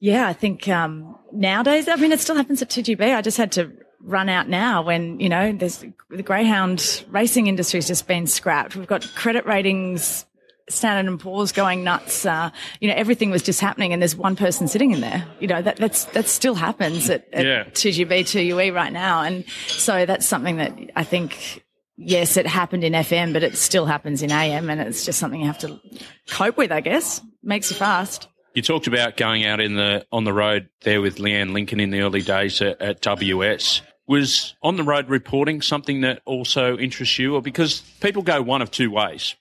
Yeah, 0.00 0.28
I 0.28 0.32
think 0.32 0.68
um, 0.68 1.18
nowadays, 1.32 1.88
I 1.88 1.96
mean, 1.96 2.12
it 2.12 2.20
still 2.20 2.36
happens 2.36 2.62
at 2.62 2.68
2GB. 2.68 3.16
I 3.16 3.20
just 3.20 3.36
had 3.36 3.52
to 3.52 3.72
run 4.00 4.28
out 4.28 4.48
now 4.48 4.82
when, 4.82 5.18
you 5.18 5.28
know, 5.28 5.52
there's 5.52 5.84
the 6.10 6.22
Greyhound 6.22 7.04
racing 7.10 7.48
industry 7.48 7.78
has 7.78 7.88
just 7.88 8.06
been 8.06 8.26
scrapped. 8.26 8.76
We've 8.76 8.86
got 8.86 9.06
credit 9.14 9.44
ratings, 9.44 10.24
Standard 10.68 11.10
and 11.10 11.20
Poor's 11.20 11.52
going 11.52 11.84
nuts. 11.84 12.26
Uh, 12.26 12.50
you 12.80 12.88
know, 12.88 12.94
everything 12.94 13.30
was 13.30 13.42
just 13.42 13.60
happening 13.60 13.92
and 13.92 14.02
there's 14.02 14.16
one 14.16 14.36
person 14.36 14.68
sitting 14.68 14.92
in 14.92 15.00
there. 15.00 15.26
You 15.40 15.48
know, 15.48 15.62
that, 15.62 15.76
that's, 15.76 16.04
that 16.06 16.28
still 16.28 16.54
happens 16.54 17.10
at, 17.10 17.26
at 17.32 17.44
yeah. 17.44 17.64
2GB, 17.64 18.08
2UE 18.08 18.74
right 18.74 18.92
now. 18.92 19.22
And 19.22 19.44
so 19.66 20.06
that's 20.06 20.26
something 20.26 20.56
that 20.56 20.76
I 20.96 21.04
think 21.04 21.62
yes, 21.98 22.36
it 22.36 22.46
happened 22.46 22.84
in 22.84 22.92
FM, 22.92 23.32
but 23.32 23.42
it 23.42 23.56
still 23.56 23.84
happens 23.84 24.22
in 24.22 24.30
AM, 24.30 24.70
and 24.70 24.80
it's 24.80 25.04
just 25.04 25.18
something 25.18 25.40
you 25.40 25.46
have 25.46 25.58
to 25.58 25.80
cope 26.28 26.56
with. 26.56 26.72
I 26.72 26.80
guess 26.80 27.20
makes 27.42 27.70
you 27.70 27.76
fast. 27.76 28.28
You 28.54 28.62
talked 28.62 28.86
about 28.86 29.16
going 29.16 29.44
out 29.44 29.60
in 29.60 29.74
the 29.74 30.06
on 30.10 30.24
the 30.24 30.32
road 30.32 30.68
there 30.82 31.02
with 31.02 31.16
Leanne 31.16 31.52
Lincoln 31.52 31.80
in 31.80 31.90
the 31.90 32.00
early 32.00 32.22
days 32.22 32.62
at, 32.62 32.80
at 32.80 33.00
WS. 33.02 33.82
Was 34.06 34.54
on 34.62 34.76
the 34.76 34.84
road 34.84 35.10
reporting 35.10 35.60
something 35.60 36.00
that 36.00 36.22
also 36.24 36.78
interests 36.78 37.18
you, 37.18 37.34
or 37.34 37.42
because 37.42 37.80
people 38.00 38.22
go 38.22 38.40
one 38.40 38.62
of 38.62 38.70
two 38.70 38.90
ways? 38.90 39.34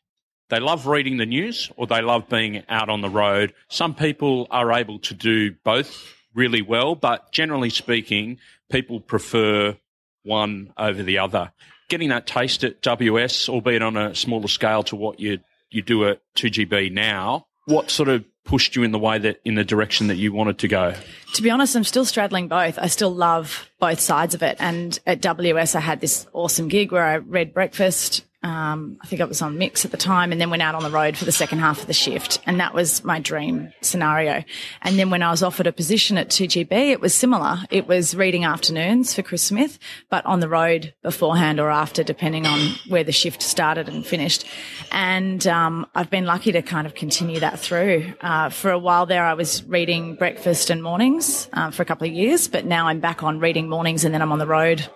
They 0.49 0.59
love 0.59 0.87
reading 0.87 1.17
the 1.17 1.25
news, 1.25 1.71
or 1.75 1.87
they 1.87 2.01
love 2.01 2.29
being 2.29 2.63
out 2.69 2.89
on 2.89 3.01
the 3.01 3.09
road. 3.09 3.53
Some 3.69 3.93
people 3.93 4.47
are 4.49 4.71
able 4.71 4.99
to 4.99 5.13
do 5.13 5.51
both 5.63 6.13
really 6.33 6.61
well, 6.61 6.95
but 6.95 7.31
generally 7.31 7.69
speaking, 7.69 8.37
people 8.69 8.99
prefer 8.99 9.77
one 10.23 10.73
over 10.77 11.03
the 11.03 11.17
other 11.17 11.51
getting 11.89 12.09
that 12.09 12.27
taste 12.27 12.63
at 12.63 12.81
WS, 12.81 13.49
albeit 13.49 13.81
on 13.81 13.97
a 13.97 14.13
smaller 14.15 14.47
scale 14.47 14.83
to 14.83 14.95
what 14.95 15.19
you 15.19 15.39
you 15.69 15.81
do 15.81 16.07
at 16.07 16.21
2GB 16.35 16.93
now, 16.93 17.45
what 17.65 17.91
sort 17.91 18.07
of 18.07 18.23
pushed 18.45 18.77
you 18.77 18.83
in 18.83 18.91
the 18.91 18.99
way 18.99 19.17
that 19.17 19.41
in 19.43 19.55
the 19.55 19.65
direction 19.65 20.07
that 20.07 20.15
you 20.15 20.31
wanted 20.31 20.57
to 20.59 20.67
go? 20.69 20.93
To 21.33 21.41
be 21.41 21.49
honest, 21.49 21.75
I'm 21.75 21.83
still 21.83 22.05
straddling 22.05 22.47
both. 22.47 22.79
I 22.79 22.87
still 22.87 23.13
love 23.13 23.69
both 23.77 23.99
sides 23.99 24.33
of 24.33 24.41
it. 24.43 24.55
And 24.59 24.97
at 25.05 25.19
WS, 25.19 25.75
I 25.75 25.81
had 25.81 25.99
this 25.99 26.25
awesome 26.31 26.69
gig 26.69 26.93
where 26.93 27.03
I 27.03 27.17
read 27.17 27.53
breakfast 27.53 28.23
um, 28.47 28.97
I 29.01 29.07
think 29.07 29.21
I 29.21 29.25
was 29.25 29.41
on 29.41 29.57
mix 29.57 29.83
at 29.83 29.91
the 29.91 29.97
time 29.97 30.31
and 30.31 30.39
then 30.39 30.49
went 30.49 30.61
out 30.61 30.73
on 30.73 30.81
the 30.81 30.89
road 30.89 31.17
for 31.17 31.25
the 31.25 31.33
second 31.33 31.59
half 31.59 31.81
of 31.81 31.87
the 31.87 31.93
shift. 31.93 32.39
And 32.45 32.61
that 32.61 32.73
was 32.73 33.03
my 33.03 33.19
dream 33.19 33.73
scenario. 33.81 34.43
And 34.81 34.97
then 34.97 35.09
when 35.09 35.21
I 35.21 35.31
was 35.31 35.43
offered 35.43 35.67
a 35.67 35.73
position 35.73 36.17
at 36.17 36.29
2GB, 36.29 36.71
it 36.71 37.01
was 37.01 37.13
similar. 37.13 37.57
It 37.69 37.87
was 37.87 38.15
reading 38.15 38.45
afternoons 38.45 39.13
for 39.13 39.21
Chris 39.21 39.43
Smith, 39.43 39.77
but 40.09 40.25
on 40.25 40.39
the 40.39 40.47
road 40.47 40.93
beforehand 41.03 41.59
or 41.59 41.69
after, 41.69 42.03
depending 42.03 42.45
on 42.45 42.75
where 42.87 43.03
the 43.03 43.11
shift 43.11 43.41
started 43.41 43.89
and 43.89 44.05
finished. 44.05 44.45
And 44.93 45.45
um, 45.45 45.85
I've 45.93 46.09
been 46.09 46.25
lucky 46.25 46.53
to 46.53 46.61
kind 46.61 46.87
of 46.87 46.95
continue 46.95 47.41
that 47.41 47.59
through. 47.59 48.13
Uh, 48.21 48.47
for 48.49 48.71
a 48.71 48.79
while 48.79 49.05
there, 49.05 49.25
I 49.25 49.33
was 49.33 49.65
reading 49.65 50.15
breakfast 50.15 50.69
and 50.69 50.81
mornings 50.81 51.49
uh, 51.51 51.71
for 51.71 51.81
a 51.81 51.85
couple 51.85 52.07
of 52.07 52.13
years, 52.13 52.47
but 52.47 52.65
now 52.65 52.87
I'm 52.87 53.01
back 53.01 53.23
on 53.23 53.39
reading 53.39 53.67
mornings 53.67 54.05
and 54.05 54.13
then 54.13 54.21
I'm 54.21 54.31
on 54.31 54.39
the 54.39 54.47
road 54.47 54.89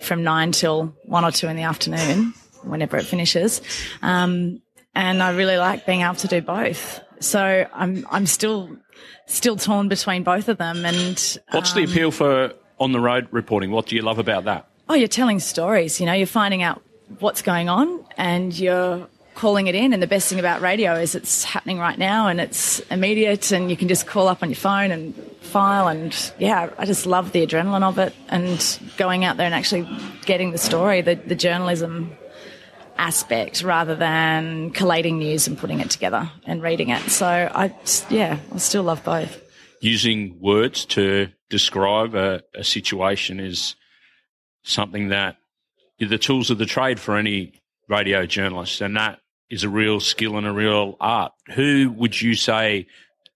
from 0.00 0.24
nine 0.24 0.50
till 0.50 0.96
one 1.04 1.24
or 1.24 1.30
two 1.30 1.46
in 1.46 1.54
the 1.54 1.62
afternoon 1.62 2.34
whenever 2.66 2.96
it 2.96 3.04
finishes. 3.04 3.60
Um, 4.02 4.62
and 4.94 5.22
I 5.22 5.32
really 5.32 5.58
like 5.58 5.86
being 5.86 6.00
able 6.00 6.14
to 6.16 6.28
do 6.28 6.40
both. 6.40 7.00
So 7.20 7.66
I'm 7.72 8.06
I'm 8.10 8.26
still 8.26 8.76
still 9.26 9.56
torn 9.56 9.88
between 9.88 10.22
both 10.22 10.48
of 10.48 10.58
them. 10.58 10.84
And 10.84 11.38
what's 11.50 11.72
um, 11.72 11.76
the 11.76 11.84
appeal 11.84 12.10
for 12.10 12.52
on 12.78 12.92
the 12.92 13.00
road 13.00 13.28
reporting? 13.30 13.70
What 13.70 13.86
do 13.86 13.96
you 13.96 14.02
love 14.02 14.18
about 14.18 14.44
that? 14.44 14.68
Oh, 14.88 14.94
you're 14.94 15.08
telling 15.08 15.40
stories. 15.40 16.00
You 16.00 16.06
know, 16.06 16.12
you're 16.12 16.26
finding 16.26 16.62
out 16.62 16.82
what's 17.18 17.42
going 17.42 17.68
on, 17.68 18.04
and 18.16 18.56
you're 18.56 19.08
calling 19.34 19.66
it 19.66 19.74
in. 19.74 19.92
And 19.92 20.02
the 20.02 20.06
best 20.06 20.28
thing 20.28 20.38
about 20.38 20.60
radio 20.60 20.94
is 20.94 21.14
it's 21.14 21.44
happening 21.44 21.78
right 21.78 21.98
now, 21.98 22.28
and 22.28 22.40
it's 22.40 22.80
immediate, 22.90 23.52
and 23.52 23.70
you 23.70 23.76
can 23.76 23.88
just 23.88 24.06
call 24.06 24.28
up 24.28 24.42
on 24.42 24.48
your 24.48 24.56
phone 24.56 24.90
and 24.90 25.14
file. 25.40 25.88
And 25.88 26.14
yeah, 26.38 26.70
I 26.78 26.86
just 26.86 27.06
love 27.06 27.32
the 27.32 27.46
adrenaline 27.46 27.82
of 27.82 27.98
it, 27.98 28.14
and 28.28 28.78
going 28.96 29.24
out 29.24 29.36
there 29.36 29.46
and 29.46 29.54
actually 29.54 29.88
getting 30.24 30.52
the 30.52 30.58
story, 30.58 31.00
the 31.00 31.16
the 31.16 31.34
journalism 31.34 32.16
aspect 32.98 33.62
rather 33.62 33.94
than 33.94 34.70
collating 34.70 35.18
news 35.18 35.46
and 35.46 35.58
putting 35.58 35.80
it 35.80 35.90
together 35.90 36.30
and 36.46 36.62
reading 36.62 36.90
it. 36.90 37.02
So 37.10 37.26
I, 37.26 37.74
yeah, 38.10 38.38
I 38.52 38.58
still 38.58 38.82
love 38.82 39.04
both. 39.04 39.42
Using 39.80 40.38
words 40.40 40.84
to 40.86 41.28
describe 41.50 42.14
a, 42.14 42.42
a 42.54 42.64
situation 42.64 43.40
is 43.40 43.76
something 44.62 45.08
that 45.08 45.36
the 45.98 46.18
tools 46.18 46.50
of 46.50 46.58
the 46.58 46.66
trade 46.66 46.98
for 46.98 47.16
any 47.16 47.62
radio 47.88 48.26
journalist, 48.26 48.80
and 48.80 48.96
that 48.96 49.20
is 49.48 49.64
a 49.64 49.68
real 49.68 50.00
skill 50.00 50.36
and 50.36 50.46
a 50.46 50.52
real 50.52 50.96
art. 51.00 51.32
Who 51.54 51.94
would 51.96 52.20
you 52.20 52.34
say 52.34 52.86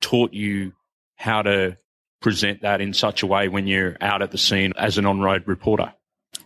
taught 0.01 0.33
you 0.33 0.73
how 1.17 1.43
to 1.43 1.77
present 2.21 2.63
that 2.63 2.81
in 2.81 2.93
such 2.93 3.23
a 3.23 3.27
way 3.27 3.49
when 3.49 3.67
you're 3.67 3.97
out 4.01 4.23
at 4.23 4.31
the 4.31 4.39
scene 4.39 4.73
as 4.77 4.99
an 4.99 5.07
on-road 5.07 5.45
reporter? 5.47 5.93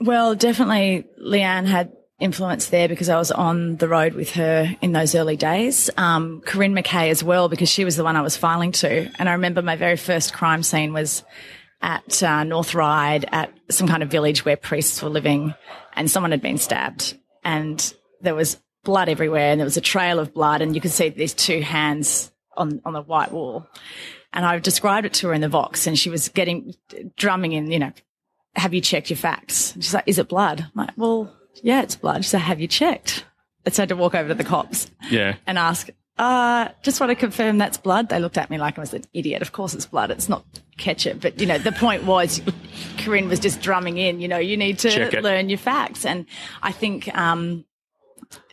Well, 0.01 0.35
definitely 0.35 1.07
Leanne 1.21 1.67
had 1.67 1.93
influence 2.21 2.69
there 2.69 2.89
because 2.89 3.09
I 3.09 3.19
was 3.19 3.33
on 3.33 3.77
the 3.77 3.89
road 3.89 4.15
with 4.15 4.31
her 4.33 4.75
in 4.81 4.93
those 4.93 5.15
early 5.15 5.37
days. 5.37 5.91
Um, 5.97 6.43
Corinne 6.43 6.75
McKay 6.75 7.11
as 7.11 7.25
well 7.25 7.49
because 7.49 7.69
she 7.69 7.85
was 7.85 7.97
the 7.97 8.05
one 8.05 8.17
I 8.17 8.23
was 8.23 8.37
filing 8.37 8.73
to. 8.73 9.11
And 9.19 9.29
I 9.29 9.33
remember 9.33 9.63
my 9.63 9.77
very 9.77 9.97
first 9.97 10.33
crime 10.33 10.63
scene 10.63 10.93
was 10.93 11.25
at 11.83 12.23
uh, 12.23 12.45
North 12.45 12.75
Ryde 12.75 13.27
at 13.33 13.53
some 13.71 13.89
kind 13.89 14.03
of 14.03 14.11
village 14.11 14.45
where 14.45 14.57
priests 14.57 15.03
were 15.03 15.11
living 15.11 15.55
and 15.95 16.11
someone 16.11 16.31
had 16.31 16.41
been 16.41 16.59
stabbed 16.59 17.19
and 17.43 17.95
there 18.21 18.35
was 18.35 18.61
blood 18.85 19.09
everywhere 19.09 19.51
and 19.51 19.61
there 19.61 19.67
was 19.67 19.77
a 19.77 19.83
trail 19.83 20.19
of 20.19 20.33
blood 20.33 20.63
and 20.63 20.75
you 20.75 20.81
could 20.81 20.91
see 20.91 21.09
these 21.09 21.35
two 21.35 21.61
hands 21.61 22.33
on, 22.57 22.81
on 22.85 22.93
the 22.93 23.03
white 23.03 23.33
wall. 23.33 23.67
And 24.33 24.45
I 24.45 24.59
described 24.59 25.07
it 25.07 25.15
to 25.15 25.29
her 25.29 25.35
in 25.35 25.41
the 25.41 25.49
Vox 25.49 25.87
and 25.87 25.99
she 25.99 26.11
was 26.11 26.29
getting, 26.29 26.75
drumming 27.17 27.53
in, 27.53 27.71
you 27.71 27.79
know, 27.79 27.93
have 28.57 28.73
you 28.73 28.81
checked 28.81 29.11
your 29.11 29.17
facts? 29.17 29.73
she's 29.75 29.95
like, 29.95 30.05
is 30.07 30.19
it 30.19 30.29
blood? 30.29 30.61
I'm 30.61 30.71
like, 30.75 30.91
well, 30.97 31.35
yeah, 31.63 31.83
it's 31.83 31.97
blood. 31.97 32.25
So 32.25 32.39
have 32.39 32.61
you 32.61 32.69
checked? 32.69 33.25
so 33.71 33.81
I 33.81 33.85
had 33.85 33.89
to 33.91 33.97
walk 33.97 34.15
over 34.15 34.29
to 34.29 34.35
the 34.35 34.45
cops 34.45 34.91
Yeah. 35.11 35.37
and 35.47 35.59
ask, 35.59 35.89
uh, 36.19 36.69
just 36.83 37.01
want 37.01 37.11
to 37.11 37.15
confirm 37.17 37.59
that's 37.59 37.79
blood. 37.79 38.09
They 38.11 38.19
looked 38.21 38.37
at 38.39 38.51
me 38.51 38.59
like 38.59 38.77
I 38.79 38.81
was 38.83 38.93
an 38.95 39.05
idiot. 39.15 39.41
Of 39.43 39.53
course 39.53 39.75
it's 39.75 39.87
blood. 39.87 40.11
It's 40.11 40.29
not 40.29 40.45
ketchup. 40.77 41.21
But, 41.23 41.41
you 41.41 41.47
know, 41.47 41.57
the 41.59 41.73
point 41.73 42.05
was 42.05 42.43
Corinne 42.99 43.29
was 43.29 43.41
just 43.41 43.61
drumming 43.63 43.97
in, 43.99 44.21
you 44.21 44.29
know, 44.29 44.39
you 44.39 44.57
need 44.57 44.79
to 44.81 45.21
learn 45.23 45.49
your 45.49 45.59
facts. 45.59 46.05
And 46.05 46.27
I 46.63 46.73
think, 46.73 47.13
um, 47.17 47.65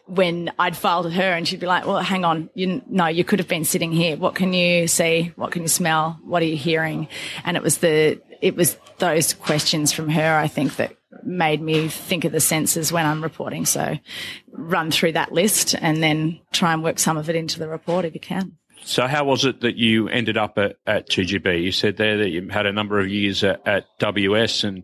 when 0.06 0.52
I'd 0.60 0.76
filed 0.76 1.12
her 1.14 1.32
and 1.34 1.48
she'd 1.48 1.60
be 1.62 1.68
like, 1.68 1.86
well, 1.86 2.00
hang 2.00 2.26
on, 2.26 2.50
you 2.54 2.82
no, 2.90 3.08
you 3.08 3.24
could 3.24 3.40
have 3.40 3.48
been 3.48 3.64
sitting 3.64 3.92
here. 3.94 4.18
What 4.18 4.36
can 4.36 4.52
you 4.54 4.88
see? 4.88 5.32
What 5.38 5.52
can 5.52 5.62
you 5.62 5.68
smell? 5.70 6.20
What 6.24 6.42
are 6.42 6.46
you 6.48 6.58
hearing? 6.58 7.08
And 7.46 7.56
it 7.56 7.64
was 7.64 7.78
the, 7.78 8.20
it 8.42 8.56
was 8.56 8.78
those 8.98 9.34
questions 9.34 9.92
from 9.92 10.10
her, 10.10 10.36
I 10.36 10.48
think 10.48 10.76
that 10.78 10.96
made 11.24 11.62
me 11.62 11.88
think 11.88 12.26
of 12.26 12.32
the 12.32 12.40
senses 12.40 12.92
when 12.92 13.06
I'm 13.06 13.24
reporting. 13.24 13.66
So 13.66 13.98
run 14.52 14.92
through 14.92 15.14
that 15.14 15.32
list 15.32 15.76
and 15.80 16.02
then 16.02 16.40
try 16.52 16.74
and 16.74 16.84
work 16.84 17.00
some 17.00 17.18
of 17.18 17.30
it 17.30 17.36
into 17.36 17.60
the 17.60 17.68
report 17.68 18.06
if 18.06 18.14
you 18.14 18.20
can. 18.20 18.58
So, 18.84 19.06
how 19.06 19.26
was 19.26 19.46
it 19.46 19.62
that 19.62 19.76
you 19.76 20.10
ended 20.10 20.38
up 20.38 20.58
at, 20.58 20.78
at 20.88 21.08
2GB? 21.08 21.62
You 21.62 21.72
said 21.72 21.98
there 21.98 22.18
that 22.18 22.30
you 22.30 22.48
had 22.50 22.66
a 22.66 22.72
number 22.72 23.00
of 23.00 23.08
years 23.08 23.44
at, 23.44 23.66
at 23.68 23.86
WS 24.00 24.64
and, 24.64 24.84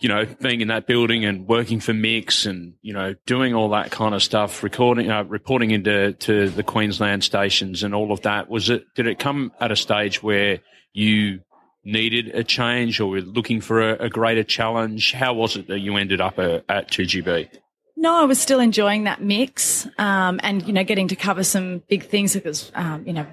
you 0.00 0.10
know, 0.10 0.26
being 0.42 0.60
in 0.60 0.68
that 0.68 0.86
building 0.86 1.24
and 1.24 1.48
working 1.48 1.80
for 1.80 1.94
Mix 1.94 2.44
and, 2.44 2.74
you 2.82 2.92
know, 2.92 3.14
doing 3.24 3.54
all 3.54 3.70
that 3.70 3.90
kind 3.90 4.14
of 4.14 4.22
stuff, 4.22 4.62
recording, 4.62 5.10
uh, 5.10 5.24
reporting 5.24 5.70
into 5.70 6.12
to 6.12 6.50
the 6.50 6.62
Queensland 6.62 7.24
stations 7.24 7.82
and 7.82 7.94
all 7.94 8.12
of 8.12 8.20
that. 8.22 8.50
Was 8.50 8.68
it, 8.68 8.84
did 8.94 9.06
it 9.06 9.18
come 9.18 9.50
at 9.60 9.72
a 9.72 9.76
stage 9.76 10.22
where 10.22 10.58
you 10.92 11.40
needed 11.84 12.28
a 12.28 12.44
change 12.44 13.00
or 13.00 13.06
were 13.06 13.20
looking 13.20 13.60
for 13.60 13.80
a, 13.80 14.04
a 14.04 14.08
greater 14.08 14.44
challenge? 14.44 15.12
How 15.12 15.34
was 15.34 15.56
it 15.56 15.68
that 15.68 15.80
you 15.80 15.96
ended 15.96 16.20
up 16.20 16.38
at, 16.38 16.64
at 16.68 16.90
2GB? 16.90 17.48
No, 17.96 18.14
I 18.14 18.24
was 18.24 18.40
still 18.40 18.60
enjoying 18.60 19.04
that 19.04 19.22
mix, 19.22 19.86
um, 19.98 20.40
and 20.42 20.66
you 20.66 20.72
know, 20.72 20.82
getting 20.82 21.08
to 21.08 21.16
cover 21.16 21.44
some 21.44 21.82
big 21.88 22.04
things 22.04 22.34
because 22.34 22.72
um, 22.74 23.06
you 23.06 23.12
know, 23.12 23.26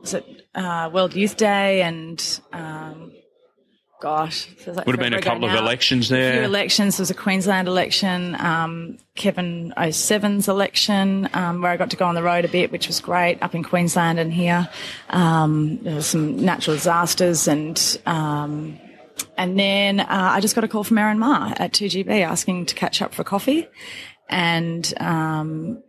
was 0.00 0.14
it 0.14 0.24
uh, 0.54 0.90
World 0.92 1.14
Youth 1.14 1.36
Day 1.36 1.82
and 1.82 2.40
um, 2.52 3.12
gosh, 4.00 4.48
like 4.66 4.86
Would 4.86 4.96
have 4.96 5.00
been 5.00 5.14
a 5.14 5.20
couple 5.20 5.44
of 5.44 5.52
now. 5.52 5.58
elections 5.58 6.10
A 6.10 6.32
few 6.32 6.42
elections. 6.42 6.96
There 6.96 7.02
was 7.02 7.10
a 7.10 7.14
Queensland 7.14 7.68
election, 7.68 8.34
um, 8.40 8.98
Kevin 9.14 9.72
07's 9.76 10.48
election, 10.48 11.28
um, 11.34 11.62
where 11.62 11.70
I 11.70 11.76
got 11.76 11.90
to 11.90 11.96
go 11.96 12.06
on 12.06 12.14
the 12.14 12.22
road 12.22 12.44
a 12.44 12.48
bit, 12.48 12.72
which 12.72 12.86
was 12.86 13.00
great 13.00 13.42
up 13.42 13.54
in 13.54 13.62
Queensland 13.62 14.18
and 14.18 14.32
here. 14.32 14.68
Um, 15.10 15.78
there 15.82 15.94
was 15.94 16.06
some 16.06 16.42
natural 16.42 16.76
disasters 16.76 17.46
and, 17.46 18.00
um, 18.06 18.78
and 19.36 19.58
then 19.58 20.00
uh, 20.00 20.06
I 20.08 20.40
just 20.40 20.54
got 20.54 20.64
a 20.64 20.68
call 20.68 20.84
from 20.84 20.98
Aaron 20.98 21.18
Ma 21.18 21.52
at 21.58 21.72
2GB 21.72 22.22
asking 22.22 22.66
to 22.66 22.74
catch 22.74 23.02
up 23.02 23.14
for 23.14 23.22
coffee. 23.22 23.68
And 24.28 24.92
um, 24.98 25.82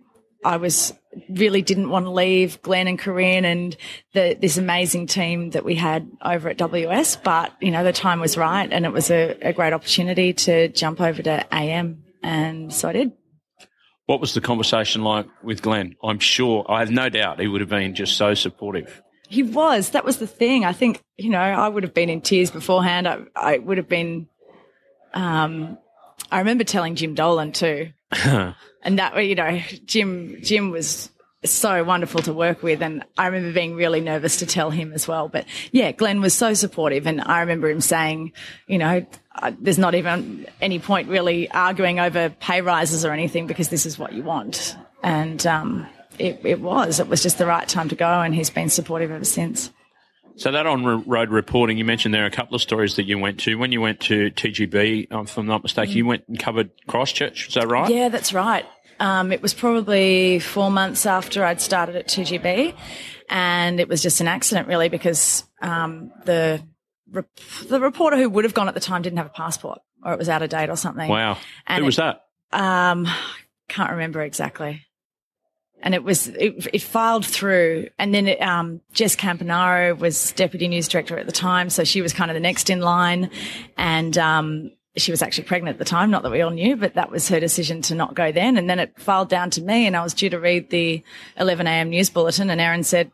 I 0.44 0.58
was 0.58 0.94
really 1.30 1.62
didn't 1.62 1.90
want 1.90 2.06
to 2.06 2.12
leave 2.12 2.62
Glenn 2.62 2.88
and 2.88 2.98
Corinne 2.98 3.46
and 3.46 3.76
the, 4.14 4.38
this 4.40 4.58
amazing 4.58 5.08
team 5.08 5.52
that 5.52 5.66
we 5.66 5.76
had 5.76 6.10
over 6.24 6.50
at 6.50 6.58
WS. 6.58 7.18
But, 7.18 7.54
you 7.62 7.72
know, 7.72 7.84
the 7.84 7.94
time 7.94 8.20
was 8.20 8.38
right 8.38 8.72
and 8.72 8.86
it 8.86 8.92
was 8.92 9.12
a, 9.12 9.38
a 9.42 9.54
great 9.54 9.74
opportunity 9.74 10.34
to 10.34 10.70
jump 10.70 11.02
over 11.02 11.22
to 11.22 11.46
AM. 11.54 12.04
And 12.24 12.74
so 12.74 12.90
I 12.90 12.94
did. 12.94 13.12
What 14.06 14.20
was 14.20 14.34
the 14.34 14.42
conversation 14.42 15.04
like 15.04 15.28
with 15.44 15.62
Glenn? 15.62 15.96
I'm 16.04 16.20
sure, 16.20 16.66
I 16.68 16.80
have 16.80 16.92
no 16.92 17.10
doubt 17.10 17.40
he 17.40 17.48
would 17.48 17.62
have 17.62 17.70
been 17.70 17.96
just 17.96 18.18
so 18.18 18.34
supportive. 18.34 19.02
He 19.30 19.44
was. 19.44 19.92
That 19.92 20.04
was 20.04 20.18
the 20.18 20.28
thing. 20.28 20.66
I 20.66 20.74
think, 20.74 21.02
you 21.18 21.30
know, 21.30 21.40
I 21.40 21.68
would 21.68 21.84
have 21.84 21.94
been 21.94 22.10
in 22.10 22.22
tears 22.22 22.52
beforehand. 22.52 23.08
I, 23.08 23.20
I 23.36 23.58
would 23.60 23.78
have 23.78 23.88
been, 23.88 24.28
um, 25.14 25.78
I 26.32 26.40
remember 26.40 26.64
telling 26.64 26.96
Jim 26.96 27.14
Dolan 27.14 27.52
too. 27.52 27.92
and 28.12 28.56
that, 29.00 29.16
way, 29.16 29.26
you 29.26 29.36
know, 29.36 29.62
Jim, 29.86 30.38
Jim 30.42 30.72
was 30.72 31.10
so 31.44 31.84
wonderful 31.84 32.22
to 32.22 32.34
work 32.34 32.64
with. 32.64 32.82
And 32.82 33.04
I 33.18 33.28
remember 33.28 33.54
being 33.54 33.76
really 33.76 34.02
nervous 34.02 34.38
to 34.38 34.46
tell 34.46 34.70
him 34.70 34.94
as 34.94 35.08
well. 35.08 35.28
But 35.28 35.46
yeah, 35.72 35.92
Glenn 35.92 36.22
was 36.22 36.34
so 36.34 36.54
supportive. 36.54 37.08
And 37.08 37.22
I 37.22 37.42
remember 37.42 37.70
him 37.70 37.82
saying, 37.82 38.34
you 38.68 38.78
know, 38.78 39.06
uh, 39.36 39.52
there's 39.60 39.80
not 39.80 39.96
even 39.96 40.48
any 40.62 40.80
point 40.80 41.10
really 41.10 41.50
arguing 41.52 42.00
over 42.00 42.30
pay 42.30 42.62
rises 42.62 43.06
or 43.06 43.12
anything 43.12 43.48
because 43.48 43.70
this 43.70 43.86
is 43.86 43.98
what 43.98 44.14
you 44.14 44.24
want. 44.24 44.76
And, 45.04 45.46
um, 45.48 45.88
it, 46.20 46.42
it 46.44 46.62
was. 46.62 47.00
It 47.00 47.08
was 47.08 47.24
just 47.24 47.38
the 47.38 47.46
right 47.46 47.68
time 47.68 47.90
to 47.90 47.96
go, 47.96 48.22
and 48.22 48.36
he's 48.36 48.50
been 48.50 48.70
supportive 48.70 49.12
ever 49.12 49.26
since. 49.26 49.72
So 50.36 50.52
that 50.52 50.66
on-road 50.66 51.30
reporting, 51.30 51.78
you 51.78 51.86
mentioned 51.86 52.14
there 52.14 52.24
are 52.24 52.28
a 52.28 52.32
couple 52.32 52.56
of 52.56 52.62
stories 52.62 52.96
that 52.96 53.06
you 53.06 53.18
went 53.18 53.40
to. 53.42 53.56
When 53.56 53.72
you 53.72 53.82
went 53.82 54.00
to 54.02 54.32
2GB, 54.32 55.12
um, 55.12 55.26
if 55.26 55.38
I'm 55.38 55.46
not 55.46 55.64
mistaken, 55.64 55.96
you 55.96 56.06
went 56.06 56.24
and 56.28 56.40
covered 56.40 56.72
Christchurch. 56.88 57.50
Is 57.50 57.54
that 57.56 57.68
right? 57.68 57.92
Yeah, 57.92 58.10
that's 58.10 58.34
right. 58.34 58.66
Um, 59.00 59.32
it 59.32 59.42
was 59.42 59.54
probably 59.54 60.40
four 60.40 60.70
months 60.70 61.06
after 61.06 61.44
I'd 61.44 61.60
started 61.60 61.96
at 61.96 62.08
2GB, 62.08 62.76
and 63.30 63.80
it 63.80 63.88
was 63.88 64.02
just 64.02 64.22
an 64.22 64.28
accident, 64.28 64.68
really, 64.68 64.90
because 64.90 65.44
um, 65.62 66.12
the 66.26 66.62
rep- 67.12 67.40
the 67.68 67.80
reporter 67.80 68.18
who 68.18 68.30
would 68.30 68.44
have 68.44 68.54
gone 68.54 68.68
at 68.68 68.74
the 68.74 68.80
time 68.80 69.02
didn't 69.02 69.18
have 69.18 69.26
a 69.26 69.32
passport, 69.32 69.80
or 70.04 70.14
it 70.14 70.20
was 70.20 70.30
out 70.30 70.44
of 70.44 70.50
date 70.50 70.70
or 70.70 70.76
something. 70.76 71.10
Wow. 71.10 71.38
And 71.66 71.80
Who 71.80 71.86
was 71.86 71.96
that? 71.96 72.22
Um, 72.52 73.08
can't 73.68 73.92
remember 73.92 74.22
exactly. 74.22 74.86
And 75.84 75.96
it 75.96 76.04
was 76.04 76.28
it, 76.28 76.68
it 76.74 76.82
filed 76.82 77.26
through, 77.26 77.90
and 77.98 78.14
then 78.14 78.28
it, 78.28 78.42
um, 78.42 78.82
Jess 78.94 79.16
Campanaro 79.16 79.98
was 79.98 80.32
deputy 80.34 80.68
news 80.68 80.88
director 80.88 81.18
at 81.18 81.26
the 81.26 81.32
time, 81.32 81.70
so 81.70 81.84
she 81.84 82.02
was 82.02 82.14
kind 82.14 82.30
of 82.30 82.36
the 82.36 82.42
next 82.42 82.70
in 82.70 82.82
line, 82.82 83.32
and 83.78 84.16
um, 84.18 84.72
she 84.98 85.12
was 85.12 85.22
actually 85.22 85.46
pregnant 85.46 85.76
at 85.76 85.80
the 85.80 85.86
time. 85.86 86.12
Not 86.12 86.24
that 86.24 86.32
we 86.32 86.42
all 86.42 86.52
knew, 86.52 86.76
but 86.76 86.94
that 86.96 87.10
was 87.10 87.28
her 87.30 87.40
decision 87.40 87.82
to 87.84 87.96
not 87.96 88.14
go 88.14 88.32
then. 88.32 88.58
And 88.58 88.70
then 88.70 88.80
it 88.80 89.00
filed 89.00 89.30
down 89.30 89.50
to 89.52 89.62
me, 89.62 89.88
and 89.88 89.96
I 89.96 90.04
was 90.04 90.14
due 90.14 90.30
to 90.30 90.40
read 90.40 90.70
the 90.70 91.04
11 91.38 91.66
a.m. 91.66 91.90
news 91.90 92.10
bulletin, 92.10 92.50
and 92.50 92.62
Aaron 92.62 92.84
said, 92.84 93.10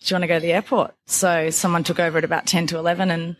"Do 0.00 0.06
you 0.06 0.14
want 0.14 0.22
to 0.24 0.28
go 0.28 0.38
to 0.38 0.46
the 0.46 0.52
airport?" 0.52 0.94
So 1.06 1.50
someone 1.50 1.84
took 1.84 2.00
over 2.00 2.18
at 2.18 2.24
about 2.24 2.46
10 2.46 2.66
to 2.68 2.78
11, 2.78 3.10
and 3.10 3.36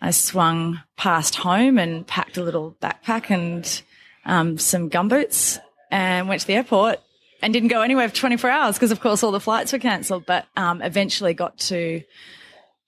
I 0.00 0.10
swung 0.10 0.80
past 0.96 1.36
home 1.36 1.78
and 1.78 2.06
packed 2.06 2.36
a 2.36 2.42
little 2.42 2.76
backpack 2.82 3.30
and 3.30 3.82
um, 4.24 4.58
some 4.58 4.90
gumboots 4.90 5.58
and 5.90 6.28
went 6.28 6.40
to 6.40 6.46
the 6.46 6.54
airport 6.54 7.00
and 7.42 7.52
didn't 7.52 7.68
go 7.68 7.82
anywhere 7.82 8.08
for 8.08 8.14
24 8.16 8.50
hours 8.50 8.74
because, 8.76 8.90
of 8.92 9.00
course, 9.00 9.22
all 9.22 9.30
the 9.32 9.40
flights 9.40 9.72
were 9.72 9.78
cancelled. 9.78 10.24
But 10.26 10.46
um, 10.56 10.82
eventually 10.82 11.34
got 11.34 11.58
to 11.58 12.02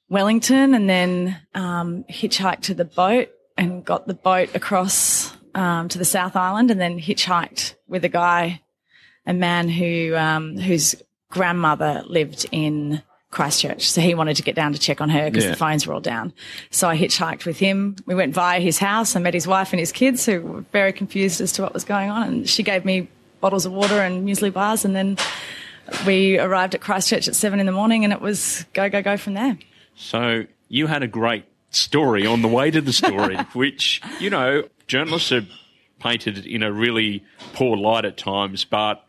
Wellington 0.08 0.74
and 0.74 0.88
then 0.88 1.40
um, 1.54 2.04
hitchhiked 2.10 2.62
to 2.62 2.74
the 2.74 2.84
boat 2.84 3.28
and 3.56 3.84
got 3.84 4.06
the 4.06 4.14
boat 4.14 4.54
across 4.54 5.36
um, 5.54 5.88
to 5.88 5.98
the 5.98 6.04
South 6.04 6.36
Island 6.36 6.70
and 6.70 6.80
then 6.80 6.98
hitchhiked 6.98 7.74
with 7.88 8.04
a 8.04 8.08
guy, 8.08 8.62
a 9.26 9.34
man 9.34 9.68
who 9.68 10.14
um, 10.16 10.56
whose 10.56 10.94
grandmother 11.30 12.02
lived 12.06 12.46
in 12.52 13.02
Christchurch. 13.30 13.90
So 13.90 14.00
he 14.00 14.14
wanted 14.14 14.36
to 14.36 14.42
get 14.42 14.54
down 14.54 14.72
to 14.72 14.78
check 14.78 15.02
on 15.02 15.10
her 15.10 15.26
because 15.30 15.44
Yeah. 15.44 15.50
the 15.50 15.56
phones 15.56 15.86
were 15.86 15.92
all 15.92 16.00
down. 16.00 16.32
So 16.70 16.88
I 16.88 16.96
hitchhiked 16.96 17.44
with 17.44 17.58
him. 17.58 17.96
We 18.06 18.14
went 18.14 18.32
via 18.32 18.60
his 18.60 18.78
house. 18.78 19.14
I 19.14 19.20
met 19.20 19.34
his 19.34 19.46
wife 19.46 19.74
and 19.74 19.80
his 19.80 19.92
kids 19.92 20.24
who 20.24 20.40
were 20.40 20.60
very 20.72 20.94
confused 20.94 21.42
as 21.42 21.52
to 21.52 21.62
what 21.62 21.74
was 21.74 21.84
going 21.84 22.08
on. 22.08 22.22
And 22.28 22.48
she 22.48 22.62
gave 22.62 22.86
me 22.86 23.08
bottles 23.40 23.66
of 23.66 23.72
water 23.72 24.00
and 24.00 24.26
muesli 24.26 24.52
bars. 24.52 24.84
And 24.84 24.94
then 24.94 25.16
we 26.06 26.38
arrived 26.38 26.74
at 26.74 26.80
Christchurch 26.80 27.28
at 27.28 27.34
seven 27.34 27.60
in 27.60 27.66
the 27.66 27.72
morning 27.72 28.04
and 28.04 28.12
it 28.12 28.20
was 28.20 28.64
go, 28.72 28.88
go, 28.88 29.02
go 29.02 29.16
from 29.16 29.34
there. 29.34 29.58
So 29.94 30.44
you 30.68 30.86
had 30.86 31.02
a 31.02 31.08
great 31.08 31.44
story 31.70 32.26
on 32.26 32.42
the 32.42 32.48
way 32.48 32.70
to 32.70 32.80
the 32.80 32.92
story, 32.92 33.36
which, 33.52 34.00
you 34.20 34.30
know, 34.30 34.64
journalists 34.86 35.32
are 35.32 35.46
painted 36.00 36.46
in 36.46 36.62
a 36.62 36.72
really 36.72 37.24
poor 37.54 37.76
light 37.76 38.04
at 38.04 38.16
times, 38.16 38.64
but 38.64 39.04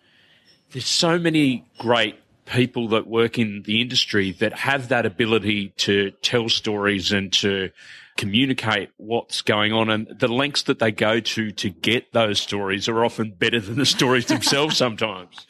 there's 0.71 0.87
so 0.87 1.17
many 1.17 1.65
great 1.77 2.15
people 2.45 2.87
that 2.89 3.07
work 3.07 3.37
in 3.37 3.63
the 3.63 3.81
industry 3.81 4.31
that 4.33 4.53
have 4.53 4.89
that 4.89 5.05
ability 5.05 5.69
to 5.77 6.11
tell 6.21 6.49
stories 6.49 7.11
and 7.11 7.31
to 7.31 7.69
communicate 8.19 8.89
what's 8.97 9.41
going 9.41 9.71
on 9.71 9.89
and 9.89 10.05
the 10.19 10.27
lengths 10.27 10.63
that 10.63 10.79
they 10.79 10.91
go 10.91 11.21
to 11.21 11.51
to 11.51 11.69
get 11.69 12.11
those 12.11 12.37
stories 12.37 12.89
are 12.89 13.05
often 13.05 13.31
better 13.31 13.61
than 13.61 13.77
the 13.77 13.85
stories 13.85 14.25
themselves 14.25 14.75
sometimes. 14.77 15.47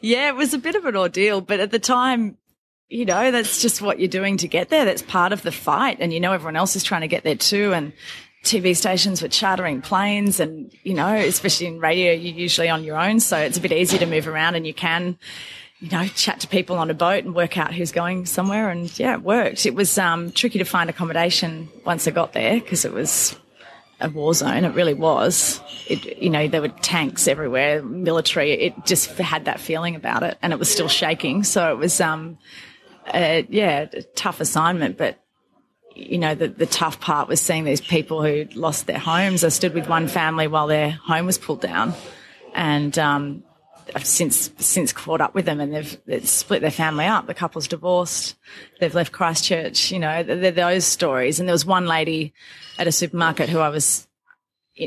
Yeah, 0.00 0.28
it 0.28 0.36
was 0.36 0.54
a 0.54 0.58
bit 0.58 0.76
of 0.76 0.84
an 0.84 0.94
ordeal, 0.94 1.40
but 1.40 1.58
at 1.58 1.72
the 1.72 1.80
time, 1.80 2.38
you 2.88 3.04
know, 3.04 3.32
that's 3.32 3.60
just 3.60 3.82
what 3.82 3.98
you're 3.98 4.06
doing 4.06 4.36
to 4.36 4.46
get 4.46 4.68
there. 4.68 4.84
That's 4.84 5.02
part 5.02 5.32
of 5.32 5.42
the 5.42 5.50
fight. 5.50 5.96
And 5.98 6.12
you 6.12 6.20
know, 6.20 6.32
everyone 6.32 6.54
else 6.54 6.76
is 6.76 6.84
trying 6.84 7.00
to 7.00 7.08
get 7.08 7.24
there 7.24 7.34
too. 7.34 7.74
And 7.74 7.92
TV 8.44 8.76
stations 8.76 9.20
were 9.20 9.28
chartering 9.28 9.82
planes 9.82 10.38
and, 10.38 10.72
you 10.84 10.94
know, 10.94 11.12
especially 11.12 11.66
in 11.66 11.80
radio, 11.80 12.12
you're 12.12 12.36
usually 12.36 12.68
on 12.68 12.84
your 12.84 12.98
own. 12.98 13.18
So 13.18 13.36
it's 13.36 13.58
a 13.58 13.60
bit 13.60 13.72
easier 13.72 13.98
to 13.98 14.06
move 14.06 14.28
around 14.28 14.54
and 14.54 14.64
you 14.64 14.74
can, 14.74 15.18
you 15.82 15.88
know, 15.90 16.06
chat 16.06 16.38
to 16.38 16.46
people 16.46 16.76
on 16.76 16.90
a 16.90 16.94
boat 16.94 17.24
and 17.24 17.34
work 17.34 17.58
out 17.58 17.74
who's 17.74 17.90
going 17.90 18.24
somewhere. 18.24 18.70
And 18.70 18.96
yeah, 19.00 19.14
it 19.14 19.22
worked. 19.22 19.66
It 19.66 19.74
was 19.74 19.98
um, 19.98 20.30
tricky 20.30 20.60
to 20.60 20.64
find 20.64 20.88
accommodation 20.88 21.68
once 21.84 22.06
I 22.06 22.12
got 22.12 22.32
there 22.34 22.60
because 22.60 22.84
it 22.84 22.92
was 22.92 23.36
a 24.00 24.08
war 24.08 24.32
zone. 24.32 24.64
It 24.64 24.76
really 24.76 24.94
was. 24.94 25.60
It, 25.88 26.18
you 26.18 26.30
know, 26.30 26.46
there 26.46 26.60
were 26.60 26.68
tanks 26.68 27.26
everywhere, 27.26 27.82
military. 27.82 28.52
It 28.52 28.86
just 28.86 29.10
had 29.18 29.46
that 29.46 29.58
feeling 29.58 29.96
about 29.96 30.22
it, 30.22 30.38
and 30.40 30.52
it 30.52 30.60
was 30.60 30.70
still 30.70 30.86
shaking. 30.86 31.42
So 31.42 31.72
it 31.72 31.78
was, 31.78 32.00
um, 32.00 32.38
yeah, 33.12 33.88
a 33.92 34.02
tough 34.14 34.40
assignment. 34.40 34.96
But 34.96 35.18
you 35.96 36.18
know, 36.18 36.36
the 36.36 36.46
the 36.46 36.66
tough 36.66 37.00
part 37.00 37.26
was 37.26 37.40
seeing 37.40 37.64
these 37.64 37.80
people 37.80 38.22
who 38.22 38.46
lost 38.54 38.86
their 38.86 39.00
homes. 39.00 39.42
I 39.42 39.48
stood 39.48 39.74
with 39.74 39.88
one 39.88 40.06
family 40.06 40.46
while 40.46 40.68
their 40.68 40.90
home 40.90 41.26
was 41.26 41.38
pulled 41.38 41.60
down, 41.60 41.92
and 42.54 42.96
um, 43.00 43.42
I've 43.94 44.06
since 44.06 44.50
since 44.58 44.92
caught 44.92 45.20
up 45.20 45.34
with 45.34 45.44
them 45.44 45.60
and 45.60 45.74
they've, 45.74 46.00
they've, 46.06 46.28
split 46.28 46.62
their 46.62 46.70
family 46.70 47.04
up. 47.04 47.26
The 47.26 47.34
couple's 47.34 47.68
divorced. 47.68 48.36
They've 48.80 48.94
left 48.94 49.12
Christchurch. 49.12 49.90
You 49.90 49.98
know, 49.98 50.22
they're, 50.22 50.36
they're 50.36 50.50
those 50.50 50.84
stories. 50.84 51.38
And 51.38 51.48
there 51.48 51.54
was 51.54 51.66
one 51.66 51.86
lady 51.86 52.32
at 52.78 52.86
a 52.86 52.92
supermarket 52.92 53.48
who 53.48 53.58
I 53.58 53.68
was 53.68 54.06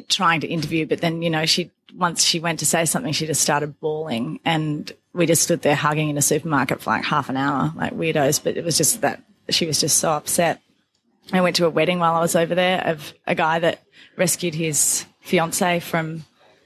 trying 0.10 0.42
to 0.42 0.48
interview, 0.48 0.86
but 0.86 1.02
then 1.02 1.22
you 1.22 1.30
know 1.30 1.46
she 1.46 1.72
once 1.96 2.24
she 2.24 2.40
went 2.40 2.60
to 2.60 2.66
say 2.66 2.86
something, 2.86 3.14
she 3.14 3.28
just 3.28 3.42
started 3.42 3.80
bawling, 3.80 4.40
and 4.44 4.92
we 5.14 5.26
just 5.26 5.44
stood 5.44 5.62
there 5.62 5.76
hugging 5.76 6.10
in 6.10 6.18
a 6.18 6.22
supermarket 6.22 6.82
for 6.82 6.90
like 6.90 7.06
half 7.06 7.30
an 7.30 7.38
hour, 7.38 7.72
like 7.76 7.94
weirdos. 7.94 8.44
But 8.44 8.58
it 8.58 8.64
was 8.64 8.78
just 8.78 9.02
that 9.02 9.24
she 9.50 9.66
was 9.66 9.80
just 9.80 9.98
so 9.98 10.12
upset. 10.12 10.62
I 11.32 11.42
went 11.42 11.56
to 11.58 11.66
a 11.66 11.70
wedding 11.70 12.00
while 12.00 12.16
I 12.16 12.20
was 12.20 12.36
over 12.36 12.54
there 12.54 12.82
of 12.86 13.14
a 13.26 13.36
guy 13.36 13.60
that 13.60 13.84
rescued 14.16 14.54
his 14.54 15.06
fiance 15.22 15.80
from 15.80 16.26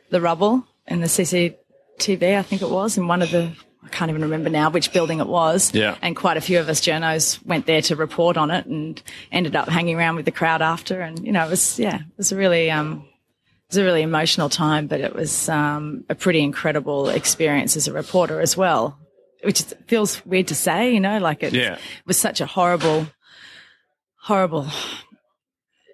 the 0.09 0.19
rubble 0.19 0.65
in 0.87 1.01
the 1.01 1.07
CCTV, 2.00 2.38
I 2.38 2.41
think 2.41 2.62
it 2.62 2.70
was, 2.70 2.97
in 2.97 3.08
one 3.08 3.22
of 3.22 3.32
the, 3.32 3.52
I 3.84 3.89
can't 3.89 4.10
even 4.10 4.22
remember 4.24 4.50
now 4.50 4.70
which 4.70 4.91
building 4.93 5.20
it 5.20 5.28
was. 5.28 5.74
Yeah. 5.74 5.95
And 6.02 6.16
quite 6.16 6.38
a 6.38 6.41
few 6.41 6.60
of 6.60 6.70
us 6.70 6.82
journos 6.82 7.43
went 7.45 7.66
there 7.66 7.82
to 7.84 7.95
report 7.95 8.38
on 8.38 8.52
it 8.52 8.66
and 8.66 9.02
ended 9.32 9.56
up 9.56 9.68
hanging 9.70 9.95
around 9.97 10.16
with 10.16 10.26
the 10.26 10.32
crowd 10.32 10.62
after. 10.62 11.02
And, 11.02 11.26
you 11.26 11.32
know, 11.32 11.45
it 11.45 11.50
was, 11.50 11.80
yeah, 11.80 11.97
it 11.97 12.18
was 12.18 12.32
a 12.32 12.36
really, 12.36 12.72
um, 12.72 13.06
it 13.06 13.70
was 13.74 13.78
a 13.78 13.84
really 13.84 14.02
emotional 14.02 14.50
time, 14.50 14.88
but 14.88 15.00
it 15.02 15.14
was 15.16 15.47
um, 15.50 16.04
a 16.10 16.16
pretty 16.16 16.41
incredible 16.41 17.10
experience 17.10 17.76
as 17.78 17.88
a 17.88 17.93
reporter 17.93 18.41
as 18.41 18.58
well, 18.58 18.97
which 19.43 19.62
feels 19.88 20.26
weird 20.26 20.47
to 20.47 20.56
say, 20.56 20.93
you 20.93 21.00
know, 21.00 21.20
like 21.20 21.43
it 21.43 21.54
Yeah. 21.54 21.78
was 22.06 22.18
such 22.18 22.41
a 22.41 22.45
horrible, 22.45 23.08
horrible 24.24 24.68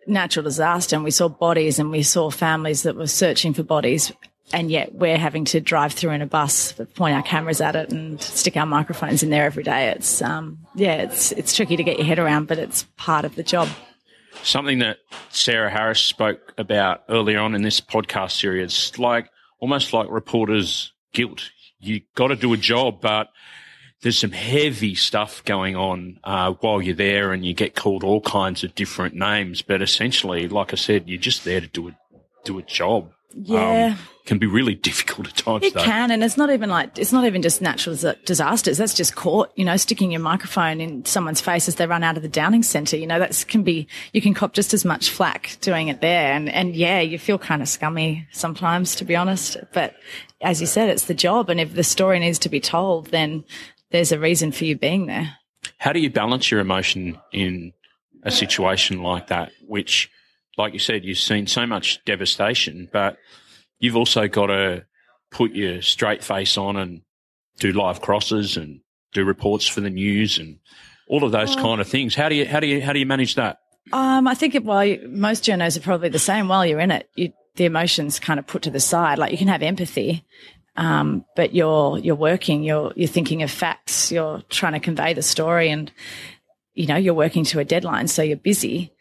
natural 0.07 0.43
disaster. 0.43 0.95
And 0.95 1.03
we 1.03 1.11
saw 1.11 1.27
bodies 1.27 1.79
and 1.79 1.91
we 1.91 2.03
saw 2.03 2.29
families 2.29 2.83
that 2.83 2.95
were 2.95 3.07
searching 3.07 3.53
for 3.53 3.63
bodies. 3.63 4.11
And 4.53 4.69
yet 4.69 4.93
we're 4.93 5.17
having 5.17 5.45
to 5.45 5.59
drive 5.59 5.93
through 5.93 6.11
in 6.11 6.21
a 6.21 6.27
bus, 6.27 6.73
point 6.93 7.15
our 7.15 7.23
cameras 7.23 7.61
at 7.61 7.75
it 7.75 7.91
and 7.91 8.21
stick 8.21 8.55
our 8.55 8.65
microphones 8.65 9.23
in 9.23 9.31
there 9.31 9.45
every 9.45 9.63
day. 9.63 9.89
It's, 9.89 10.21
um, 10.21 10.59
yeah, 10.75 10.95
it's, 10.95 11.31
it's 11.31 11.55
tricky 11.55 11.75
to 11.77 11.83
get 11.83 11.97
your 11.97 12.05
head 12.05 12.19
around, 12.19 12.47
but 12.47 12.59
it's 12.59 12.83
part 12.95 13.25
of 13.25 13.35
the 13.35 13.43
job. 13.43 13.67
Something 14.43 14.79
that 14.79 14.97
Sarah 15.29 15.71
Harris 15.71 15.99
spoke 15.99 16.53
about 16.57 17.03
earlier 17.09 17.39
on 17.39 17.55
in 17.55 17.63
this 17.63 17.81
podcast 17.81 18.39
series, 18.39 18.97
like 18.99 19.29
almost 19.59 19.93
like 19.93 20.07
reporters' 20.09 20.93
guilt. 21.13 21.49
You 21.79 22.01
got 22.13 22.27
to 22.27 22.35
do 22.35 22.53
a 22.53 22.57
job, 22.57 23.01
but 23.01 23.29
there's 24.01 24.19
some 24.19 24.31
heavy 24.31 24.93
stuff 24.93 25.43
going 25.45 25.75
on 25.75 26.19
uh, 26.23 26.51
while 26.59 26.81
you're 26.81 26.95
there, 26.95 27.31
and 27.31 27.45
you 27.45 27.53
get 27.53 27.75
called 27.75 28.03
all 28.03 28.21
kinds 28.21 28.63
of 28.63 28.75
different 28.75 29.15
names. 29.15 29.61
But 29.61 29.81
essentially, 29.81 30.47
like 30.47 30.73
I 30.73 30.75
said, 30.75 31.09
you're 31.09 31.19
just 31.19 31.43
there 31.45 31.61
to 31.61 31.67
do 31.67 31.87
a 31.87 31.97
do 32.43 32.59
a 32.59 32.61
job. 32.61 33.11
Yeah. 33.33 33.93
Um, 33.93 33.97
can 34.25 34.39
be 34.39 34.47
really 34.47 34.73
difficult 34.73 35.27
at 35.27 35.35
times. 35.35 35.63
It 35.63 35.73
though. 35.73 35.83
can, 35.83 36.09
and 36.09 36.23
it's 36.23 36.37
not 36.37 36.49
even 36.49 36.69
like 36.69 36.97
it's 36.97 37.13
not 37.13 37.25
even 37.25 37.41
just 37.41 37.61
natural 37.61 37.95
disasters. 38.25 38.77
That's 38.77 38.93
just 38.93 39.15
caught, 39.15 39.51
you 39.55 39.63
know, 39.63 39.77
sticking 39.77 40.11
your 40.11 40.21
microphone 40.21 40.81
in 40.81 41.05
someone's 41.05 41.41
face 41.41 41.67
as 41.67 41.75
they 41.75 41.85
run 41.85 42.03
out 42.03 42.17
of 42.17 42.23
the 42.23 42.29
Downing 42.29 42.63
Centre. 42.63 42.97
You 42.97 43.07
know, 43.07 43.19
that 43.19 43.45
can 43.47 43.63
be 43.63 43.87
you 44.13 44.21
can 44.21 44.33
cop 44.33 44.53
just 44.53 44.73
as 44.73 44.83
much 44.83 45.09
flack 45.09 45.57
doing 45.61 45.87
it 45.89 46.01
there, 46.01 46.33
and 46.33 46.49
and 46.49 46.75
yeah, 46.75 46.99
you 46.99 47.19
feel 47.19 47.37
kind 47.37 47.61
of 47.61 47.69
scummy 47.69 48.27
sometimes, 48.31 48.95
to 48.95 49.05
be 49.05 49.15
honest. 49.15 49.57
But 49.73 49.95
as 50.41 50.59
you 50.59 50.67
said, 50.67 50.89
it's 50.89 51.05
the 51.05 51.13
job, 51.13 51.49
and 51.49 51.59
if 51.59 51.73
the 51.73 51.83
story 51.83 52.19
needs 52.19 52.39
to 52.39 52.49
be 52.49 52.59
told, 52.59 53.07
then 53.07 53.43
there's 53.91 54.11
a 54.11 54.19
reason 54.19 54.51
for 54.51 54.65
you 54.65 54.75
being 54.75 55.05
there. 55.05 55.37
How 55.77 55.93
do 55.93 55.99
you 55.99 56.09
balance 56.09 56.49
your 56.49 56.59
emotion 56.59 57.19
in 57.31 57.73
a 58.23 58.31
situation 58.31 59.03
like 59.03 59.27
that, 59.27 59.51
which, 59.67 60.09
like 60.57 60.73
you 60.73 60.79
said, 60.79 61.05
you've 61.05 61.19
seen 61.19 61.45
so 61.45 61.67
much 61.67 62.03
devastation, 62.05 62.89
but 62.91 63.17
you've 63.79 63.95
also 63.95 64.27
got 64.27 64.47
to 64.47 64.85
put 65.31 65.51
your 65.51 65.81
straight 65.81 66.23
face 66.23 66.57
on 66.57 66.77
and 66.77 67.01
do 67.59 67.71
live 67.71 68.01
crosses 68.01 68.57
and 68.57 68.81
do 69.13 69.23
reports 69.23 69.67
for 69.67 69.81
the 69.81 69.89
news 69.89 70.37
and 70.37 70.59
all 71.07 71.23
of 71.23 71.31
those 71.31 71.55
kind 71.55 71.79
of 71.79 71.87
things. 71.87 72.15
How 72.15 72.29
do 72.29 72.35
you 72.35 72.45
how 72.45 72.59
do 72.59 72.67
you 72.67 72.81
how 72.81 72.93
do 72.93 72.99
you 72.99 73.05
manage 73.05 73.35
that? 73.35 73.59
Um, 73.93 74.27
I 74.27 74.33
think 74.33 74.55
it, 74.55 74.65
while 74.65 74.83
you, 74.83 75.07
most 75.07 75.43
journos 75.43 75.77
are 75.77 75.81
probably 75.81 76.09
the 76.09 76.19
same. 76.19 76.47
While 76.47 76.65
you're 76.65 76.79
in 76.79 76.91
it, 76.91 77.07
you, 77.15 77.31
the 77.55 77.65
emotions 77.65 78.19
kind 78.19 78.39
of 78.39 78.47
put 78.47 78.63
to 78.63 78.71
the 78.71 78.79
side. 78.79 79.19
Like 79.19 79.31
you 79.31 79.37
can 79.37 79.47
have 79.47 79.61
empathy, 79.61 80.25
um, 80.75 81.25
but 81.35 81.53
you're 81.53 81.99
you're 81.99 82.15
working. 82.15 82.63
You're 82.63 82.93
you're 82.95 83.07
thinking 83.07 83.43
of 83.43 83.51
facts. 83.51 84.11
You're 84.11 84.41
trying 84.49 84.73
to 84.73 84.79
convey 84.79 85.13
the 85.13 85.21
story, 85.21 85.69
and 85.69 85.91
you 86.73 86.87
know 86.87 86.95
you're 86.95 87.13
working 87.13 87.43
to 87.45 87.59
a 87.59 87.65
deadline, 87.65 88.07
so 88.07 88.23
you're 88.23 88.37
busy. 88.37 88.91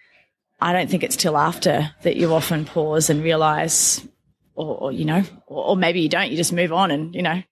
I 0.61 0.73
don't 0.73 0.89
think 0.89 1.03
it's 1.03 1.17
till 1.17 1.37
after 1.37 1.93
that 2.03 2.17
you 2.17 2.33
often 2.33 2.65
pause 2.65 3.11
and 3.11 3.23
realize, 3.23 4.07
or, 4.55 4.77
or 4.77 4.93
you 4.93 5.05
know, 5.05 5.23
or, 5.47 5.69
or 5.69 5.77
maybe 5.77 6.01
you 6.01 6.09
don't. 6.09 6.31
You 6.31 6.37
just 6.37 6.53
move 6.53 6.73
on, 6.73 6.91
and 6.91 7.15
you 7.15 7.23
know, 7.23 7.43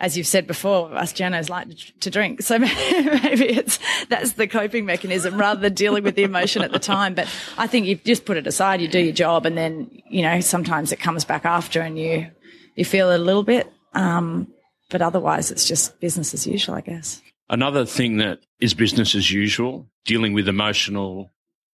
as 0.00 0.16
you've 0.16 0.26
said 0.26 0.46
before, 0.46 0.94
us 0.94 1.12
journos 1.12 1.48
like 1.48 1.68
to, 2.00 2.10
drink, 2.10 2.42
so 2.42 2.58
maybe 2.58 3.48
it's 3.48 3.78
that's 4.08 4.32
the 4.32 4.46
coping 4.46 4.84
mechanism 4.84 5.38
rather 5.38 5.60
than 5.60 5.74
dealing 5.74 6.04
with 6.04 6.14
the 6.14 6.24
emotion 6.24 6.62
at 6.62 6.72
the 6.72 6.78
time. 6.78 7.14
But 7.14 7.28
I 7.56 7.66
think 7.66 7.86
you 7.86 7.96
just 7.96 8.24
put 8.24 8.36
it 8.36 8.46
aside. 8.46 8.80
You 8.80 8.88
do 8.88 9.00
your 9.00 9.12
job, 9.12 9.46
and 9.46 9.56
then 9.56 9.90
you 10.08 10.22
know 10.22 10.40
sometimes 10.40 10.92
it 10.92 11.00
comes 11.00 11.24
back 11.24 11.44
after, 11.44 11.80
and 11.80 11.98
you 11.98 12.28
you 12.74 12.84
feel 12.84 13.10
it 13.10 13.20
a 13.20 13.22
little 13.22 13.44
bit. 13.44 13.72
Um, 13.94 14.48
but 14.90 15.02
otherwise, 15.02 15.50
it's 15.50 15.66
just 15.66 16.00
business 16.00 16.34
as 16.34 16.46
usual, 16.46 16.74
I 16.74 16.80
guess. 16.80 17.20
Another 17.50 17.86
thing 17.86 18.18
that 18.18 18.40
is 18.60 18.74
business 18.74 19.14
as 19.14 19.30
usual, 19.30 19.88
dealing 20.04 20.32
with 20.32 20.48
emotional 20.48 21.30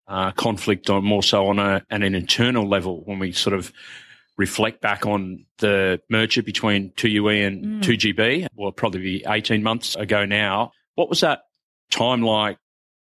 uh, 0.07 0.31
conflict 0.33 0.91
on 0.91 1.05
more 1.05 1.23
so 1.23 1.47
on 1.47 1.59
a, 1.59 1.85
an 1.91 2.03
internal 2.03 2.69
level 2.69 3.03
when 3.05 3.19
we 3.19 3.33
sort 3.33 3.55
of 3.55 3.73
reflect 4.37 4.81
back 4.81 5.07
on 5.07 5.45
the 5.59 6.01
merger 6.11 6.43
between 6.43 6.91
2UE 6.93 7.47
and 7.47 7.65
mm. 7.65 7.83
2GB, 7.83 8.49
well, 8.55 8.73
probably 8.73 9.01
be 9.01 9.25
18 9.27 9.63
months 9.63 9.95
ago 9.95 10.25
now. 10.25 10.73
What 10.95 11.09
was 11.09 11.21
that 11.21 11.43
time 11.91 12.23
like 12.23 12.59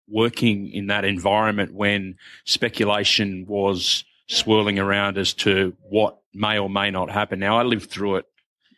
working 0.08 0.70
in 0.70 0.88
that 0.88 1.04
environment 1.04 1.74
when 1.74 2.16
speculation 2.44 3.46
was 3.46 4.04
swirling 4.28 4.78
around 4.78 5.18
as 5.18 5.34
to 5.34 5.76
what 5.88 6.18
may 6.32 6.58
or 6.58 6.70
may 6.70 6.90
not 6.90 7.10
happen? 7.10 7.40
Now, 7.40 7.58
I 7.58 7.62
lived 7.62 7.90
through 7.90 8.16
it 8.16 8.26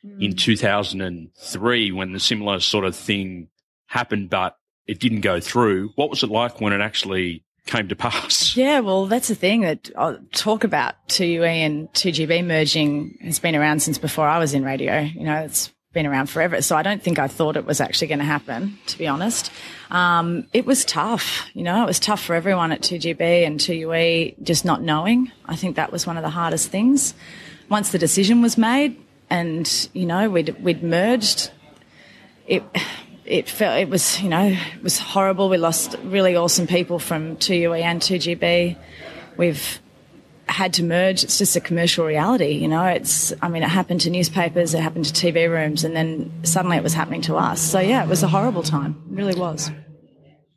mm. 0.05 0.23
in 0.23 0.35
2003 0.35 1.93
when 1.93 2.13
the 2.13 2.21
similar 2.21 2.61
sort 2.61 2.85
of 2.85 2.97
thing 2.97 3.49
happened, 3.87 4.31
but 4.31 4.57
it 4.87 4.99
didn't 4.99 5.21
go 5.21 5.41
through. 5.41 5.91
What 5.97 6.11
was 6.11 6.23
it 6.23 6.31
like 6.31 6.61
when 6.61 6.73
it 6.73 6.81
actually 6.81 7.45
came 7.67 7.89
to 7.89 7.97
pass? 7.97 8.57
Yeah, 8.57 8.81
well, 8.81 9.07
that's 9.07 9.29
the 9.29 9.35
thing 9.35 9.61
that 9.63 9.91
I'll 9.97 10.19
talk 10.33 10.65
about 10.65 10.95
2UE 11.09 11.47
and 11.47 11.93
2GB 11.93 12.47
merging 12.47 13.19
has 13.23 13.39
been 13.39 13.55
around 13.55 13.83
since 13.83 13.99
before 13.99 14.27
I 14.27 14.39
was 14.39 14.55
in 14.55 14.65
radio. 14.65 15.01
You 15.01 15.25
know, 15.25 15.37
it's 15.43 15.73
been 15.97 16.07
around 16.07 16.29
forever. 16.29 16.61
So 16.63 16.77
I 16.77 16.83
don't 16.83 17.03
think 17.03 17.19
I 17.19 17.27
thought 17.27 17.57
it 17.57 17.65
was 17.65 17.81
actually 17.81 18.09
going 18.09 18.19
to 18.21 18.25
happen, 18.25 18.79
to 18.87 18.99
be 18.99 19.07
honest. 19.07 19.51
Um, 19.91 20.47
it 20.53 20.65
was 20.67 20.85
tough. 20.85 21.49
You 21.55 21.65
know, 21.65 21.83
it 21.83 21.87
was 21.87 21.99
tough 21.99 22.23
for 22.23 22.35
everyone 22.35 22.71
at 22.71 22.83
2GB 22.83 23.47
and 23.47 23.59
2UE 23.59 24.43
just 24.43 24.65
not 24.65 24.83
knowing. 24.83 25.33
I 25.47 25.57
think 25.57 25.77
that 25.77 25.91
was 25.91 26.07
one 26.07 26.17
of 26.17 26.23
the 26.23 26.31
hardest 26.31 26.71
things. 26.71 27.15
Once 27.69 27.93
the 27.93 27.99
decision 27.99 28.43
was 28.43 28.57
made 28.59 28.97
and, 29.31 29.89
you 29.93 30.07
know, 30.07 30.29
we'd, 30.31 30.63
we'd 30.63 30.83
merged, 30.83 31.51
it, 32.47 32.63
it 33.27 33.49
felt 33.49 33.79
it 33.79 33.89
was 33.89 34.21
you 34.23 34.29
know 34.29 34.47
it 34.47 34.83
was 34.83 34.99
horrible. 34.99 35.49
We 35.49 35.59
lost 35.59 35.97
really 36.05 36.37
awesome 36.37 36.67
people 36.67 36.99
from 36.99 37.37
2UE 37.37 37.83
and 37.83 38.01
2GB. 38.01 38.77
We've 39.37 39.81
had 40.49 40.73
to 40.75 40.85
merge. 40.85 41.25
It's 41.25 41.39
just 41.39 41.57
a 41.57 41.61
commercial 41.61 42.07
reality, 42.07 42.53
you 42.53 42.69
know. 42.69 42.85
It's 42.85 43.33
I 43.43 43.49
mean 43.49 43.63
it 43.63 43.69
happened 43.69 44.01
to 44.03 44.11
newspapers, 44.11 44.75
it 44.75 44.81
happened 44.81 45.07
to 45.07 45.13
TV 45.13 45.51
rooms, 45.51 45.85
and 45.85 45.95
then 45.95 46.33
suddenly 46.45 46.77
it 46.77 46.83
was 46.83 46.95
happening 46.95 47.23
to 47.23 47.37
us. 47.37 47.61
So 47.61 47.81
yeah, 47.81 48.05
it 48.05 48.09
was 48.09 48.23
a 48.23 48.29
horrible 48.29 48.63
time. 48.63 49.03
It 49.11 49.17
really 49.17 49.39
was. 49.39 49.71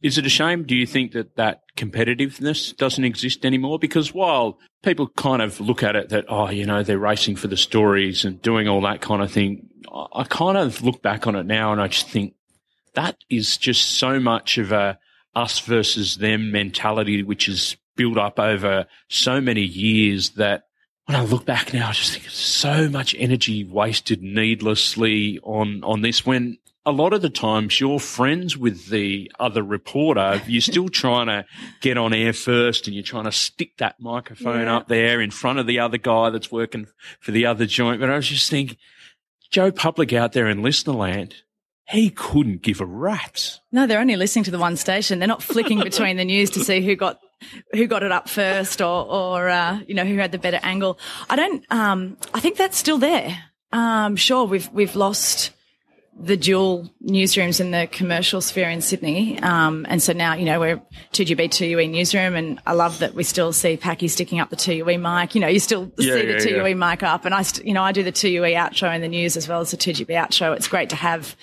Is 0.02 0.18
it 0.18 0.26
a 0.26 0.30
shame? 0.30 0.64
Do 0.64 0.76
you 0.76 0.86
think 0.86 1.12
that 1.12 1.36
that 1.36 1.64
competitiveness 1.76 2.76
doesn't 2.78 3.04
exist 3.04 3.46
anymore? 3.46 3.80
Because 3.80 4.14
while 4.14 4.58
people 4.82 5.10
kind 5.10 5.42
of 5.42 5.60
look 5.60 5.84
at 5.84 5.98
it 5.98 6.08
that, 6.10 6.24
oh, 6.30 6.50
you 6.50 6.66
know, 6.66 6.84
they're 6.84 6.98
racing 6.98 7.36
for 7.36 7.48
the 7.48 7.58
stories 7.58 8.24
and 8.24 8.42
doing 8.42 8.70
all 8.70 8.80
that 8.82 9.02
kind 9.02 9.22
of 9.22 9.30
thing, 9.30 9.68
I 10.14 10.24
kind 10.24 10.58
of 10.58 10.82
look 10.84 11.02
back 11.02 11.28
on 11.28 11.36
it 11.36 11.46
now 11.46 11.74
and 11.74 11.82
I 11.82 11.90
just 11.90 12.08
think 12.08 12.34
that 13.00 13.16
is 13.30 13.56
just 13.58 13.92
so 13.98 14.20
much 14.20 14.58
of 14.58 14.72
a 14.74 15.00
us 15.36 15.60
versus 15.60 16.18
them 16.18 16.52
mentality, 16.52 17.24
which 17.24 17.48
is 17.48 17.78
built 17.96 18.18
up 18.18 18.40
over 18.40 18.88
so 19.08 19.40
many 19.40 19.62
years 19.62 20.32
that 20.32 20.64
when 21.06 21.16
I 21.16 21.24
look 21.24 21.46
back 21.46 21.74
now, 21.74 21.90
I 21.90 21.92
just 21.94 22.12
think 22.12 22.30
so 22.30 22.90
much 22.90 23.16
energy 23.18 23.64
wasted 23.64 24.22
needlessly 24.22 25.40
on, 25.44 25.84
on 25.84 26.02
this 26.02 26.26
when 26.26 26.58
a 26.86 26.92
lot 26.92 27.14
of 27.14 27.22
the 27.22 27.30
times 27.30 27.80
you're 27.80 28.00
friends 28.00 28.58
with 28.58 28.88
the 28.90 29.32
other 29.40 29.64
reporter. 29.64 30.42
You're 30.48 30.62
still 30.62 30.90
trying 31.04 31.28
to 31.28 31.46
get 31.82 31.98
on 31.98 32.14
air 32.14 32.34
first 32.34 32.86
and 32.88 32.94
you're 32.96 33.04
trying 33.04 33.26
to 33.26 33.32
stick 33.32 33.78
that 33.78 34.00
microphone 34.00 34.62
Yeah. 34.66 34.76
up 34.78 34.88
there 34.88 35.22
in 35.22 35.32
front 35.32 35.60
of 35.60 35.68
the 35.68 35.80
other 35.80 35.98
guy 35.98 36.30
that's 36.32 36.52
working 36.52 36.88
for 37.20 37.32
the 37.32 37.46
other 37.46 37.66
joint. 37.66 38.00
But 38.02 38.10
I 38.10 38.16
was 38.18 38.28
just 38.28 38.50
thinking, 38.50 38.78
Joe 39.52 39.72
Public 39.72 40.14
out 40.14 40.34
there 40.34 40.48
in 40.50 40.62
listener 40.62 40.94
land, 40.94 41.36
he 41.90 42.10
couldn't 42.12 42.62
give 42.62 42.82
a 42.82 42.86
rat's. 42.86 43.62
No, 43.72 43.88
they're 43.88 44.00
only 44.00 44.16
listening 44.16 44.46
to 44.46 44.52
the 44.52 44.60
one 44.60 44.78
station. 44.78 45.20
They're 45.20 45.28
not 45.28 45.44
flicking 45.44 45.80
between 45.84 46.18
the 46.18 46.26
news 46.26 46.52
to 46.52 46.64
see 46.64 46.82
who 46.82 46.96
got 46.96 47.20
who 47.74 47.88
got 47.88 48.04
it 48.04 48.12
up 48.12 48.30
first 48.30 48.82
or 48.82 49.06
or 49.06 49.50
uh, 49.50 49.80
you 49.88 49.96
know 49.96 50.06
who 50.06 50.18
had 50.18 50.32
the 50.32 50.38
better 50.38 50.60
angle. 50.62 51.00
I 51.30 51.36
don't. 51.36 51.66
Um, 51.72 52.18
I 52.34 52.40
think 52.40 52.58
that's 52.58 52.78
still 52.78 52.98
there. 52.98 53.44
Um, 53.72 54.16
sure, 54.16 54.46
we've 54.46 54.70
we've 54.72 54.96
lost 54.96 55.52
the 56.22 56.36
dual 56.36 56.90
newsrooms 57.02 57.62
in 57.62 57.72
the 57.72 57.88
commercial 57.90 58.42
sphere 58.42 58.70
in 58.70 58.82
Sydney. 58.82 59.40
Um, 59.42 59.86
and 59.88 60.04
so 60.04 60.12
now, 60.12 60.34
you 60.34 60.44
know, 60.44 60.60
we're 60.60 60.82
2GB 61.14 61.48
2UE 61.50 61.90
newsroom 61.90 62.36
and 62.36 62.60
I 62.68 62.74
love 62.74 63.00
that 63.00 63.14
we 63.14 63.24
still 63.24 63.54
see 63.54 63.78
Pachi 63.78 64.10
sticking 64.10 64.42
up 64.42 64.50
the 64.50 64.58
2UE 64.58 65.00
mic. 65.00 65.34
You 65.34 65.40
know, 65.40 65.48
you 65.48 65.60
still 65.60 65.90
Yeah, 65.98 66.16
see 66.16 66.28
yeah, 66.28 66.34
the 66.34 66.40
2UE 66.40 66.70
yeah. 66.70 66.74
mic 66.74 67.04
up 67.04 67.24
and 67.24 67.34
I, 67.34 67.44
st- 67.44 67.66
you 67.66 67.74
know, 67.74 67.84
I 67.84 67.94
do 67.94 68.04
the 68.04 68.12
2UE 68.12 68.54
outro 68.54 68.94
in 68.94 69.00
the 69.02 69.08
news 69.08 69.38
as 69.38 69.48
well 69.48 69.62
as 69.62 69.72
the 69.72 69.78
2GB 69.78 70.08
outro. 70.10 70.54
It's 70.58 70.68
great 70.68 70.90
to 70.90 70.98
have, 70.98 71.38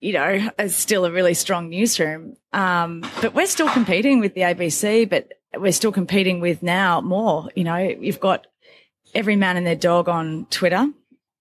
you 0.00 0.14
know, 0.14 0.48
a, 0.58 0.68
still 0.70 1.04
a 1.04 1.10
really 1.10 1.34
strong 1.34 1.68
newsroom. 1.68 2.36
Um, 2.54 3.04
but 3.20 3.34
we're 3.34 3.46
still 3.46 3.68
competing 3.68 4.20
with 4.20 4.32
the 4.34 4.40
ABC, 4.40 5.06
but 5.06 5.28
we're 5.54 5.72
still 5.72 5.92
competing 5.92 6.40
with 6.40 6.62
now 6.62 7.02
more, 7.02 7.50
you 7.54 7.64
know, 7.64 7.76
you've 7.76 8.20
got 8.20 8.46
every 9.14 9.36
man 9.36 9.58
and 9.58 9.66
their 9.66 9.76
dog 9.76 10.08
on 10.08 10.46
Twitter. 10.48 10.86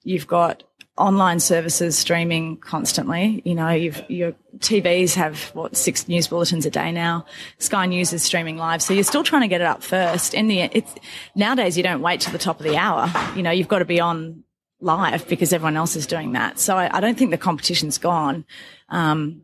You've 0.03 0.28
got 0.28 0.63
online 1.00 1.39
services 1.39 1.97
streaming 1.97 2.58
constantly. 2.58 3.41
You 3.45 3.56
know, 3.56 3.70
your 3.70 4.34
TVs 4.58 5.16
have 5.16 5.41
what 5.56 5.76
six 5.78 6.08
news 6.08 6.28
bulletins 6.28 6.66
a 6.66 6.70
day 6.70 6.91
now. 6.91 7.26
Sky 7.58 7.86
News 7.86 8.12
is 8.12 8.22
streaming 8.22 8.58
live, 8.58 8.82
so 8.82 8.93
you're 8.93 9.04
still 9.04 9.24
trying 9.24 9.43
to 9.43 9.47
get 9.47 9.62
it 9.62 9.68
up 9.68 9.82
first. 9.82 10.34
In 10.34 10.47
the 10.47 10.62
it's 10.62 10.93
nowadays 11.36 11.78
you 11.78 11.84
don't 11.84 12.02
wait 12.02 12.22
till 12.22 12.34
the 12.34 12.38
top 12.38 12.60
of 12.60 12.66
the 12.66 12.78
hour. 12.78 13.12
You 13.36 13.43
know, 13.43 13.52
you've 13.52 13.70
got 13.70 13.80
to 13.80 13.86
be 13.86 14.00
on 14.00 14.43
live 14.82 15.28
because 15.28 15.54
everyone 15.54 15.78
else 15.78 15.95
is 15.95 16.06
doing 16.06 16.34
that. 16.34 16.60
So 16.60 16.78
I, 16.78 16.97
I 16.97 17.00
don't 17.00 17.18
think 17.18 17.32
the 17.32 17.38
competition's 17.38 17.97
gone. 17.97 18.45
Um, 18.89 19.43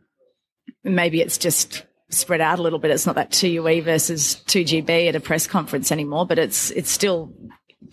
maybe 0.83 1.21
it's 1.21 1.37
just 1.37 1.85
spread 2.09 2.41
out 2.41 2.59
a 2.59 2.61
little 2.61 2.79
bit. 2.79 2.91
It's 2.91 3.05
not 3.05 3.15
that 3.15 3.31
2UE 3.31 3.83
versus 3.83 4.41
2GB 4.47 5.09
at 5.09 5.15
a 5.15 5.19
press 5.19 5.47
conference 5.47 5.91
anymore, 5.91 6.25
but 6.25 6.37
it's 6.37 6.71
it's 6.71 6.91
still, 6.91 7.33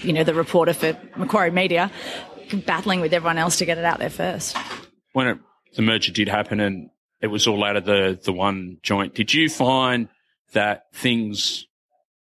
you 0.00 0.12
know, 0.12 0.24
the 0.24 0.34
reporter 0.34 0.72
for 0.72 0.96
Macquarie 1.16 1.50
Media 1.52 1.90
battling 2.60 3.00
with 3.00 3.12
everyone 3.12 3.38
else 3.38 3.58
to 3.58 3.64
get 3.64 3.78
it 3.78 3.84
out 3.84 3.98
there 3.98 4.10
first. 4.10 4.56
when 5.12 5.26
it, 5.26 5.38
the 5.76 5.82
merger 5.82 6.12
did 6.12 6.28
happen 6.28 6.60
and 6.60 6.90
it 7.20 7.28
was 7.28 7.46
all 7.46 7.64
out 7.64 7.76
of 7.76 7.84
the, 7.84 8.18
the 8.24 8.32
one 8.32 8.78
joint, 8.82 9.14
did 9.14 9.32
you 9.32 9.48
find 9.48 10.08
that 10.52 10.86
things 10.92 11.66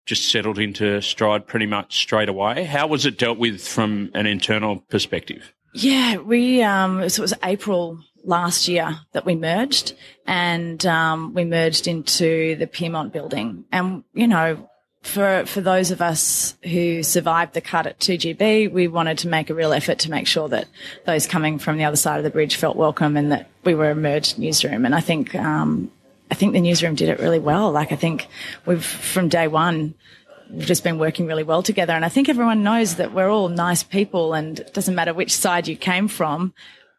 just 0.05 0.31
settled 0.31 0.57
into 0.57 1.01
stride 1.01 1.45
pretty 1.45 1.65
much 1.65 1.97
straight 1.97 2.29
away? 2.29 2.63
How 2.63 2.87
was 2.87 3.05
it 3.05 3.17
dealt 3.17 3.37
with 3.37 3.61
from 3.61 4.09
an 4.13 4.25
internal 4.25 4.79
perspective? 4.89 5.53
Yeah, 5.73 6.17
we 6.17 6.63
um, 6.63 7.07
so 7.09 7.19
it 7.19 7.23
was 7.23 7.33
April 7.43 7.99
last 8.23 8.67
year 8.67 8.99
that 9.11 9.25
we 9.25 9.35
merged, 9.35 9.93
and 10.25 10.83
um, 10.85 11.33
we 11.33 11.45
merged 11.45 11.87
into 11.87 12.55
the 12.55 12.65
Pyrmont 12.65 13.11
building. 13.11 13.65
And 13.71 14.03
you 14.13 14.27
know, 14.27 14.69
for 15.01 15.45
for 15.45 15.61
those 15.61 15.91
of 15.91 16.01
us 16.01 16.55
who 16.63 17.03
survived 17.03 17.53
the 17.53 17.61
cut 17.61 17.87
at 17.87 17.99
2GB, 17.99 18.71
we 18.71 18.87
wanted 18.87 19.17
to 19.19 19.27
make 19.27 19.49
a 19.49 19.53
real 19.53 19.73
effort 19.73 19.99
to 19.99 20.11
make 20.11 20.27
sure 20.27 20.49
that 20.49 20.67
those 21.05 21.27
coming 21.27 21.59
from 21.59 21.77
the 21.77 21.85
other 21.85 21.95
side 21.95 22.17
of 22.17 22.23
the 22.23 22.29
bridge 22.29 22.55
felt 22.55 22.75
welcome 22.75 23.15
and 23.15 23.31
that 23.31 23.49
we 23.63 23.73
were 23.73 23.91
a 23.91 23.95
merged 23.95 24.37
newsroom. 24.37 24.85
And 24.85 24.93
I 24.93 24.99
think 24.99 25.33
um, 25.35 25.91
I 26.29 26.35
think 26.35 26.53
the 26.53 26.61
newsroom 26.61 26.95
did 26.95 27.09
it 27.09 27.19
really 27.19 27.39
well. 27.39 27.71
Like 27.71 27.91
I 27.91 27.95
think 27.95 28.27
we've 28.65 28.83
from 28.83 29.29
day 29.29 29.47
one 29.47 29.95
we've 30.49 30.65
just 30.65 30.83
been 30.83 30.99
working 30.99 31.27
really 31.27 31.43
well 31.43 31.63
together. 31.63 31.93
And 31.93 32.05
I 32.05 32.09
think 32.09 32.29
everyone 32.29 32.63
knows 32.63 32.95
that 32.95 33.13
we're 33.13 33.29
all 33.29 33.49
nice 33.49 33.83
people 33.83 34.33
and 34.33 34.59
it 34.59 34.73
doesn't 34.73 34.95
matter 34.95 35.13
which 35.13 35.35
side 35.35 35.67
you 35.67 35.75
came 35.75 36.07
from. 36.07 36.53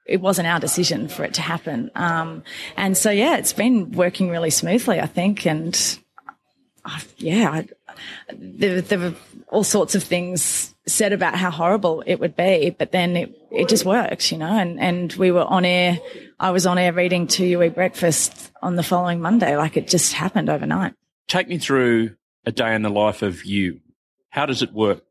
It 0.07 0.21
wasn't 0.21 0.49
our 0.49 0.61
decision 0.61 1.09
for 1.09 1.25
it 1.25 1.35
to 1.35 1.43
happen. 1.43 1.91
Um, 1.95 2.43
and 2.77 2.97
so, 2.97 3.11
yeah, 3.11 3.37
it's 3.37 3.53
been 3.53 3.93
working 3.93 4.31
really 4.31 4.51
smoothly, 4.51 5.01
I 5.01 5.07
think. 5.07 5.47
And 5.47 5.99
uh, 6.85 7.01
yeah, 7.19 7.51
I, 7.51 7.69
there, 8.33 8.81
there 8.81 8.99
were 8.99 9.15
all 9.49 9.65
sorts 9.65 9.95
of 9.95 10.03
things 10.03 10.75
said 10.87 11.13
about 11.13 11.35
how 11.35 11.51
horrible 11.51 12.03
it 12.07 12.19
would 12.21 12.37
be, 12.37 12.71
but 12.71 12.93
then 12.93 13.17
it, 13.17 13.39
it 13.51 13.69
just 13.69 13.85
worked, 13.85 14.33
you 14.33 14.39
know, 14.39 14.51
and, 14.51 14.81
and 14.81 15.13
we 15.15 15.31
were 15.31 15.45
on 15.45 15.65
air. 15.65 15.99
I 16.41 16.51
was 16.51 16.67
on 16.67 16.79
air 16.79 16.93
reading 16.93 17.27
2UE 17.27 17.75
breakfast 17.75 18.51
on 18.63 18.77
the 18.77 18.83
following 18.83 19.21
Monday. 19.21 19.57
Like 19.57 19.77
it 19.77 19.89
just 19.89 20.13
happened 20.13 20.49
overnight. 20.49 20.95
Take 21.27 21.49
me 21.49 21.59
through 21.59 22.17
a 22.47 22.53
day 22.53 22.75
in 22.75 22.83
the 22.83 22.91
life 22.91 23.23
of 23.23 23.45
you. 23.45 23.81
How 24.31 24.47
does 24.47 24.63
it 24.63 24.73
work 24.73 25.03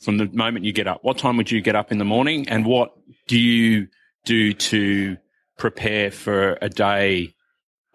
from 0.00 0.18
the 0.18 0.26
moment 0.26 0.64
you 0.64 0.72
get 0.72 0.86
up? 0.86 1.02
What 1.02 1.18
time 1.18 1.36
would 1.38 1.50
you 1.50 1.60
get 1.60 1.76
up 1.76 1.92
in 1.92 1.98
the 1.98 2.04
morning 2.04 2.48
and 2.48 2.66
what 2.66 2.92
do 3.26 3.38
you 3.38 3.88
do 4.24 4.52
to 4.52 5.16
prepare 5.56 6.10
for 6.10 6.58
a 6.60 6.68
day 6.68 7.34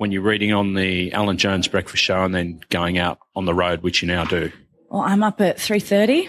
when 0.01 0.11
you're 0.11 0.23
reading 0.23 0.51
on 0.51 0.73
the 0.73 1.13
Alan 1.13 1.37
Jones 1.37 1.67
breakfast 1.67 2.01
show 2.01 2.23
and 2.23 2.33
then 2.33 2.59
going 2.71 2.97
out 2.97 3.19
on 3.35 3.45
the 3.45 3.53
road, 3.53 3.83
which 3.83 4.01
you 4.01 4.07
now 4.07 4.25
do? 4.25 4.51
Well, 4.89 5.03
I'm 5.03 5.21
up 5.21 5.39
at 5.41 5.57
3.30, 5.57 6.27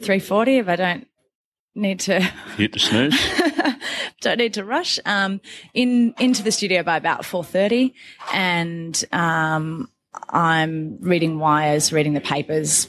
3.40 0.00 0.58
if 0.58 0.68
I 0.68 0.74
don't 0.74 1.06
need 1.76 2.00
to 2.00 2.18
Hit 2.56 2.72
the 2.72 2.80
snooze. 2.80 3.16
don't 4.22 4.38
need 4.38 4.54
to 4.54 4.64
rush. 4.64 4.98
Um, 5.06 5.40
in 5.72 6.16
into 6.18 6.42
the 6.42 6.50
studio 6.50 6.82
by 6.82 6.96
about 6.96 7.24
four 7.24 7.44
thirty, 7.44 7.94
and 8.34 9.02
um, 9.12 9.88
I'm 10.28 10.98
reading 11.00 11.38
wires, 11.38 11.92
reading 11.92 12.14
the 12.14 12.20
papers, 12.20 12.88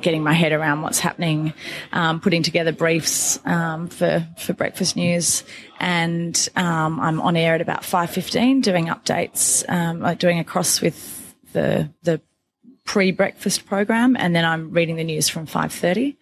getting 0.00 0.22
my 0.22 0.32
head 0.32 0.52
around 0.52 0.82
what's 0.82 0.98
happening, 0.98 1.52
um, 1.92 2.20
putting 2.20 2.42
together 2.42 2.72
briefs 2.72 3.38
um, 3.46 3.88
for 3.88 4.26
for 4.38 4.52
breakfast 4.52 4.96
news, 4.96 5.44
and 5.80 6.48
um, 6.56 7.00
I'm 7.00 7.20
on 7.20 7.36
air 7.36 7.54
at 7.54 7.60
about 7.60 7.84
five 7.84 8.10
fifteen, 8.10 8.60
doing 8.60 8.86
updates, 8.86 9.68
um, 9.68 10.00
like 10.00 10.18
doing 10.18 10.38
a 10.38 10.44
cross 10.44 10.80
with 10.80 11.34
the 11.52 11.90
the 12.02 12.20
pre-breakfast 12.84 13.66
program, 13.66 14.16
and 14.16 14.36
then 14.36 14.44
I'm 14.44 14.70
reading 14.70 14.96
the 14.96 15.04
news 15.04 15.28
from 15.28 15.46
five 15.46 15.72
thirty. 15.72 16.16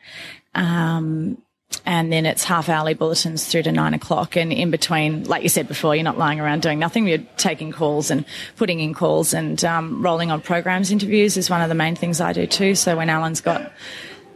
And 1.85 2.12
then 2.12 2.27
it's 2.27 2.45
half 2.45 2.68
hourly 2.68 2.95
bulletins 2.95 3.47
through 3.47 3.64
to 3.64 3.73
nine 3.73 3.95
o'clock. 3.95 4.37
And 4.37 4.53
in 4.53 4.70
between, 4.70 5.25
like 5.25 5.43
you 5.43 5.49
said 5.49 5.66
before, 5.66 5.97
you're 5.97 6.05
not 6.05 6.18
lying 6.18 6.39
around 6.39 6.62
doing 6.62 6.79
nothing. 6.79 7.09
You're 7.09 7.18
taking 7.37 7.73
calls 7.73 8.11
and 8.11 8.25
putting 8.57 8.81
in 8.81 8.95
calls 8.95 9.35
and 9.35 9.62
um, 9.64 10.03
rolling 10.03 10.31
on 10.31 10.41
programs. 10.41 10.91
Interviews 10.91 11.37
is 11.37 11.51
one 11.51 11.61
of 11.61 11.68
the 11.68 11.75
main 11.75 11.97
things 11.97 12.20
I 12.20 12.33
do 12.33 12.47
too. 12.47 12.75
So 12.75 12.97
when 12.97 13.11
Alan's 13.11 13.41
got 13.41 13.73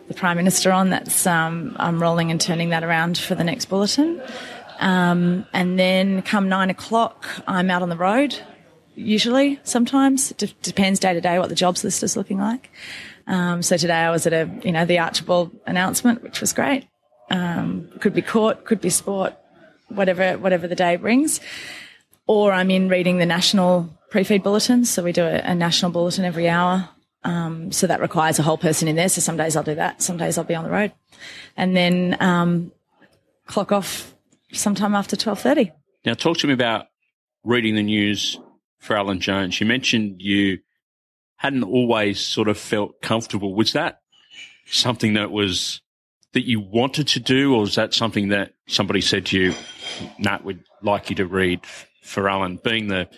the 0.08 0.14
Prime 0.14 0.36
Minister 0.36 0.72
on, 0.72 0.90
that's 0.90 1.26
um, 1.26 1.76
I'm 1.78 2.02
rolling 2.02 2.30
and 2.30 2.40
turning 2.40 2.70
that 2.70 2.82
around 2.82 3.16
for 3.16 3.34
the 3.34 3.44
next 3.44 3.66
bulletin. 3.66 4.20
Um, 4.78 5.46
and 5.52 5.78
then 5.78 6.22
come 6.22 6.48
nine 6.48 6.70
o'clock, 6.70 7.26
I'm 7.46 7.70
out 7.70 7.82
on 7.82 7.88
the 7.88 7.96
road. 7.96 8.38
Usually, 8.94 9.60
sometimes 9.62 10.30
it 10.30 10.38
de- 10.38 10.46
depends 10.62 11.00
day 11.00 11.14
to 11.14 11.20
day 11.20 11.38
what 11.38 11.48
the 11.48 11.54
jobs 11.54 11.84
list 11.84 12.02
is 12.02 12.16
looking 12.16 12.38
like. 12.38 12.70
Um, 13.26 13.62
so 13.62 13.76
today 13.76 13.94
I 13.94 14.10
was 14.10 14.26
at 14.26 14.32
a 14.32 14.50
you 14.62 14.72
know 14.72 14.84
the 14.84 14.98
Archibald 14.98 15.50
announcement, 15.66 16.22
which 16.22 16.40
was 16.40 16.52
great. 16.52 16.86
Um, 17.28 17.90
could 18.00 18.14
be 18.14 18.22
court, 18.22 18.64
could 18.64 18.80
be 18.80 18.90
sport, 18.90 19.34
whatever 19.88 20.38
whatever 20.38 20.68
the 20.68 20.76
day 20.76 20.96
brings. 20.96 21.40
Or 22.26 22.52
I'm 22.52 22.70
in 22.70 22.88
reading 22.88 23.18
the 23.18 23.26
national 23.26 23.88
pre-feed 24.10 24.42
bulletins. 24.42 24.90
So 24.90 25.02
we 25.02 25.12
do 25.12 25.24
a, 25.24 25.38
a 25.38 25.54
national 25.54 25.90
bulletin 25.90 26.24
every 26.24 26.48
hour. 26.48 26.88
Um, 27.24 27.72
so 27.72 27.88
that 27.88 28.00
requires 28.00 28.38
a 28.38 28.42
whole 28.42 28.58
person 28.58 28.86
in 28.86 28.94
there. 28.94 29.08
So 29.08 29.20
some 29.20 29.36
days 29.36 29.56
I'll 29.56 29.64
do 29.64 29.74
that. 29.74 30.00
Some 30.00 30.16
days 30.16 30.38
I'll 30.38 30.44
be 30.44 30.54
on 30.54 30.64
the 30.64 30.70
road, 30.70 30.92
and 31.56 31.76
then 31.76 32.16
um, 32.20 32.70
clock 33.46 33.72
off 33.72 34.14
sometime 34.52 34.94
after 34.94 35.16
twelve 35.16 35.40
thirty. 35.40 35.72
Now, 36.04 36.14
talk 36.14 36.38
to 36.38 36.46
me 36.46 36.52
about 36.52 36.86
reading 37.42 37.74
the 37.74 37.82
news 37.82 38.38
for 38.78 38.96
Alan 38.96 39.18
Jones. 39.18 39.60
You 39.60 39.66
mentioned 39.66 40.22
you 40.22 40.60
hadn't 41.38 41.64
always 41.64 42.20
sort 42.20 42.46
of 42.46 42.56
felt 42.56 43.02
comfortable. 43.02 43.54
Was 43.54 43.72
that 43.72 44.00
something 44.66 45.14
that 45.14 45.32
was 45.32 45.80
that 46.32 46.46
you 46.46 46.60
wanted 46.60 47.08
to 47.08 47.20
do, 47.20 47.54
or 47.54 47.64
is 47.64 47.76
that 47.76 47.94
something 47.94 48.28
that 48.28 48.52
somebody 48.66 49.00
said 49.00 49.26
to 49.26 49.38
you, 49.38 49.54
Nat, 50.18 50.44
we'd 50.44 50.62
like 50.82 51.10
you 51.10 51.16
to 51.16 51.26
read 51.26 51.60
for 52.02 52.28
Alan? 52.28 52.60
Being 52.62 52.88
the 52.88 53.08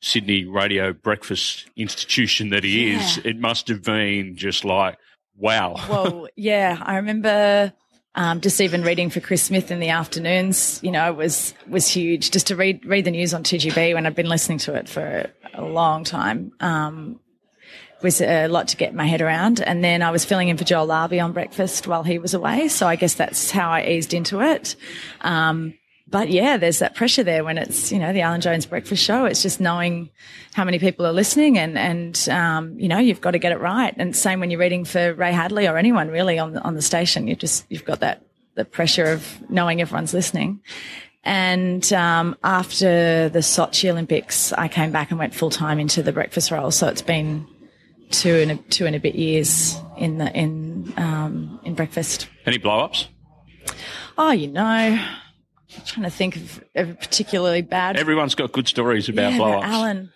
Sydney 0.00 0.44
radio 0.44 0.92
breakfast 0.92 1.68
institution 1.76 2.50
that 2.50 2.64
he 2.64 2.92
is, 2.92 3.18
it 3.24 3.38
must 3.38 3.68
have 3.68 3.82
been 3.82 4.36
just 4.36 4.64
like, 4.64 4.98
wow. 5.36 5.76
Well, 5.88 6.28
yeah, 6.36 6.78
I 6.80 6.96
remember 6.96 7.72
um, 8.14 8.40
just 8.40 8.60
even 8.60 8.82
reading 8.82 9.10
for 9.10 9.20
Chris 9.20 9.42
Smith 9.42 9.70
in 9.70 9.80
the 9.80 9.88
afternoons. 9.88 10.80
You 10.82 10.92
know, 10.92 11.12
was 11.12 11.54
was 11.68 11.88
huge. 11.88 12.30
Just 12.30 12.46
to 12.48 12.56
read 12.56 12.84
read 12.86 13.04
the 13.04 13.10
news 13.10 13.34
on 13.34 13.42
2GB 13.42 13.94
when 13.94 14.06
I'd 14.06 14.14
been 14.14 14.28
listening 14.28 14.58
to 14.58 14.74
it 14.74 14.88
for 14.88 15.30
a 15.52 15.62
long 15.62 16.04
time. 16.04 16.52
Um, 16.60 17.20
was 18.04 18.20
a 18.20 18.46
lot 18.46 18.68
to 18.68 18.76
get 18.76 18.94
my 18.94 19.06
head 19.06 19.20
around. 19.20 19.60
And 19.60 19.82
then 19.82 20.02
I 20.02 20.12
was 20.12 20.24
filling 20.24 20.48
in 20.48 20.56
for 20.56 20.62
Joel 20.62 20.86
Larby 20.86 21.18
on 21.18 21.32
breakfast 21.32 21.88
while 21.88 22.04
he 22.04 22.18
was 22.18 22.34
away. 22.34 22.68
So 22.68 22.86
I 22.86 22.94
guess 22.94 23.14
that's 23.14 23.50
how 23.50 23.70
I 23.70 23.84
eased 23.86 24.14
into 24.14 24.40
it. 24.40 24.76
Um, 25.22 25.74
but 26.06 26.28
yeah, 26.28 26.58
there's 26.58 26.78
that 26.80 26.94
pressure 26.94 27.24
there 27.24 27.42
when 27.42 27.58
it's, 27.58 27.90
you 27.90 27.98
know, 27.98 28.12
the 28.12 28.20
Alan 28.20 28.42
Jones 28.42 28.66
breakfast 28.66 29.02
show. 29.02 29.24
It's 29.24 29.42
just 29.42 29.58
knowing 29.58 30.10
how 30.52 30.62
many 30.62 30.78
people 30.78 31.06
are 31.06 31.12
listening 31.12 31.58
and, 31.58 31.78
and, 31.78 32.28
um, 32.28 32.78
you 32.78 32.88
know, 32.88 32.98
you've 32.98 33.22
got 33.22 33.32
to 33.32 33.38
get 33.38 33.52
it 33.52 33.58
right. 33.58 33.92
And 33.96 34.14
same 34.14 34.38
when 34.38 34.50
you're 34.50 34.60
reading 34.60 34.84
for 34.84 35.14
Ray 35.14 35.32
Hadley 35.32 35.66
or 35.66 35.78
anyone 35.78 36.08
really 36.10 36.38
on 36.38 36.58
on 36.58 36.74
the 36.74 36.82
station. 36.82 37.26
You 37.26 37.34
just, 37.34 37.64
you've 37.70 37.86
got 37.86 38.00
that, 38.00 38.22
the 38.54 38.66
pressure 38.66 39.06
of 39.06 39.50
knowing 39.50 39.80
everyone's 39.80 40.12
listening. 40.12 40.60
And 41.24 41.90
um, 41.94 42.36
after 42.44 43.30
the 43.30 43.38
Sochi 43.38 43.90
Olympics, 43.90 44.52
I 44.52 44.68
came 44.68 44.92
back 44.92 45.10
and 45.10 45.18
went 45.18 45.34
full 45.34 45.50
time 45.50 45.80
into 45.80 46.02
the 46.02 46.12
breakfast 46.12 46.50
role. 46.50 46.70
So 46.70 46.86
it's 46.86 47.02
been 47.02 47.46
two 48.10 48.34
and 48.34 48.50
a, 48.52 48.56
two 48.56 48.86
and 48.86 48.96
a 48.96 49.00
bit 49.00 49.14
years 49.14 49.76
in 49.96 50.18
the 50.18 50.32
in 50.32 50.92
um, 50.96 51.60
in 51.64 51.74
breakfast. 51.74 52.28
Any 52.46 52.58
blow 52.58 52.80
ups? 52.80 53.08
Oh, 54.16 54.30
you 54.30 54.48
know, 54.48 54.62
I'm 54.62 55.84
trying 55.84 56.04
to 56.04 56.10
think 56.10 56.36
of, 56.36 56.64
of 56.76 56.90
a 56.90 56.94
particularly 56.94 57.62
bad. 57.62 57.96
Everyone's 57.96 58.34
got 58.34 58.52
good 58.52 58.68
stories 58.68 59.08
about 59.08 59.32
yeah, 59.32 59.38
blow-ups. 59.38 59.66
Alan. 59.66 60.10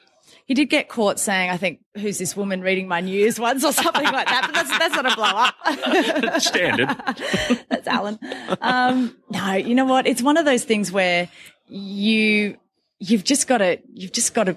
He 0.47 0.55
did 0.55 0.67
get 0.67 0.89
caught 0.89 1.21
saying, 1.21 1.51
"I 1.51 1.59
think 1.59 1.81
who's 1.95 2.17
this 2.17 2.35
woman 2.35 2.63
reading 2.63 2.89
my 2.89 3.01
news 3.01 3.39
once 3.39 3.65
or 3.65 3.73
something 3.73 4.05
like 4.05 4.27
that." 4.29 4.43
But 4.47 4.55
that's 4.55 4.79
that's 4.79 4.95
not 4.95 5.13
a 5.13 5.15
blow 5.15 5.25
up. 5.27 6.41
Standard. 6.43 6.89
that's 7.69 7.87
Alan. 7.87 8.19
Um, 8.63 9.15
no, 9.31 9.53
you 9.55 9.75
know 9.75 9.85
what? 9.85 10.07
It's 10.07 10.23
one 10.23 10.39
of 10.39 10.47
those 10.47 10.65
things 10.65 10.91
where 10.91 11.29
you 11.67 12.57
you've 12.99 13.25
just 13.25 13.47
got 13.47 13.59
to 13.59 13.79
you've 13.93 14.13
just 14.13 14.33
got 14.33 14.45
to 14.45 14.57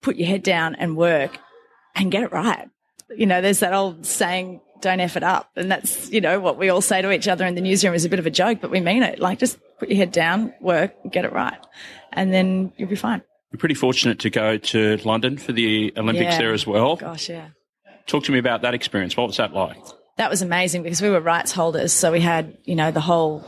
put 0.00 0.16
your 0.16 0.28
head 0.28 0.42
down 0.42 0.74
and 0.74 0.96
work 0.96 1.38
and 1.96 2.10
get 2.12 2.22
it 2.22 2.32
right. 2.32 2.68
You 3.16 3.26
know, 3.26 3.40
there's 3.40 3.60
that 3.60 3.72
old 3.72 4.06
saying, 4.06 4.60
"Don't 4.80 5.00
f 5.00 5.16
it 5.16 5.22
up," 5.22 5.50
and 5.56 5.70
that's 5.70 6.10
you 6.10 6.20
know 6.20 6.38
what 6.38 6.58
we 6.58 6.68
all 6.68 6.80
say 6.80 7.02
to 7.02 7.10
each 7.10 7.26
other 7.28 7.44
in 7.46 7.54
the 7.54 7.60
newsroom 7.60 7.94
is 7.94 8.04
a 8.04 8.08
bit 8.08 8.18
of 8.18 8.26
a 8.26 8.30
joke, 8.30 8.60
but 8.60 8.70
we 8.70 8.80
mean 8.80 9.02
it. 9.02 9.18
Like, 9.18 9.38
just 9.38 9.58
put 9.78 9.88
your 9.88 9.96
head 9.98 10.12
down, 10.12 10.52
work, 10.60 10.92
get 11.10 11.24
it 11.24 11.32
right, 11.32 11.58
and 12.12 12.32
then 12.32 12.72
you'll 12.76 12.88
be 12.88 12.96
fine. 12.96 13.22
You're 13.52 13.58
pretty 13.58 13.74
fortunate 13.74 14.18
to 14.20 14.30
go 14.30 14.58
to 14.58 14.96
London 15.04 15.38
for 15.38 15.52
the 15.52 15.92
Olympics 15.96 16.32
Yeah. 16.32 16.38
there 16.38 16.52
as 16.52 16.66
well. 16.66 16.96
Gosh, 16.96 17.28
yeah. 17.28 17.48
Talk 18.06 18.24
to 18.24 18.32
me 18.32 18.38
about 18.38 18.62
that 18.62 18.74
experience. 18.74 19.16
What 19.16 19.26
was 19.28 19.36
that 19.38 19.52
like? 19.52 19.76
that 20.18 20.30
was 20.30 20.40
amazing 20.40 20.82
because 20.82 21.02
we 21.02 21.10
were 21.10 21.20
rights 21.20 21.52
holders. 21.52 21.92
So 21.92 22.10
we 22.10 22.20
had, 22.22 22.56
you 22.64 22.74
know, 22.74 22.90
the 22.90 23.02
whole 23.02 23.44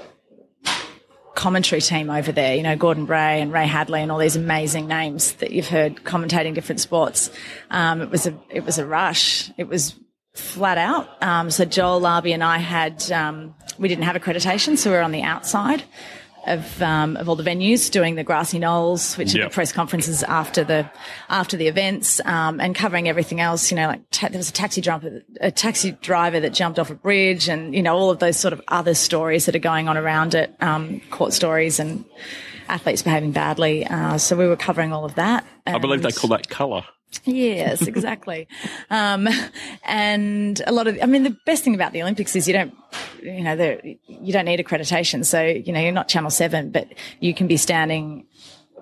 commentary 1.39 1.81
team 1.81 2.11
over 2.11 2.33
there, 2.33 2.57
you 2.57 2.65
know, 2.65 2.75
Gordon 2.75 3.07
Bray 3.07 3.41
and 3.41 3.53
Ray 3.53 3.69
Hadley 3.69 4.03
and 4.03 4.11
all 4.11 4.19
these 4.19 4.35
amazing 4.35 4.89
names 4.89 5.35
that 5.35 5.53
you've 5.53 5.69
heard 5.69 5.95
commentating 6.03 6.53
different 6.53 6.81
sports. 6.81 7.31
Um, 7.71 8.03
it 8.03 8.11
was 8.11 8.27
a, 8.27 8.35
it 8.51 8.65
was 8.65 8.79
a 8.79 8.85
rush. 8.85 9.49
It 9.57 9.69
was 9.69 9.95
flat 10.35 10.79
out. 10.79 11.23
Um, 11.23 11.53
so 11.53 11.65
Joel 11.65 12.01
Larby 12.01 12.33
and 12.33 12.43
I 12.43 12.59
had, 12.59 13.11
um, 13.13 13.55
we 13.79 13.87
didn't 13.87 14.03
have 14.03 14.17
accreditation, 14.17 14.77
so 14.77 14.91
we 14.91 14.97
were 14.97 15.03
on 15.03 15.13
the 15.13 15.23
outside 15.23 15.85
of, 16.47 16.83
um, 16.83 17.17
of 17.17 17.29
all 17.29 17.37
the 17.37 17.43
venues 17.43 17.91
doing 17.91 18.15
the 18.15 18.25
grassy 18.25 18.59
knolls, 18.59 19.17
which 19.17 19.35
are 19.35 19.45
the 19.45 19.51
press 19.51 19.73
conferences 19.73 20.23
after 20.23 20.65
the 20.65 20.91
after 21.29 21.57
the 21.57 21.67
events, 21.67 22.21
um, 22.25 22.61
and 22.61 22.75
covering 22.75 23.09
everything 23.09 23.41
else. 23.41 23.71
You 23.71 23.77
know, 23.77 23.89
like 23.89 24.03
ta- 24.11 24.29
there 24.29 24.39
was 24.39 24.51
a 24.51 24.53
taxi 24.53 24.81
driver, 24.81 25.23
a 25.41 25.51
taxi 25.51 25.93
driver 26.01 26.41
that 26.41 26.53
jumped 26.53 26.79
off 26.79 26.91
a 26.91 26.95
bridge, 26.95 27.49
and 27.49 27.75
you 27.75 27.83
know 27.83 27.97
all 27.97 28.11
of 28.11 28.19
those 28.19 28.37
sort 28.37 28.53
of 28.53 28.63
other 28.69 28.95
stories 28.95 29.47
that 29.47 29.55
are 29.55 29.61
going 29.61 29.89
on 29.89 29.97
around 29.97 30.35
it, 30.35 30.55
um, 30.61 31.01
court 31.11 31.33
stories 31.33 31.81
and 31.81 32.05
athletes 32.69 33.03
behaving 33.03 33.33
badly. 33.33 33.87
Uh, 33.87 34.19
so 34.19 34.37
we 34.37 34.47
were 34.47 34.57
covering 34.57 34.93
all 34.93 35.05
of 35.05 35.15
that. 35.17 35.45
I 35.67 35.79
believe 35.79 36.03
they 36.03 36.13
call 36.13 36.31
that 36.31 36.49
colour. 36.49 36.85
Yes, 37.25 37.83
exactly. 37.83 38.49
um, 38.91 39.29
and 39.85 40.61
a 40.67 40.73
lot 40.73 40.87
of, 40.87 40.99
I 41.03 41.07
mean, 41.07 41.23
the 41.23 41.37
best 41.47 41.65
thing 41.65 41.75
about 41.75 41.93
the 41.93 42.03
Olympics 42.03 42.37
is 42.37 42.47
you 42.47 42.55
don't, 42.55 42.75
you 43.23 43.43
know, 43.43 43.79
you 44.07 44.33
don't 44.33 44.45
need 44.45 44.61
accreditation. 44.61 45.25
So, 45.25 45.43
you 45.43 45.73
know, 45.73 45.81
you're 45.81 45.93
not 45.93 46.09
Channel 46.09 46.31
7, 46.31 46.71
but 46.71 46.89
you 47.21 47.35
can 47.35 47.47
be 47.47 47.57
standing 47.57 48.27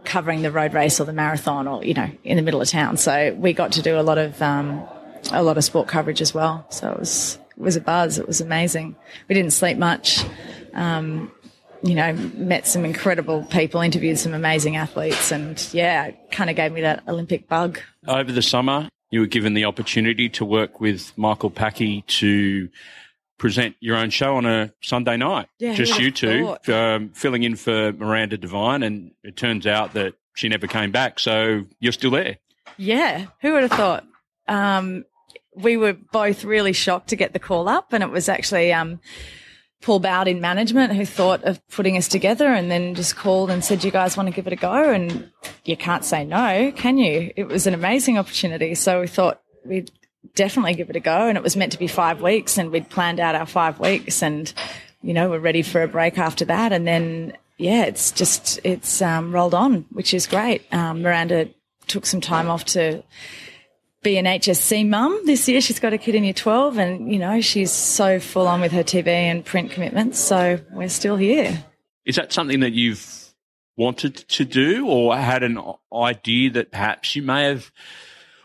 covering 0.05 0.43
the 0.43 0.51
road 0.51 0.72
race 0.72 1.01
or 1.01 1.05
the 1.05 1.12
marathon 1.12 1.66
or, 1.66 1.85
you 1.85 1.95
know, 1.95 2.11
in 2.24 2.37
the 2.37 2.43
middle 2.43 2.61
of 2.61 2.68
town. 2.68 2.97
So 2.97 3.35
we 3.35 3.53
got 3.53 3.72
to 3.72 3.83
do 3.83 3.99
a 3.99 4.03
lot 4.03 4.18
of, 4.18 4.41
um, 4.41 4.83
a 5.33 5.43
lot 5.43 5.59
of 5.59 5.64
sport 5.64 5.89
coverage 5.89 6.20
as 6.20 6.33
well. 6.33 6.66
So 6.70 6.91
it 6.93 6.99
was, 6.99 7.39
it 7.57 7.62
was 7.62 7.77
a 7.77 7.81
buzz. 7.81 8.18
It 8.18 8.27
was 8.27 8.41
amazing. 8.41 8.97
We 9.29 9.35
didn't 9.35 9.53
sleep 9.53 9.79
much. 9.79 10.24
Um, 10.74 11.33
you 11.83 11.95
know, 11.95 12.12
met 12.35 12.66
some 12.66 12.85
incredible 12.85 13.45
people, 13.45 13.81
interviewed 13.81 14.18
some 14.18 14.35
amazing 14.35 14.77
athletes, 14.77 15.31
and 15.31 15.68
yeah, 15.72 16.11
kind 16.31 16.51
of 16.51 16.57
gave 16.57 16.72
me 16.72 16.81
that 16.83 17.03
Olympic 17.09 17.49
bug. 17.49 17.81
Over 18.07 18.33
the 18.33 18.43
summer, 18.43 18.89
you 19.11 19.20
were 19.20 19.27
given 19.27 19.55
the 19.55 19.64
opportunity 19.64 20.29
to 20.31 20.45
work 20.45 20.81
with 20.81 21.16
Michael 21.16 21.51
Pachi 21.51 22.05
to 22.07 22.68
present 23.39 23.77
your 23.81 23.97
own 23.97 24.11
show 24.11 24.37
on 24.37 24.47
a 24.47 24.72
Sunday 24.83 25.16
night. 25.16 25.49
Yeah, 25.59 25.74
Just 25.74 25.99
you 25.99 26.11
two, 26.11 26.57
um, 26.72 27.11
filling 27.11 27.43
in 27.43 27.57
for 27.57 27.93
Miranda 27.93 28.39
Devine, 28.39 28.83
and 28.83 29.12
it 29.22 29.37
turns 29.37 29.66
out 29.66 29.95
that 29.95 30.14
she 30.35 30.49
never 30.49 30.66
came 30.66 30.91
back. 30.91 31.18
So 31.18 31.64
you're 31.81 31.93
still 31.93 32.11
there. 32.11 32.39
Yeah, 32.79 33.27
who 33.41 33.53
would 33.53 33.62
have 33.62 33.72
thought? 33.72 34.05
Um, 34.49 35.05
we 35.55 35.77
were 35.77 35.95
both 35.95 36.45
really 36.45 36.72
shocked 36.72 37.09
to 37.09 37.16
get 37.16 37.33
the 37.33 37.39
call 37.39 37.68
up, 37.68 37.93
and 37.93 38.03
it 38.03 38.11
was 38.11 38.29
actually 38.29 38.72
um, 38.72 39.01
Paul 39.83 40.01
Bowd 40.01 40.29
in 40.29 40.41
management 40.41 40.95
who 40.95 41.05
thought 41.05 41.45
of 41.45 41.61
putting 41.68 41.97
us 41.97 42.09
together, 42.09 42.47
and 42.47 42.70
then 42.70 42.95
just 42.95 43.16
called 43.16 43.51
and 43.51 43.64
said, 43.64 43.85
"You 43.85 43.91
guys 43.91 44.16
want 44.16 44.29
to 44.29 44.35
give 44.35 44.47
it 44.47 44.53
a 44.53 44.57
go?" 44.57 44.91
And 44.91 45.31
you 45.64 45.77
can't 45.77 46.05
say 46.05 46.24
no, 46.24 46.72
can 46.72 46.99
you? 46.99 47.33
It 47.37 47.49
was 47.49 47.66
an 47.66 47.74
amazing 47.74 48.18
opportunity, 48.18 48.74
so 48.74 49.01
we 49.01 49.07
thought 49.07 49.41
we'd 49.64 49.91
definitely 50.35 50.74
give 50.74 50.91
it 50.91 50.97
a 50.97 51.01
go. 51.01 51.29
And 51.29 51.37
it 51.37 51.45
was 51.45 51.57
meant 51.57 51.72
to 51.72 51.79
be 51.79 51.87
five 51.87 52.20
weeks, 52.22 52.59
and 52.59 52.70
we'd 52.70 52.91
planned 52.91 53.20
out 53.20 53.35
our 53.35 53.47
five 53.47 53.79
weeks, 53.79 54.22
and 54.22 54.53
you 55.03 55.14
know 55.14 55.31
we're 55.31 55.39
ready 55.39 55.62
for 55.62 55.83
a 55.83 55.89
break 55.89 56.18
after 56.18 56.45
that, 56.47 56.72
and 56.72 56.87
then. 56.87 57.37
Yeah, 57.59 57.85
it's 57.85 58.12
just 58.12 58.61
it's 58.64 59.01
um, 59.01 59.35
rolled 59.35 59.55
on, 59.55 59.87
which 59.91 60.12
is 60.12 60.27
great. 60.27 60.70
Um, 60.74 61.01
Miranda 61.01 61.49
took 61.87 62.05
some 62.05 62.20
time 62.20 62.51
off 62.51 62.66
to 62.66 63.03
be 64.07 64.19
an 64.19 64.25
HSC 64.25 64.89
mum 64.89 65.21
this 65.25 65.49
year. 65.49 65.61
She's 65.61 65.81
got 65.81 65.93
a 65.93 65.99
kid 65.99 66.15
in 66.15 66.23
year 66.23 66.33
12 66.33 66.79
and, 66.79 67.13
you 67.13 67.19
know, 67.19 67.41
she's 67.41 67.73
so 67.73 68.21
full 68.21 68.47
on 68.47 68.61
with 68.61 68.71
her 68.71 68.85
TV 68.85 69.09
and 69.09 69.45
print 69.45 69.73
commitments. 69.73 70.21
So 70.21 70.61
we're 70.71 70.89
still 70.89 71.17
here. 71.17 71.65
Is 72.05 72.15
that 72.15 72.33
something 72.33 72.61
that 72.61 72.73
you've 72.73 73.35
wanted 73.77 74.15
to 74.15 74.45
do 74.45 74.87
or 74.87 75.17
had 75.17 75.43
an 75.43 75.61
idea 75.93 76.51
that 76.53 76.71
perhaps 76.71 77.17
you 77.17 77.23
may 77.23 77.49
have 77.49 77.73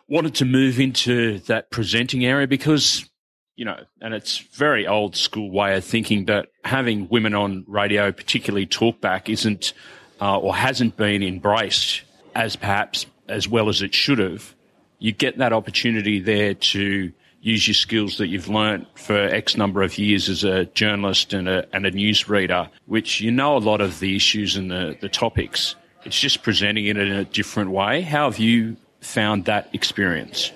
wanted 0.07 0.34
to 0.36 0.45
move 0.45 0.80
into 0.80 1.38
that 1.41 1.70
presenting 1.70 2.26
area? 2.26 2.47
Because, 2.47 3.07
you 3.55 3.66
know, 3.66 3.78
and 4.01 4.16
it's 4.16 4.39
very 4.39 4.88
old 4.88 5.16
school 5.16 5.51
way 5.51 5.78
of 5.78 5.86
thinking, 5.86 6.26
but 6.26 6.51
having 6.66 7.07
women 7.07 7.36
on 7.36 7.66
radio, 7.68 8.12
particularly 8.12 8.66
talkback, 8.66 9.30
isn't 9.30 9.74
uh, 10.20 10.39
or 10.39 10.55
hasn't 10.55 10.97
been 10.97 11.22
embraced 11.22 12.01
as 12.34 12.55
perhaps 12.55 13.05
as 13.28 13.47
well 13.47 13.70
as 13.70 13.84
it 13.84 13.93
should 13.93 14.18
have. 14.18 14.55
You 15.01 15.11
get 15.11 15.39
that 15.39 15.51
opportunity 15.51 16.19
there 16.19 16.53
to 16.53 17.11
use 17.41 17.67
your 17.67 17.73
skills 17.73 18.17
that 18.19 18.27
you've 18.27 18.47
learnt 18.47 18.87
for 18.99 19.17
X 19.17 19.57
number 19.57 19.81
of 19.81 19.97
years 19.97 20.29
as 20.29 20.43
a 20.43 20.65
journalist 20.65 21.33
and 21.33 21.49
a, 21.49 21.65
and 21.73 21.87
a 21.87 21.91
newsreader, 21.91 22.69
which 22.85 23.19
you 23.19 23.31
know 23.31 23.57
a 23.57 23.63
lot 23.71 23.81
of 23.81 23.99
the 23.99 24.15
issues 24.15 24.55
and 24.55 24.69
the, 24.69 24.95
the 25.01 25.09
topics. 25.09 25.73
It's 26.05 26.19
just 26.19 26.43
presenting 26.43 26.85
it 26.85 26.97
in 26.97 27.11
a 27.11 27.25
different 27.25 27.71
way. 27.71 28.01
How 28.01 28.29
have 28.29 28.37
you 28.37 28.77
found 28.99 29.45
that 29.45 29.73
experience? 29.73 30.51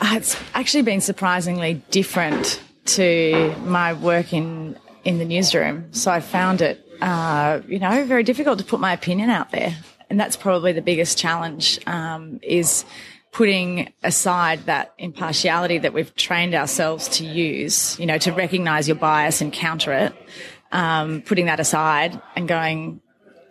Uh, 0.00 0.14
It's 0.16 0.36
actually 0.54 0.84
been 0.84 1.02
surprisingly 1.02 1.82
different 1.90 2.62
to 2.86 3.54
my 3.66 3.92
work 3.92 4.32
in, 4.32 4.78
in 5.04 5.18
the 5.18 5.26
newsroom. 5.26 5.92
So 5.92 6.10
I 6.10 6.20
found 6.20 6.62
it, 6.62 6.82
uh, 7.02 7.60
you 7.68 7.78
know, 7.78 8.06
very 8.06 8.22
difficult 8.22 8.58
to 8.60 8.64
put 8.64 8.80
my 8.80 8.94
opinion 8.94 9.28
out 9.28 9.50
there. 9.50 9.76
And 10.08 10.18
that's 10.18 10.36
probably 10.36 10.72
the 10.72 10.82
biggest 10.82 11.18
challenge, 11.18 11.78
um, 11.86 12.40
is 12.42 12.86
putting 13.32 13.92
aside 14.02 14.66
that 14.66 14.92
impartiality 14.98 15.78
that 15.78 15.92
we've 15.92 16.14
trained 16.16 16.54
ourselves 16.54 17.08
to 17.08 17.24
use, 17.24 17.98
you 17.98 18.06
know, 18.06 18.18
to 18.18 18.32
recognize 18.32 18.88
your 18.88 18.96
bias 18.96 19.40
and 19.40 19.52
counter 19.52 19.92
it, 19.92 20.14
um, 20.72 21.22
putting 21.22 21.46
that 21.46 21.60
aside 21.60 22.20
and 22.34 22.48
going, 22.48 23.00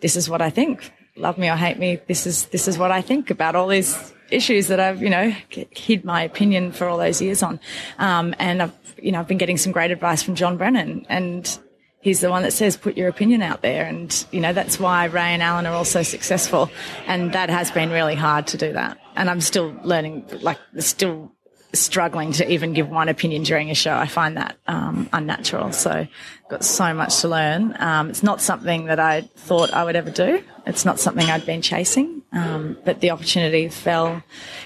this 0.00 0.16
is 0.16 0.28
what 0.28 0.42
I 0.42 0.50
think. 0.50 0.92
Love 1.16 1.38
me 1.38 1.48
or 1.48 1.56
hate 1.56 1.78
me. 1.78 1.98
This 2.08 2.26
is, 2.26 2.46
this 2.46 2.68
is 2.68 2.78
what 2.78 2.90
I 2.90 3.00
think 3.00 3.30
about 3.30 3.56
all 3.56 3.68
these 3.68 4.12
issues 4.30 4.68
that 4.68 4.80
I've, 4.80 5.02
you 5.02 5.10
know, 5.10 5.34
hid 5.70 6.04
my 6.04 6.22
opinion 6.22 6.72
for 6.72 6.88
all 6.88 6.98
those 6.98 7.20
years 7.20 7.42
on. 7.42 7.58
Um, 7.98 8.34
and 8.38 8.62
I've, 8.62 8.72
you 9.02 9.12
know, 9.12 9.20
I've 9.20 9.28
been 9.28 9.38
getting 9.38 9.56
some 9.56 9.72
great 9.72 9.90
advice 9.90 10.22
from 10.22 10.34
John 10.34 10.56
Brennan 10.56 11.06
and 11.08 11.58
he's 12.00 12.20
the 12.20 12.30
one 12.30 12.42
that 12.42 12.52
says 12.52 12.76
put 12.76 12.96
your 12.96 13.08
opinion 13.08 13.40
out 13.40 13.62
there. 13.62 13.86
And, 13.86 14.26
you 14.30 14.40
know, 14.40 14.52
that's 14.52 14.78
why 14.78 15.06
Ray 15.06 15.32
and 15.32 15.42
Alan 15.42 15.66
are 15.66 15.72
all 15.72 15.84
so 15.84 16.02
successful. 16.02 16.70
And 17.06 17.32
that 17.32 17.48
has 17.48 17.70
been 17.70 17.90
really 17.90 18.14
hard 18.14 18.46
to 18.48 18.58
do 18.58 18.72
that. 18.74 18.98
And 19.16 19.28
I'm 19.28 19.40
still 19.40 19.74
learning, 19.82 20.26
like, 20.42 20.58
still 20.78 21.32
struggling 21.72 22.32
to 22.32 22.50
even 22.50 22.72
give 22.72 22.88
one 22.88 23.08
opinion 23.08 23.42
during 23.42 23.70
a 23.70 23.74
show. 23.74 23.94
I 23.94 24.06
find 24.06 24.36
that 24.36 24.56
um, 24.66 25.08
unnatural. 25.12 25.72
So 25.72 26.06
got 26.48 26.64
so 26.64 26.92
much 26.94 27.20
to 27.20 27.28
learn. 27.28 27.76
Um, 27.78 28.10
it's 28.10 28.22
not 28.22 28.40
something 28.40 28.86
that 28.86 28.98
I 28.98 29.20
thought 29.20 29.72
I 29.72 29.84
would 29.84 29.96
ever 29.96 30.10
do. 30.10 30.42
It's 30.66 30.84
not 30.84 30.98
something 30.98 31.28
I'd 31.28 31.46
been 31.46 31.62
chasing. 31.62 32.22
Um, 32.32 32.76
but 32.84 33.00
the 33.00 33.10
opportunity 33.10 33.68
fell 33.68 34.22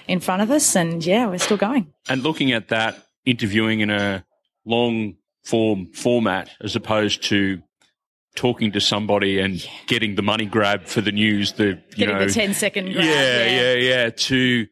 in 0.07 0.21
front 0.21 0.43
of 0.43 0.51
us, 0.51 0.77
and 0.77 1.05
yeah, 1.05 1.27
we're 1.27 1.39
still 1.39 1.57
going. 1.57 1.93
And 2.09 2.23
looking 2.23 2.53
at 2.53 2.69
that, 2.69 3.07
interviewing 3.25 3.81
in 3.81 3.91
a 3.91 4.25
long 4.65 5.17
form 5.45 5.93
format 5.93 6.51
as 6.61 6.77
opposed 6.77 7.23
to 7.25 7.63
talking 8.35 8.73
to 8.73 8.81
somebody 8.81 9.39
and 9.39 9.67
getting 9.87 10.17
the 10.17 10.23
money 10.23 10.47
grab 10.47 10.87
for 10.87 11.01
the 11.01 11.13
news, 11.13 11.53
the 11.53 11.65
you 11.67 11.79
Getting 11.97 12.19
know, 12.19 12.27
the 12.27 12.33
10 12.33 12.55
second 12.55 12.93
grab. 12.93 13.05
yeah, 13.05 13.47
yeah, 13.47 13.75
yeah, 13.75 14.11
to 14.11 14.67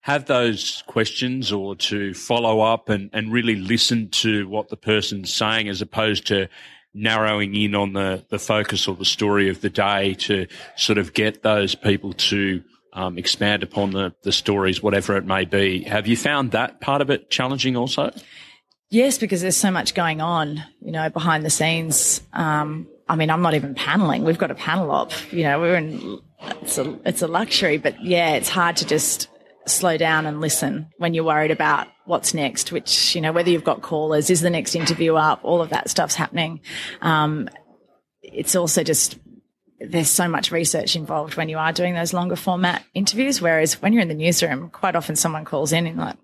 have 0.00 0.26
those 0.26 0.84
questions 0.86 1.50
or 1.50 1.74
to 1.74 2.14
follow 2.14 2.60
up 2.60 2.88
and, 2.88 3.10
and 3.12 3.32
really 3.32 3.56
listen 3.56 4.08
to 4.10 4.46
what 4.48 4.68
the 4.68 4.76
person's 4.76 5.32
saying 5.34 5.68
as 5.68 5.82
opposed 5.82 6.26
to 6.28 6.48
narrowing 6.94 7.54
in 7.56 7.74
on 7.74 7.92
the, 7.92 8.24
the 8.30 8.38
focus 8.38 8.86
or 8.86 8.94
the 8.94 9.04
story 9.04 9.48
of 9.48 9.60
the 9.60 9.68
day 9.70 10.14
to 10.14 10.46
sort 10.76 10.98
of 10.98 11.12
get 11.12 11.42
those 11.42 11.74
people 11.74 12.12
to 12.12 12.62
um, 12.92 13.18
expand 13.18 13.62
upon 13.62 13.90
the, 13.90 14.14
the 14.22 14.32
stories, 14.32 14.82
whatever 14.82 15.16
it 15.16 15.24
may 15.24 15.44
be. 15.44 15.82
Have 15.84 16.06
you 16.06 16.16
found 16.16 16.52
that 16.52 16.80
part 16.80 17.02
of 17.02 17.10
it 17.10 17.28
challenging 17.28 17.76
also? 17.76 18.12
Yes, 18.88 19.18
because 19.18 19.42
there's 19.42 19.56
so 19.56 19.70
much 19.70 19.94
going 19.94 20.20
on, 20.20 20.62
you 20.80 20.92
know, 20.92 21.10
behind 21.10 21.44
the 21.44 21.50
scenes. 21.50 22.22
Um, 22.32 22.86
I 23.08 23.16
mean, 23.16 23.30
I'm 23.30 23.42
not 23.42 23.54
even 23.54 23.74
paneling. 23.74 24.24
We've 24.24 24.38
got 24.38 24.50
a 24.50 24.54
panel 24.54 24.90
op. 24.90 25.12
You 25.32 25.44
know, 25.44 25.60
we're 25.60 25.76
in. 25.76 26.20
It's 26.62 26.78
a 26.78 26.98
it's 27.04 27.22
a 27.22 27.28
luxury, 27.28 27.78
but 27.78 28.02
yeah, 28.04 28.32
it's 28.32 28.48
hard 28.48 28.76
to 28.78 28.86
just 28.86 29.28
slow 29.66 29.96
down 29.96 30.26
and 30.26 30.40
listen 30.40 30.88
when 30.98 31.14
you're 31.14 31.24
worried 31.24 31.50
about 31.50 31.88
what's 32.04 32.34
next. 32.34 32.72
Which 32.72 33.14
you 33.14 33.20
know, 33.20 33.32
whether 33.32 33.50
you've 33.50 33.64
got 33.64 33.82
callers, 33.82 34.30
is 34.30 34.40
the 34.40 34.50
next 34.50 34.74
interview 34.74 35.14
up? 35.14 35.40
All 35.42 35.62
of 35.62 35.70
that 35.70 35.88
stuff's 35.88 36.14
happening. 36.16 36.60
Um, 37.00 37.48
it's 38.22 38.56
also 38.56 38.82
just 38.82 39.18
there's 39.78 40.10
so 40.10 40.28
much 40.28 40.50
research 40.50 40.96
involved 40.96 41.36
when 41.36 41.48
you 41.48 41.58
are 41.58 41.72
doing 41.72 41.94
those 41.94 42.12
longer 42.12 42.36
format 42.36 42.84
interviews. 42.94 43.40
Whereas 43.40 43.80
when 43.80 43.92
you're 43.92 44.02
in 44.02 44.08
the 44.08 44.14
newsroom, 44.14 44.70
quite 44.70 44.96
often 44.96 45.16
someone 45.16 45.44
calls 45.44 45.72
in 45.72 45.86
and 45.86 45.98
like, 45.98 46.16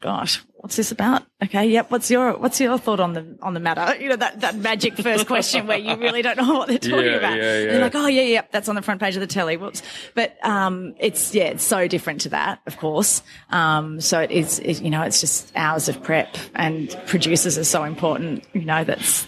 gosh, 0.00 0.42
what's 0.56 0.76
this 0.76 0.90
about? 0.92 1.22
Okay, 1.42 1.66
yep. 1.66 1.90
What's 1.90 2.10
your 2.10 2.32
what's 2.38 2.60
your 2.60 2.78
thought 2.78 3.00
on 3.00 3.12
the 3.14 3.38
on 3.42 3.54
the 3.54 3.60
matter? 3.60 3.96
You 4.00 4.10
know 4.10 4.16
that 4.16 4.40
that 4.40 4.56
magic 4.56 4.96
first 4.96 5.26
question 5.26 5.66
where 5.66 5.78
you 5.78 5.96
really 5.96 6.22
don't 6.22 6.36
know 6.36 6.54
what 6.54 6.68
they're 6.68 6.78
talking 6.90 7.04
Yeah, 7.06 7.12
about. 7.16 7.36
yeah, 7.36 7.58
yeah. 7.60 7.66
they're 7.66 7.80
like, 7.80 7.94
oh 7.94 8.06
yeah, 8.06 8.22
yeah, 8.22 8.42
that's 8.50 8.68
on 8.68 8.74
the 8.74 8.82
front 8.82 9.00
page 9.00 9.14
of 9.16 9.20
the 9.20 9.26
telly. 9.26 9.56
Whoops. 9.56 9.82
But 10.14 10.36
um, 10.44 10.94
it's 10.98 11.34
yeah, 11.34 11.44
it's 11.44 11.64
so 11.64 11.86
different 11.88 12.22
to 12.22 12.28
that, 12.30 12.60
of 12.66 12.76
course. 12.78 13.22
Um, 13.50 14.00
so 14.00 14.20
it 14.20 14.30
is, 14.30 14.58
it, 14.60 14.80
you 14.82 14.90
know, 14.90 15.02
it's 15.02 15.20
just 15.20 15.52
hours 15.56 15.88
of 15.88 16.02
prep, 16.02 16.36
and 16.54 16.94
producers 17.06 17.56
are 17.58 17.64
so 17.64 17.84
important. 17.84 18.44
You 18.52 18.64
know, 18.64 18.84
that's 18.84 19.26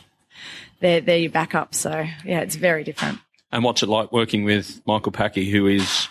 they're 0.81 1.01
they're 1.01 1.19
your 1.19 1.31
backup. 1.31 1.75
So 1.75 1.91
yeah, 2.25 2.41
it's 2.41 2.57
very 2.57 2.85
different. 2.85 3.19
And 3.53 3.63
what's 3.63 3.83
it 3.83 3.89
like 3.89 4.13
working 4.13 4.45
with 4.45 4.83
Michael 4.87 5.13
Pachi, 5.13 5.51
who 5.51 5.67
is, 5.69 6.09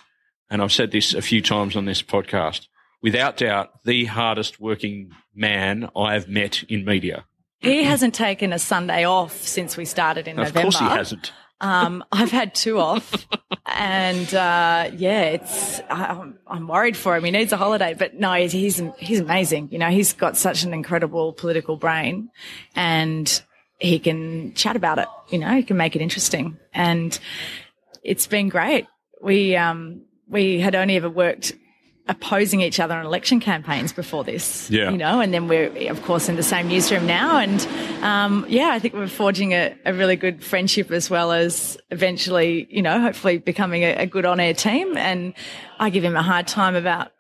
and 0.50 0.62
I've 0.62 0.72
said 0.72 0.92
this 0.92 1.14
a 1.14 1.22
few 1.22 1.42
times 1.42 1.76
on 1.76 1.84
this 1.86 2.02
podcast, 2.02 2.68
without 3.06 3.38
doubt, 3.38 3.70
the 3.84 4.06
hardest 4.06 4.60
working 4.60 5.12
man 5.36 5.88
I 5.96 6.14
have 6.14 6.28
met 6.28 6.64
in 6.64 6.84
media. 6.84 7.26
He 7.60 7.84
hasn't 7.84 8.16
taken 8.16 8.52
a 8.52 8.58
Sunday 8.58 9.06
off 9.06 9.44
since 9.44 9.78
we 9.78 9.86
started 9.86 10.28
in 10.28 10.40
Of 10.40 10.48
November. 10.48 10.60
Of 10.60 10.64
course 10.64 10.80
he 10.80 10.86
hasn't. 10.86 11.32
Um, 11.62 12.04
I've 12.12 12.32
had 12.32 12.56
two 12.56 12.80
off, 12.80 13.28
and 13.68 14.34
uh, 14.34 14.90
yeah, 14.98 15.22
it's 15.22 15.80
I, 15.82 16.06
I'm, 16.08 16.40
I'm 16.48 16.68
worried 16.68 16.98
for 16.98 17.16
him. 17.16 17.24
He 17.24 17.32
needs 17.32 17.54
a 17.54 17.58
holiday, 17.58 17.94
but 17.94 18.16
no, 18.16 18.34
he's 18.34 18.52
he's 18.52 18.82
he's 18.98 19.20
amazing. 19.20 19.70
You 19.72 19.78
know, 19.78 19.90
he's 19.90 20.12
got 20.14 20.36
such 20.36 20.64
an 20.64 20.74
incredible 20.74 21.32
political 21.32 21.78
brain, 21.78 22.30
and 22.76 23.42
he 23.78 24.00
can 24.00 24.54
chat 24.56 24.76
about 24.76 24.98
it. 24.98 25.08
You 25.30 25.38
know, 25.38 25.54
he 25.56 25.64
can 25.64 25.78
make 25.78 25.96
it 25.96 26.02
interesting, 26.02 26.58
and 26.74 27.18
it's 28.04 28.26
been 28.26 28.50
great. 28.50 28.88
We 29.22 29.56
um 29.56 30.02
we 30.28 30.60
had 30.60 30.74
only 30.74 30.98
ever 30.98 31.10
worked 31.10 31.54
opposing 32.08 32.62
each 32.62 32.80
other 32.80 32.94
on 32.94 33.06
election 33.06 33.40
campaigns 33.40 33.92
before 33.92 34.24
this. 34.24 34.70
Yeah. 34.70 34.92
You 34.92 34.98
know, 34.98 35.20
and 35.20 35.34
then 35.34 35.48
we're 35.48 35.90
of 35.90 36.02
course 36.04 36.30
in 36.30 36.36
the 36.36 36.44
same 36.44 36.68
newsroom 36.68 37.08
now 37.08 37.38
and 37.38 37.62
um 38.04 38.46
yeah, 38.48 38.70
I 38.70 38.80
think 38.80 38.94
we're 38.94 39.08
forging 39.08 39.54
a, 39.54 39.76
a 39.86 39.94
really 39.94 40.16
good 40.16 40.44
friendship 40.44 40.92
as 40.92 41.10
well 41.10 41.32
as 41.32 41.78
eventually, 41.90 42.68
you 42.70 42.82
know, 42.82 43.02
hopefully 43.02 43.40
becoming 43.40 43.84
a, 43.84 43.96
a 43.96 44.06
good 44.06 44.26
on 44.26 44.40
air 44.40 44.54
team. 44.54 44.96
And 44.98 45.34
I 45.80 45.90
give 45.90 46.04
him 46.04 46.16
a 46.16 46.24
hard 46.24 46.48
time 46.48 46.76
about 46.76 47.12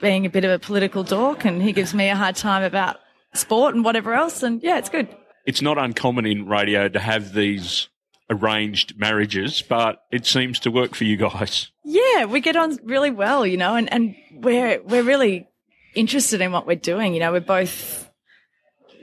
being 0.00 0.26
a 0.26 0.30
bit 0.30 0.44
of 0.44 0.50
a 0.50 0.58
political 0.58 1.04
dork 1.04 1.44
and 1.44 1.62
he 1.62 1.72
gives 1.72 1.94
me 1.94 2.08
a 2.08 2.16
hard 2.16 2.34
time 2.34 2.62
about 2.62 2.96
sport 3.34 3.74
and 3.74 3.84
whatever 3.84 4.14
else 4.14 4.42
and 4.42 4.62
yeah, 4.62 4.78
it's 4.78 4.88
good. 4.88 5.08
It's 5.46 5.62
not 5.62 5.78
uncommon 5.78 6.26
in 6.26 6.46
radio 6.46 6.88
to 6.88 6.98
have 6.98 7.34
these 7.34 7.88
arranged 8.34 8.98
marriages, 8.98 9.62
but 9.62 10.02
it 10.10 10.26
seems 10.26 10.58
to 10.60 10.70
work 10.70 10.94
for 10.94 11.04
you 11.04 11.16
guys. 11.16 11.70
Yeah, 11.84 12.24
we 12.24 12.40
get 12.40 12.56
on 12.56 12.78
really 12.82 13.10
well, 13.10 13.46
you 13.46 13.56
know, 13.56 13.76
and, 13.76 13.92
and 13.92 14.16
we're 14.32 14.80
we're 14.82 15.02
really 15.02 15.48
interested 15.94 16.40
in 16.40 16.52
what 16.52 16.66
we're 16.66 16.76
doing. 16.76 17.14
You 17.14 17.20
know, 17.20 17.32
we're 17.32 17.40
both 17.40 18.10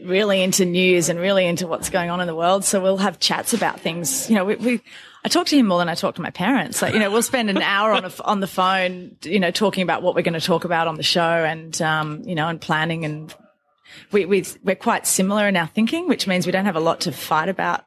really 0.03 0.41
into 0.41 0.65
news 0.65 1.09
and 1.09 1.19
really 1.19 1.45
into 1.45 1.67
what's 1.67 1.89
going 1.89 2.09
on 2.09 2.21
in 2.21 2.27
the 2.27 2.35
world. 2.35 2.65
So 2.65 2.81
we'll 2.81 2.97
have 2.97 3.19
chats 3.19 3.53
about 3.53 3.79
things. 3.79 4.29
You 4.29 4.35
know, 4.35 4.45
we, 4.45 4.55
we 4.55 4.81
I 5.23 5.29
talk 5.29 5.47
to 5.47 5.57
him 5.57 5.67
more 5.67 5.77
than 5.79 5.89
I 5.89 5.95
talk 5.95 6.15
to 6.15 6.21
my 6.21 6.31
parents. 6.31 6.81
Like, 6.81 6.93
you 6.93 6.99
know, 6.99 7.11
we'll 7.11 7.21
spend 7.21 7.49
an 7.49 7.61
hour 7.61 7.91
on 7.91 8.05
a, 8.05 8.11
on 8.23 8.39
the 8.39 8.47
phone, 8.47 9.17
you 9.23 9.39
know, 9.39 9.51
talking 9.51 9.83
about 9.83 10.01
what 10.01 10.15
we're 10.15 10.23
going 10.23 10.33
to 10.33 10.41
talk 10.41 10.65
about 10.65 10.87
on 10.87 10.95
the 10.95 11.03
show 11.03 11.21
and 11.21 11.79
um, 11.81 12.23
you 12.25 12.35
know, 12.35 12.47
and 12.47 12.59
planning 12.59 13.05
and 13.05 13.33
we, 14.11 14.25
we 14.25 14.45
we're 14.63 14.75
quite 14.75 15.05
similar 15.05 15.47
in 15.47 15.55
our 15.55 15.67
thinking, 15.67 16.07
which 16.07 16.27
means 16.27 16.45
we 16.45 16.51
don't 16.51 16.65
have 16.65 16.75
a 16.75 16.81
lot 16.81 17.01
to 17.01 17.11
fight 17.11 17.49
about 17.49 17.83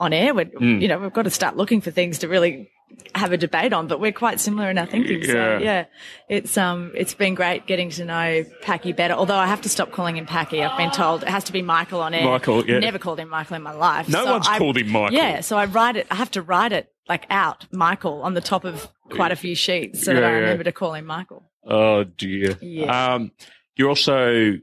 on 0.00 0.12
air. 0.12 0.34
We're, 0.34 0.50
you 0.60 0.88
know, 0.88 0.98
we've 0.98 1.12
got 1.12 1.22
to 1.22 1.30
start 1.30 1.56
looking 1.56 1.80
for 1.80 1.90
things 1.90 2.18
to 2.20 2.28
really 2.28 2.70
have 3.14 3.32
a 3.32 3.36
debate 3.36 3.72
on, 3.72 3.88
but 3.88 3.98
we're 3.98 4.12
quite 4.12 4.38
similar 4.38 4.70
in 4.70 4.78
our 4.78 4.86
thinking. 4.86 5.20
Yeah. 5.22 5.26
So 5.26 5.58
yeah, 5.58 5.84
it's, 6.28 6.56
um, 6.56 6.92
it's 6.94 7.14
been 7.14 7.34
great 7.34 7.66
getting 7.66 7.90
to 7.90 8.04
know 8.04 8.44
Pachi 8.62 8.94
better. 8.94 9.14
Although 9.14 9.36
I 9.36 9.46
have 9.46 9.62
to 9.62 9.68
stop 9.68 9.90
calling 9.92 10.16
him 10.16 10.26
Pachi. 10.26 10.64
I've 10.64 10.76
been 10.78 10.90
told 10.92 11.22
it 11.22 11.28
has 11.28 11.44
to 11.44 11.52
be 11.52 11.62
Michael 11.62 12.00
on 12.02 12.14
air. 12.14 12.24
Michael, 12.24 12.64
yeah. 12.66 12.78
Never 12.78 12.98
called 12.98 13.18
him 13.18 13.28
Michael 13.28 13.56
in 13.56 13.62
my 13.62 13.72
life. 13.72 14.08
No 14.08 14.24
one's 14.24 14.46
called 14.48 14.76
him 14.76 14.90
Michael. 14.90 15.16
Yeah. 15.16 15.40
So 15.40 15.56
I 15.56 15.64
write 15.64 15.96
it, 15.96 16.06
I 16.10 16.14
have 16.16 16.30
to 16.32 16.42
write 16.42 16.72
it 16.72 16.90
like 17.08 17.26
out 17.30 17.66
Michael 17.72 18.22
on 18.22 18.34
the 18.34 18.40
top 18.40 18.64
of 18.64 18.88
quite 19.10 19.32
a 19.32 19.36
few 19.36 19.54
sheets 19.54 20.04
so 20.04 20.14
that 20.14 20.20
Yeah, 20.20 20.26
I 20.26 20.30
yeah. 20.30 20.36
remember 20.38 20.64
to 20.64 20.72
call 20.72 20.94
him 20.94 21.04
Michael. 21.06 21.50
Oh 21.66 22.04
dear. 22.04 22.56
Yeah. 22.60 23.14
Um, 23.14 23.32
you're 23.76 23.88
also 23.88 24.54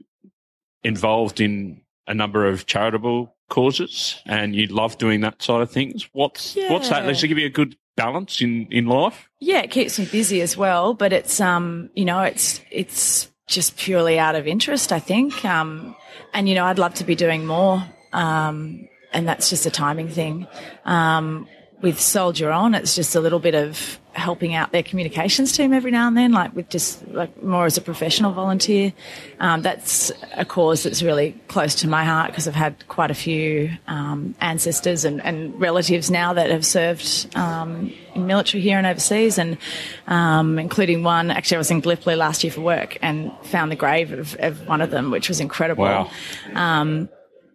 involved 0.82 1.40
in 1.40 1.82
a 2.06 2.14
number 2.14 2.46
of 2.46 2.66
charitable 2.66 3.34
causes, 3.52 4.18
and 4.24 4.56
you 4.56 4.66
love 4.66 4.96
doing 4.96 5.20
that 5.20 5.42
side 5.42 5.60
of 5.60 5.70
things. 5.70 6.08
What's 6.12 6.56
what's 6.70 6.88
that? 6.88 7.06
Does 7.06 7.22
it 7.22 7.28
give 7.28 7.38
you 7.38 7.46
a 7.46 7.50
good 7.50 7.76
balance 7.96 8.40
in 8.40 8.66
in 8.70 8.86
life? 8.86 9.28
Yeah, 9.40 9.60
it 9.60 9.70
keeps 9.70 9.98
me 9.98 10.06
busy 10.06 10.40
as 10.40 10.56
well, 10.56 10.94
but 10.94 11.12
it's 11.12 11.38
um, 11.38 11.90
you 11.94 12.06
know, 12.06 12.22
it's 12.22 12.62
it's 12.70 13.28
just 13.46 13.76
purely 13.76 14.18
out 14.18 14.34
of 14.34 14.46
interest, 14.46 14.90
I 14.90 15.00
think. 15.00 15.44
Um, 15.44 15.94
and 16.32 16.48
you 16.48 16.54
know, 16.54 16.64
I'd 16.64 16.78
love 16.78 16.94
to 16.94 17.04
be 17.04 17.14
doing 17.14 17.44
more. 17.46 17.84
Um, 18.14 18.88
and 19.12 19.28
that's 19.28 19.50
just 19.50 19.66
a 19.66 19.70
timing 19.70 20.08
thing. 20.08 20.46
Um, 20.86 21.46
with 21.82 22.00
Soldier 22.00 22.50
On, 22.50 22.74
it's 22.74 22.94
just 22.94 23.14
a 23.16 23.20
little 23.20 23.40
bit 23.40 23.54
of 23.54 23.98
helping 24.12 24.54
out 24.54 24.72
their 24.72 24.82
communications 24.82 25.52
team 25.52 25.72
every 25.72 25.90
now 25.90 26.06
and 26.06 26.16
then, 26.16 26.32
like 26.32 26.54
with 26.54 26.68
just 26.68 27.06
like 27.08 27.42
more 27.42 27.66
as 27.66 27.76
a 27.76 27.80
professional 27.80 28.32
volunteer. 28.32 28.92
Um, 29.40 29.62
that's 29.62 30.12
a 30.34 30.44
cause 30.44 30.84
that's 30.84 31.02
really 31.02 31.32
close 31.48 31.74
to 31.76 31.88
my 31.88 32.04
heart 32.04 32.30
because 32.30 32.46
I've 32.46 32.54
had 32.54 32.86
quite 32.88 33.10
a 33.10 33.14
few 33.14 33.70
um, 33.88 34.34
ancestors 34.40 35.04
and, 35.04 35.22
and 35.24 35.58
relatives 35.60 36.10
now 36.10 36.34
that 36.34 36.50
have 36.50 36.64
served 36.64 37.34
um, 37.34 37.92
in 38.14 38.26
military 38.26 38.62
here 38.62 38.78
and 38.78 38.86
overseas, 38.86 39.38
and 39.38 39.58
um, 40.06 40.58
including 40.58 41.02
one. 41.02 41.30
Actually, 41.30 41.56
I 41.56 41.58
was 41.58 41.70
in 41.70 41.80
Gallipoli 41.80 42.16
last 42.16 42.44
year 42.44 42.52
for 42.52 42.60
work 42.60 42.98
and 43.02 43.32
found 43.44 43.72
the 43.72 43.76
grave 43.76 44.12
of, 44.12 44.36
of 44.38 44.68
one 44.68 44.80
of 44.80 44.90
them, 44.90 45.10
which 45.10 45.28
was 45.28 45.40
incredible 45.40 45.82
Wow. 45.82 46.10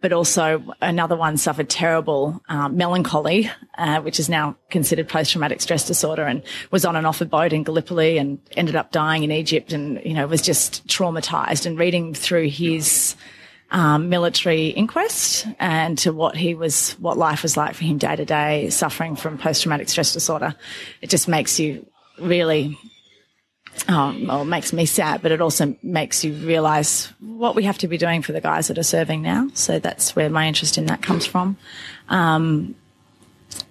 But 0.00 0.12
also 0.12 0.62
another 0.80 1.16
one 1.16 1.36
suffered 1.36 1.68
terrible 1.68 2.40
um, 2.48 2.76
melancholy, 2.76 3.50
uh, 3.76 4.00
which 4.00 4.20
is 4.20 4.28
now 4.28 4.56
considered 4.70 5.08
post-traumatic 5.08 5.60
stress 5.60 5.86
disorder, 5.86 6.24
and 6.24 6.42
was 6.70 6.84
on 6.84 6.96
and 6.96 7.06
off 7.06 7.20
a 7.20 7.24
boat 7.24 7.52
in 7.52 7.64
Gallipoli 7.64 8.18
and 8.18 8.38
ended 8.56 8.76
up 8.76 8.92
dying 8.92 9.24
in 9.24 9.32
Egypt, 9.32 9.72
and 9.72 10.00
you 10.04 10.14
know 10.14 10.26
was 10.26 10.42
just 10.42 10.86
traumatized. 10.86 11.66
And 11.66 11.78
reading 11.78 12.14
through 12.14 12.48
his 12.48 13.16
um, 13.70 14.08
military 14.08 14.68
inquest 14.68 15.46
and 15.58 15.98
to 15.98 16.12
what 16.12 16.36
he 16.36 16.54
was, 16.54 16.92
what 16.92 17.18
life 17.18 17.42
was 17.42 17.56
like 17.56 17.74
for 17.74 17.84
him 17.84 17.98
day 17.98 18.16
to 18.16 18.24
day, 18.24 18.70
suffering 18.70 19.16
from 19.16 19.38
post-traumatic 19.38 19.88
stress 19.88 20.12
disorder, 20.12 20.54
it 21.02 21.10
just 21.10 21.28
makes 21.28 21.60
you 21.60 21.86
really 22.18 22.78
um, 23.86 24.26
well, 24.26 24.42
it 24.42 24.46
makes 24.46 24.72
me 24.72 24.86
sad, 24.86 25.22
but 25.22 25.32
it 25.32 25.40
also 25.40 25.76
makes 25.82 26.24
you 26.24 26.32
realise 26.34 27.06
what 27.20 27.54
we 27.54 27.64
have 27.64 27.78
to 27.78 27.88
be 27.88 27.98
doing 27.98 28.22
for 28.22 28.32
the 28.32 28.40
guys 28.40 28.68
that 28.68 28.78
are 28.78 28.82
serving 28.82 29.22
now. 29.22 29.48
So 29.54 29.78
that's 29.78 30.16
where 30.16 30.28
my 30.30 30.46
interest 30.46 30.78
in 30.78 30.86
that 30.86 31.02
comes 31.02 31.26
from. 31.26 31.56
Um, 32.08 32.74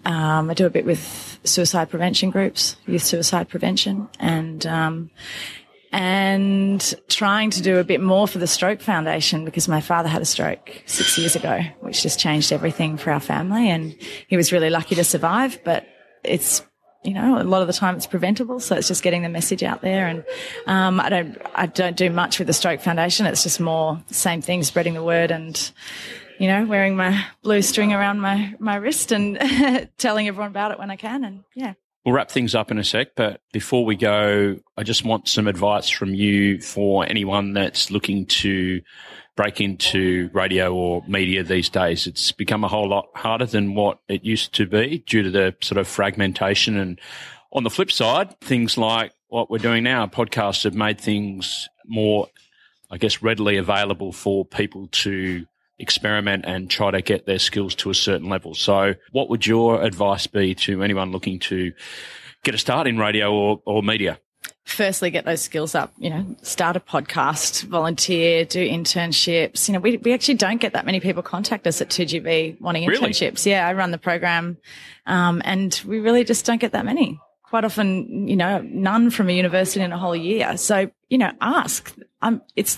um, 0.05 0.49
I 0.49 0.53
do 0.53 0.65
a 0.65 0.69
bit 0.69 0.85
with 0.85 1.39
suicide 1.43 1.89
prevention 1.89 2.29
groups, 2.29 2.77
youth 2.85 3.03
suicide 3.03 3.49
prevention, 3.49 4.07
and 4.19 4.65
um, 4.65 5.09
and 5.91 6.93
trying 7.07 7.49
to 7.51 7.61
do 7.61 7.77
a 7.77 7.83
bit 7.83 8.01
more 8.01 8.27
for 8.27 8.39
the 8.39 8.47
Stroke 8.47 8.81
Foundation 8.81 9.45
because 9.45 9.67
my 9.67 9.81
father 9.81 10.09
had 10.09 10.21
a 10.21 10.25
stroke 10.25 10.83
six 10.85 11.17
years 11.17 11.35
ago, 11.35 11.61
which 11.79 12.03
just 12.03 12.19
changed 12.19 12.51
everything 12.51 12.97
for 12.97 13.11
our 13.11 13.19
family. 13.19 13.69
And 13.69 13.95
he 14.27 14.37
was 14.37 14.51
really 14.51 14.69
lucky 14.69 14.95
to 14.95 15.03
survive, 15.03 15.59
but 15.63 15.87
it's 16.23 16.61
you 17.07 17.13
know, 17.13 17.41
a 17.41 17.43
lot 17.43 17.61
of 17.61 17.67
the 17.67 17.73
time 17.73 17.95
it's 17.95 18.05
preventable, 18.05 18.59
so 18.59 18.75
it's 18.75 18.89
just 18.89 19.01
getting 19.01 19.21
the 19.21 19.29
message 19.29 19.63
out 19.63 19.81
there. 19.81 20.07
And 20.07 20.25
um, 20.65 20.99
I 20.99 21.07
don't, 21.07 21.41
I 21.55 21.65
don't 21.65 21.95
do 21.95 22.09
much 22.09 22.37
with 22.37 22.47
the 22.47 22.53
Stroke 22.53 22.81
Foundation. 22.81 23.25
It's 23.25 23.43
just 23.43 23.61
more 23.61 24.03
same 24.07 24.41
thing, 24.41 24.61
spreading 24.63 24.93
the 24.93 25.01
word 25.01 25.31
and, 25.31 25.71
you 26.37 26.47
know, 26.47 26.65
wearing 26.65 26.97
my 26.97 27.23
blue 27.43 27.61
string 27.61 27.93
around 27.93 28.19
my 28.19 28.53
my 28.59 28.75
wrist 28.75 29.13
and 29.13 29.39
telling 29.97 30.27
everyone 30.27 30.51
about 30.51 30.71
it 30.71 30.79
when 30.79 30.91
I 30.91 30.97
can. 30.97 31.23
And 31.23 31.43
yeah, 31.55 31.75
We'll 32.03 32.13
wrap 32.13 32.29
things 32.29 32.55
up 32.55 32.71
in 32.71 32.77
a 32.77 32.83
sec, 32.83 33.15
but 33.15 33.41
before 33.53 33.85
we 33.85 33.95
go, 33.95 34.57
I 34.77 34.83
just 34.83 35.05
want 35.05 35.29
some 35.29 35.47
advice 35.47 35.89
from 35.89 36.13
you 36.13 36.61
for 36.61 37.05
anyone 37.05 37.53
that's 37.53 37.89
looking 37.89 38.25
to 38.27 38.81
break 39.37 39.61
into 39.61 40.29
radio 40.33 40.73
or 40.73 41.03
media 41.07 41.43
these 41.43 41.69
days. 41.69 42.07
It's 42.07 42.33
become 42.33 42.65
a 42.65 42.67
whole 42.67 42.89
lot 42.89 43.07
harder 43.15 43.45
than 43.45 43.75
what 43.75 43.99
it 44.09 44.25
used 44.25 44.53
to 44.55 44.65
be 44.65 45.03
due 45.07 45.23
to 45.23 45.31
the 45.31 45.55
sort 45.61 45.77
of 45.77 45.87
fragmentation. 45.87 46.75
And 46.75 46.99
on 47.53 47.63
the 47.63 47.69
flip 47.69 47.91
side, 47.91 48.37
things 48.41 48.77
like 48.77 49.13
what 49.29 49.49
we're 49.49 49.59
doing 49.59 49.83
now, 49.83 50.07
podcasts 50.07 50.63
have 50.63 50.73
made 50.73 50.99
things 50.99 51.69
more, 51.85 52.27
I 52.91 52.97
guess, 52.97 53.21
readily 53.21 53.57
available 53.57 54.11
for 54.11 54.43
people 54.43 54.87
to 55.03 55.45
experiment 55.79 56.45
and 56.47 56.69
try 56.69 56.89
to 56.89 57.01
get 57.01 57.27
their 57.27 57.39
skills 57.39 57.75
to 57.75 57.91
a 57.91 57.95
certain 57.95 58.27
level. 58.27 58.55
So 58.55 58.95
what 59.11 59.29
would 59.29 59.45
your 59.45 59.83
advice 59.83 60.25
be 60.25 60.55
to 60.55 60.81
anyone 60.81 61.11
looking 61.11 61.39
to 61.41 61.73
get 62.43 62.55
a 62.55 62.57
start 62.57 62.87
in 62.87 62.97
radio 62.97 63.31
or, 63.31 63.61
or 63.65 63.83
media? 63.83 64.19
Firstly 64.67 65.09
get 65.09 65.23
those 65.23 65.41
skills 65.41 65.73
up 65.73 65.93
you 65.97 66.09
know 66.09 66.25
start 66.41 66.75
a 66.75 66.79
podcast 66.79 67.63
volunteer 67.63 68.43
do 68.43 68.67
internships 68.67 69.69
you 69.69 69.73
know 69.73 69.79
we, 69.79 69.95
we 69.97 70.13
actually 70.13 70.33
don't 70.33 70.59
get 70.59 70.73
that 70.73 70.85
many 70.85 70.99
people 70.99 71.23
contact 71.23 71.65
us 71.65 71.79
at 71.79 71.87
2gb 71.87 72.59
wanting 72.59 72.87
internships 72.87 73.45
really? 73.45 73.51
yeah 73.51 73.65
i 73.65 73.71
run 73.71 73.91
the 73.91 73.97
program 73.97 74.57
um, 75.05 75.41
and 75.45 75.81
we 75.85 75.99
really 75.99 76.25
just 76.25 76.45
don't 76.45 76.59
get 76.59 76.73
that 76.73 76.83
many 76.83 77.17
quite 77.43 77.63
often 77.63 78.27
you 78.27 78.35
know 78.35 78.59
none 78.61 79.09
from 79.09 79.29
a 79.29 79.31
university 79.31 79.81
in 79.81 79.93
a 79.93 79.97
whole 79.97 80.15
year 80.15 80.57
so 80.57 80.91
you 81.07 81.17
know 81.17 81.31
ask 81.39 81.95
um, 82.21 82.41
it's 82.57 82.77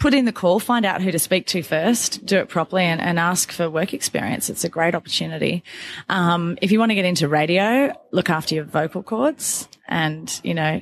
put 0.00 0.14
in 0.14 0.24
the 0.24 0.32
call, 0.32 0.58
find 0.58 0.84
out 0.84 1.02
who 1.02 1.12
to 1.12 1.18
speak 1.18 1.46
to 1.46 1.62
first, 1.62 2.24
do 2.24 2.38
it 2.38 2.48
properly 2.48 2.84
and, 2.84 3.00
and 3.00 3.18
ask 3.18 3.52
for 3.52 3.68
work 3.68 3.92
experience. 3.92 4.48
It's 4.48 4.64
a 4.64 4.68
great 4.68 4.94
opportunity. 4.94 5.62
Um, 6.08 6.58
if 6.62 6.72
you 6.72 6.78
want 6.78 6.90
to 6.90 6.94
get 6.94 7.04
into 7.04 7.28
radio, 7.28 7.92
look 8.10 8.30
after 8.30 8.54
your 8.54 8.64
vocal 8.64 9.02
cords 9.02 9.68
and, 9.90 10.40
you 10.42 10.54
know, 10.54 10.80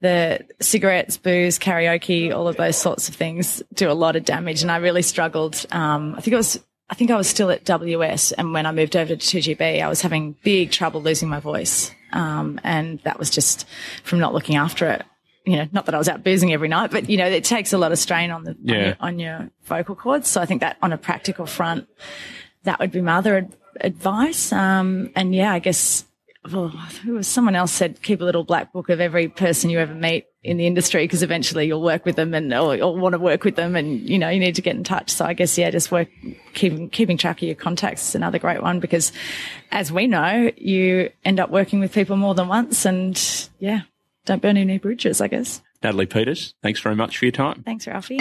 the 0.00 0.40
cigarettes, 0.60 1.16
booze, 1.16 1.58
karaoke, 1.58 2.34
all 2.34 2.48
of 2.48 2.56
those 2.56 2.76
sorts 2.76 3.08
of 3.08 3.14
things 3.14 3.62
do 3.74 3.90
a 3.90 3.94
lot 3.94 4.16
of 4.16 4.24
damage. 4.24 4.62
And 4.62 4.70
I 4.70 4.76
really 4.78 5.02
struggled. 5.02 5.64
Um, 5.70 6.14
I 6.16 6.20
think 6.20 6.34
it 6.34 6.36
was, 6.36 6.60
I 6.90 6.94
think 6.94 7.10
I 7.10 7.16
was 7.16 7.28
still 7.28 7.50
at 7.50 7.64
WS. 7.64 8.32
And 8.32 8.52
when 8.52 8.66
I 8.66 8.72
moved 8.72 8.96
over 8.96 9.14
to 9.14 9.40
2GB, 9.40 9.80
I 9.80 9.88
was 9.88 10.02
having 10.02 10.36
big 10.42 10.72
trouble 10.72 11.00
losing 11.00 11.28
my 11.28 11.38
voice. 11.38 11.92
Um, 12.12 12.60
and 12.64 12.98
that 13.04 13.18
was 13.18 13.30
just 13.30 13.66
from 14.02 14.18
not 14.18 14.34
looking 14.34 14.56
after 14.56 14.88
it 14.88 15.04
you 15.44 15.56
know, 15.56 15.68
not 15.72 15.86
that 15.86 15.94
I 15.94 15.98
was 15.98 16.08
out 16.08 16.22
boozing 16.22 16.52
every 16.52 16.68
night, 16.68 16.90
but 16.90 17.10
you 17.10 17.16
know, 17.16 17.26
it 17.26 17.44
takes 17.44 17.72
a 17.72 17.78
lot 17.78 17.92
of 17.92 17.98
strain 17.98 18.30
on 18.30 18.44
the 18.44 18.56
yeah. 18.62 18.94
on, 19.00 19.18
your, 19.18 19.34
on, 19.34 19.40
your, 19.40 19.50
vocal 19.64 19.96
cords. 19.96 20.28
So 20.28 20.40
I 20.40 20.46
think 20.46 20.60
that 20.60 20.76
on 20.82 20.92
a 20.92 20.98
practical 20.98 21.46
front, 21.46 21.88
that 22.64 22.78
would 22.78 22.92
be 22.92 23.00
my 23.00 23.16
other 23.16 23.38
ad- 23.38 23.56
advice. 23.80 24.52
Um, 24.52 25.10
and 25.16 25.34
yeah, 25.34 25.52
I 25.52 25.58
guess 25.58 26.04
well, 26.04 26.04
who 26.04 26.04
was 26.04 26.11
someone 27.20 27.54
else 27.54 27.70
said 27.70 28.02
keep 28.02 28.20
a 28.20 28.24
little 28.24 28.42
black 28.42 28.72
book 28.72 28.88
of 28.88 29.00
every 29.00 29.28
person 29.28 29.70
you 29.70 29.78
ever 29.78 29.94
meet 29.94 30.26
in 30.42 30.56
the 30.56 30.66
industry 30.66 31.04
because 31.04 31.22
eventually 31.22 31.66
you'll 31.66 31.82
work 31.82 32.04
with 32.04 32.16
them 32.16 32.34
and 32.34 32.52
or, 32.52 32.76
or, 32.82 32.96
want 32.96 33.12
to 33.12 33.18
work 33.18 33.44
with 33.44 33.54
them 33.54 33.76
and 33.76 34.00
you 34.08 34.18
know 34.18 34.28
you 34.28 34.40
need 34.40 34.56
to 34.56 34.62
get 34.62 34.74
in 34.74 34.82
touch. 34.82 35.10
So 35.10 35.24
I 35.24 35.34
guess 35.34 35.56
yeah, 35.56 35.70
just 35.70 35.92
work 35.92 36.08
keeping 36.54 36.90
keeping 36.90 37.16
track 37.16 37.38
of 37.38 37.44
your 37.44 37.54
contacts 37.54 38.08
is 38.08 38.14
another 38.16 38.40
great 38.40 38.60
one 38.60 38.80
because 38.80 39.12
as 39.70 39.92
we 39.92 40.08
know, 40.08 40.50
you 40.56 41.10
end 41.24 41.38
up 41.38 41.50
working 41.50 41.78
with 41.78 41.92
people 41.92 42.16
more 42.16 42.34
than 42.34 42.48
once 42.48 42.84
and 42.84 43.48
yeah, 43.60 43.82
don't 44.24 44.42
burn 44.42 44.56
any 44.56 44.78
bridges, 44.78 45.20
I 45.20 45.28
guess. 45.28 45.62
Natalie 45.82 46.06
Peters, 46.06 46.54
thanks 46.62 46.80
very 46.80 46.96
much 46.96 47.18
for 47.18 47.24
your 47.24 47.32
time. 47.32 47.62
Thanks, 47.64 47.86
Ralphie. 47.86 48.18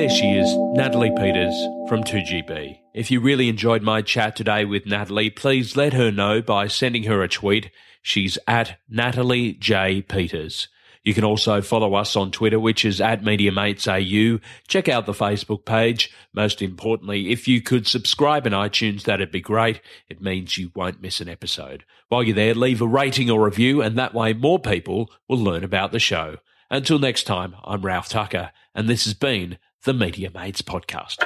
There 0.00 0.08
she 0.08 0.30
is, 0.30 0.56
Natalie 0.56 1.12
Peters 1.14 1.54
from 1.86 2.04
2GB. 2.04 2.78
If 2.94 3.10
you 3.10 3.20
really 3.20 3.50
enjoyed 3.50 3.82
my 3.82 4.00
chat 4.00 4.34
today 4.34 4.64
with 4.64 4.86
Natalie, 4.86 5.28
please 5.28 5.76
let 5.76 5.92
her 5.92 6.10
know 6.10 6.40
by 6.40 6.68
sending 6.68 7.02
her 7.02 7.22
a 7.22 7.28
tweet. 7.28 7.70
She's 8.00 8.38
at 8.48 8.78
Natalie 8.88 9.52
J. 9.52 10.00
Peters. 10.00 10.68
You 11.04 11.12
can 11.12 11.22
also 11.22 11.60
follow 11.60 11.92
us 11.92 12.16
on 12.16 12.30
Twitter, 12.30 12.58
which 12.58 12.82
is 12.82 12.98
at 12.98 13.22
MediaMatesAU. 13.22 14.40
Check 14.66 14.88
out 14.88 15.04
the 15.04 15.12
Facebook 15.12 15.66
page. 15.66 16.10
Most 16.32 16.62
importantly, 16.62 17.30
if 17.30 17.46
you 17.46 17.60
could 17.60 17.86
subscribe 17.86 18.46
in 18.46 18.54
iTunes, 18.54 19.02
that'd 19.02 19.30
be 19.30 19.42
great. 19.42 19.82
It 20.08 20.22
means 20.22 20.56
you 20.56 20.72
won't 20.74 21.02
miss 21.02 21.20
an 21.20 21.28
episode. 21.28 21.84
While 22.08 22.22
you're 22.22 22.34
there, 22.34 22.54
leave 22.54 22.80
a 22.80 22.86
rating 22.86 23.30
or 23.30 23.44
review, 23.44 23.82
and 23.82 23.98
that 23.98 24.14
way 24.14 24.32
more 24.32 24.58
people 24.58 25.10
will 25.28 25.36
learn 25.36 25.62
about 25.62 25.92
the 25.92 25.98
show. 25.98 26.38
Until 26.70 26.98
next 26.98 27.24
time, 27.24 27.54
I'm 27.64 27.82
Ralph 27.82 28.08
Tucker, 28.08 28.52
and 28.74 28.88
this 28.88 29.04
has 29.04 29.12
been 29.12 29.58
the 29.84 29.94
Media 29.94 30.30
Mates 30.34 30.60
Podcast. 30.60 31.16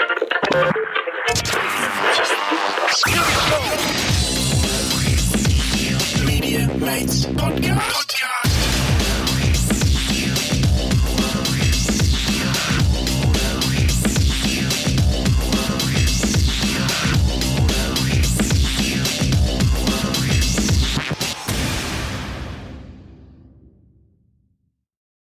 Media 6.24 6.68
Mates 6.78 7.26
Podcast. 7.26 8.43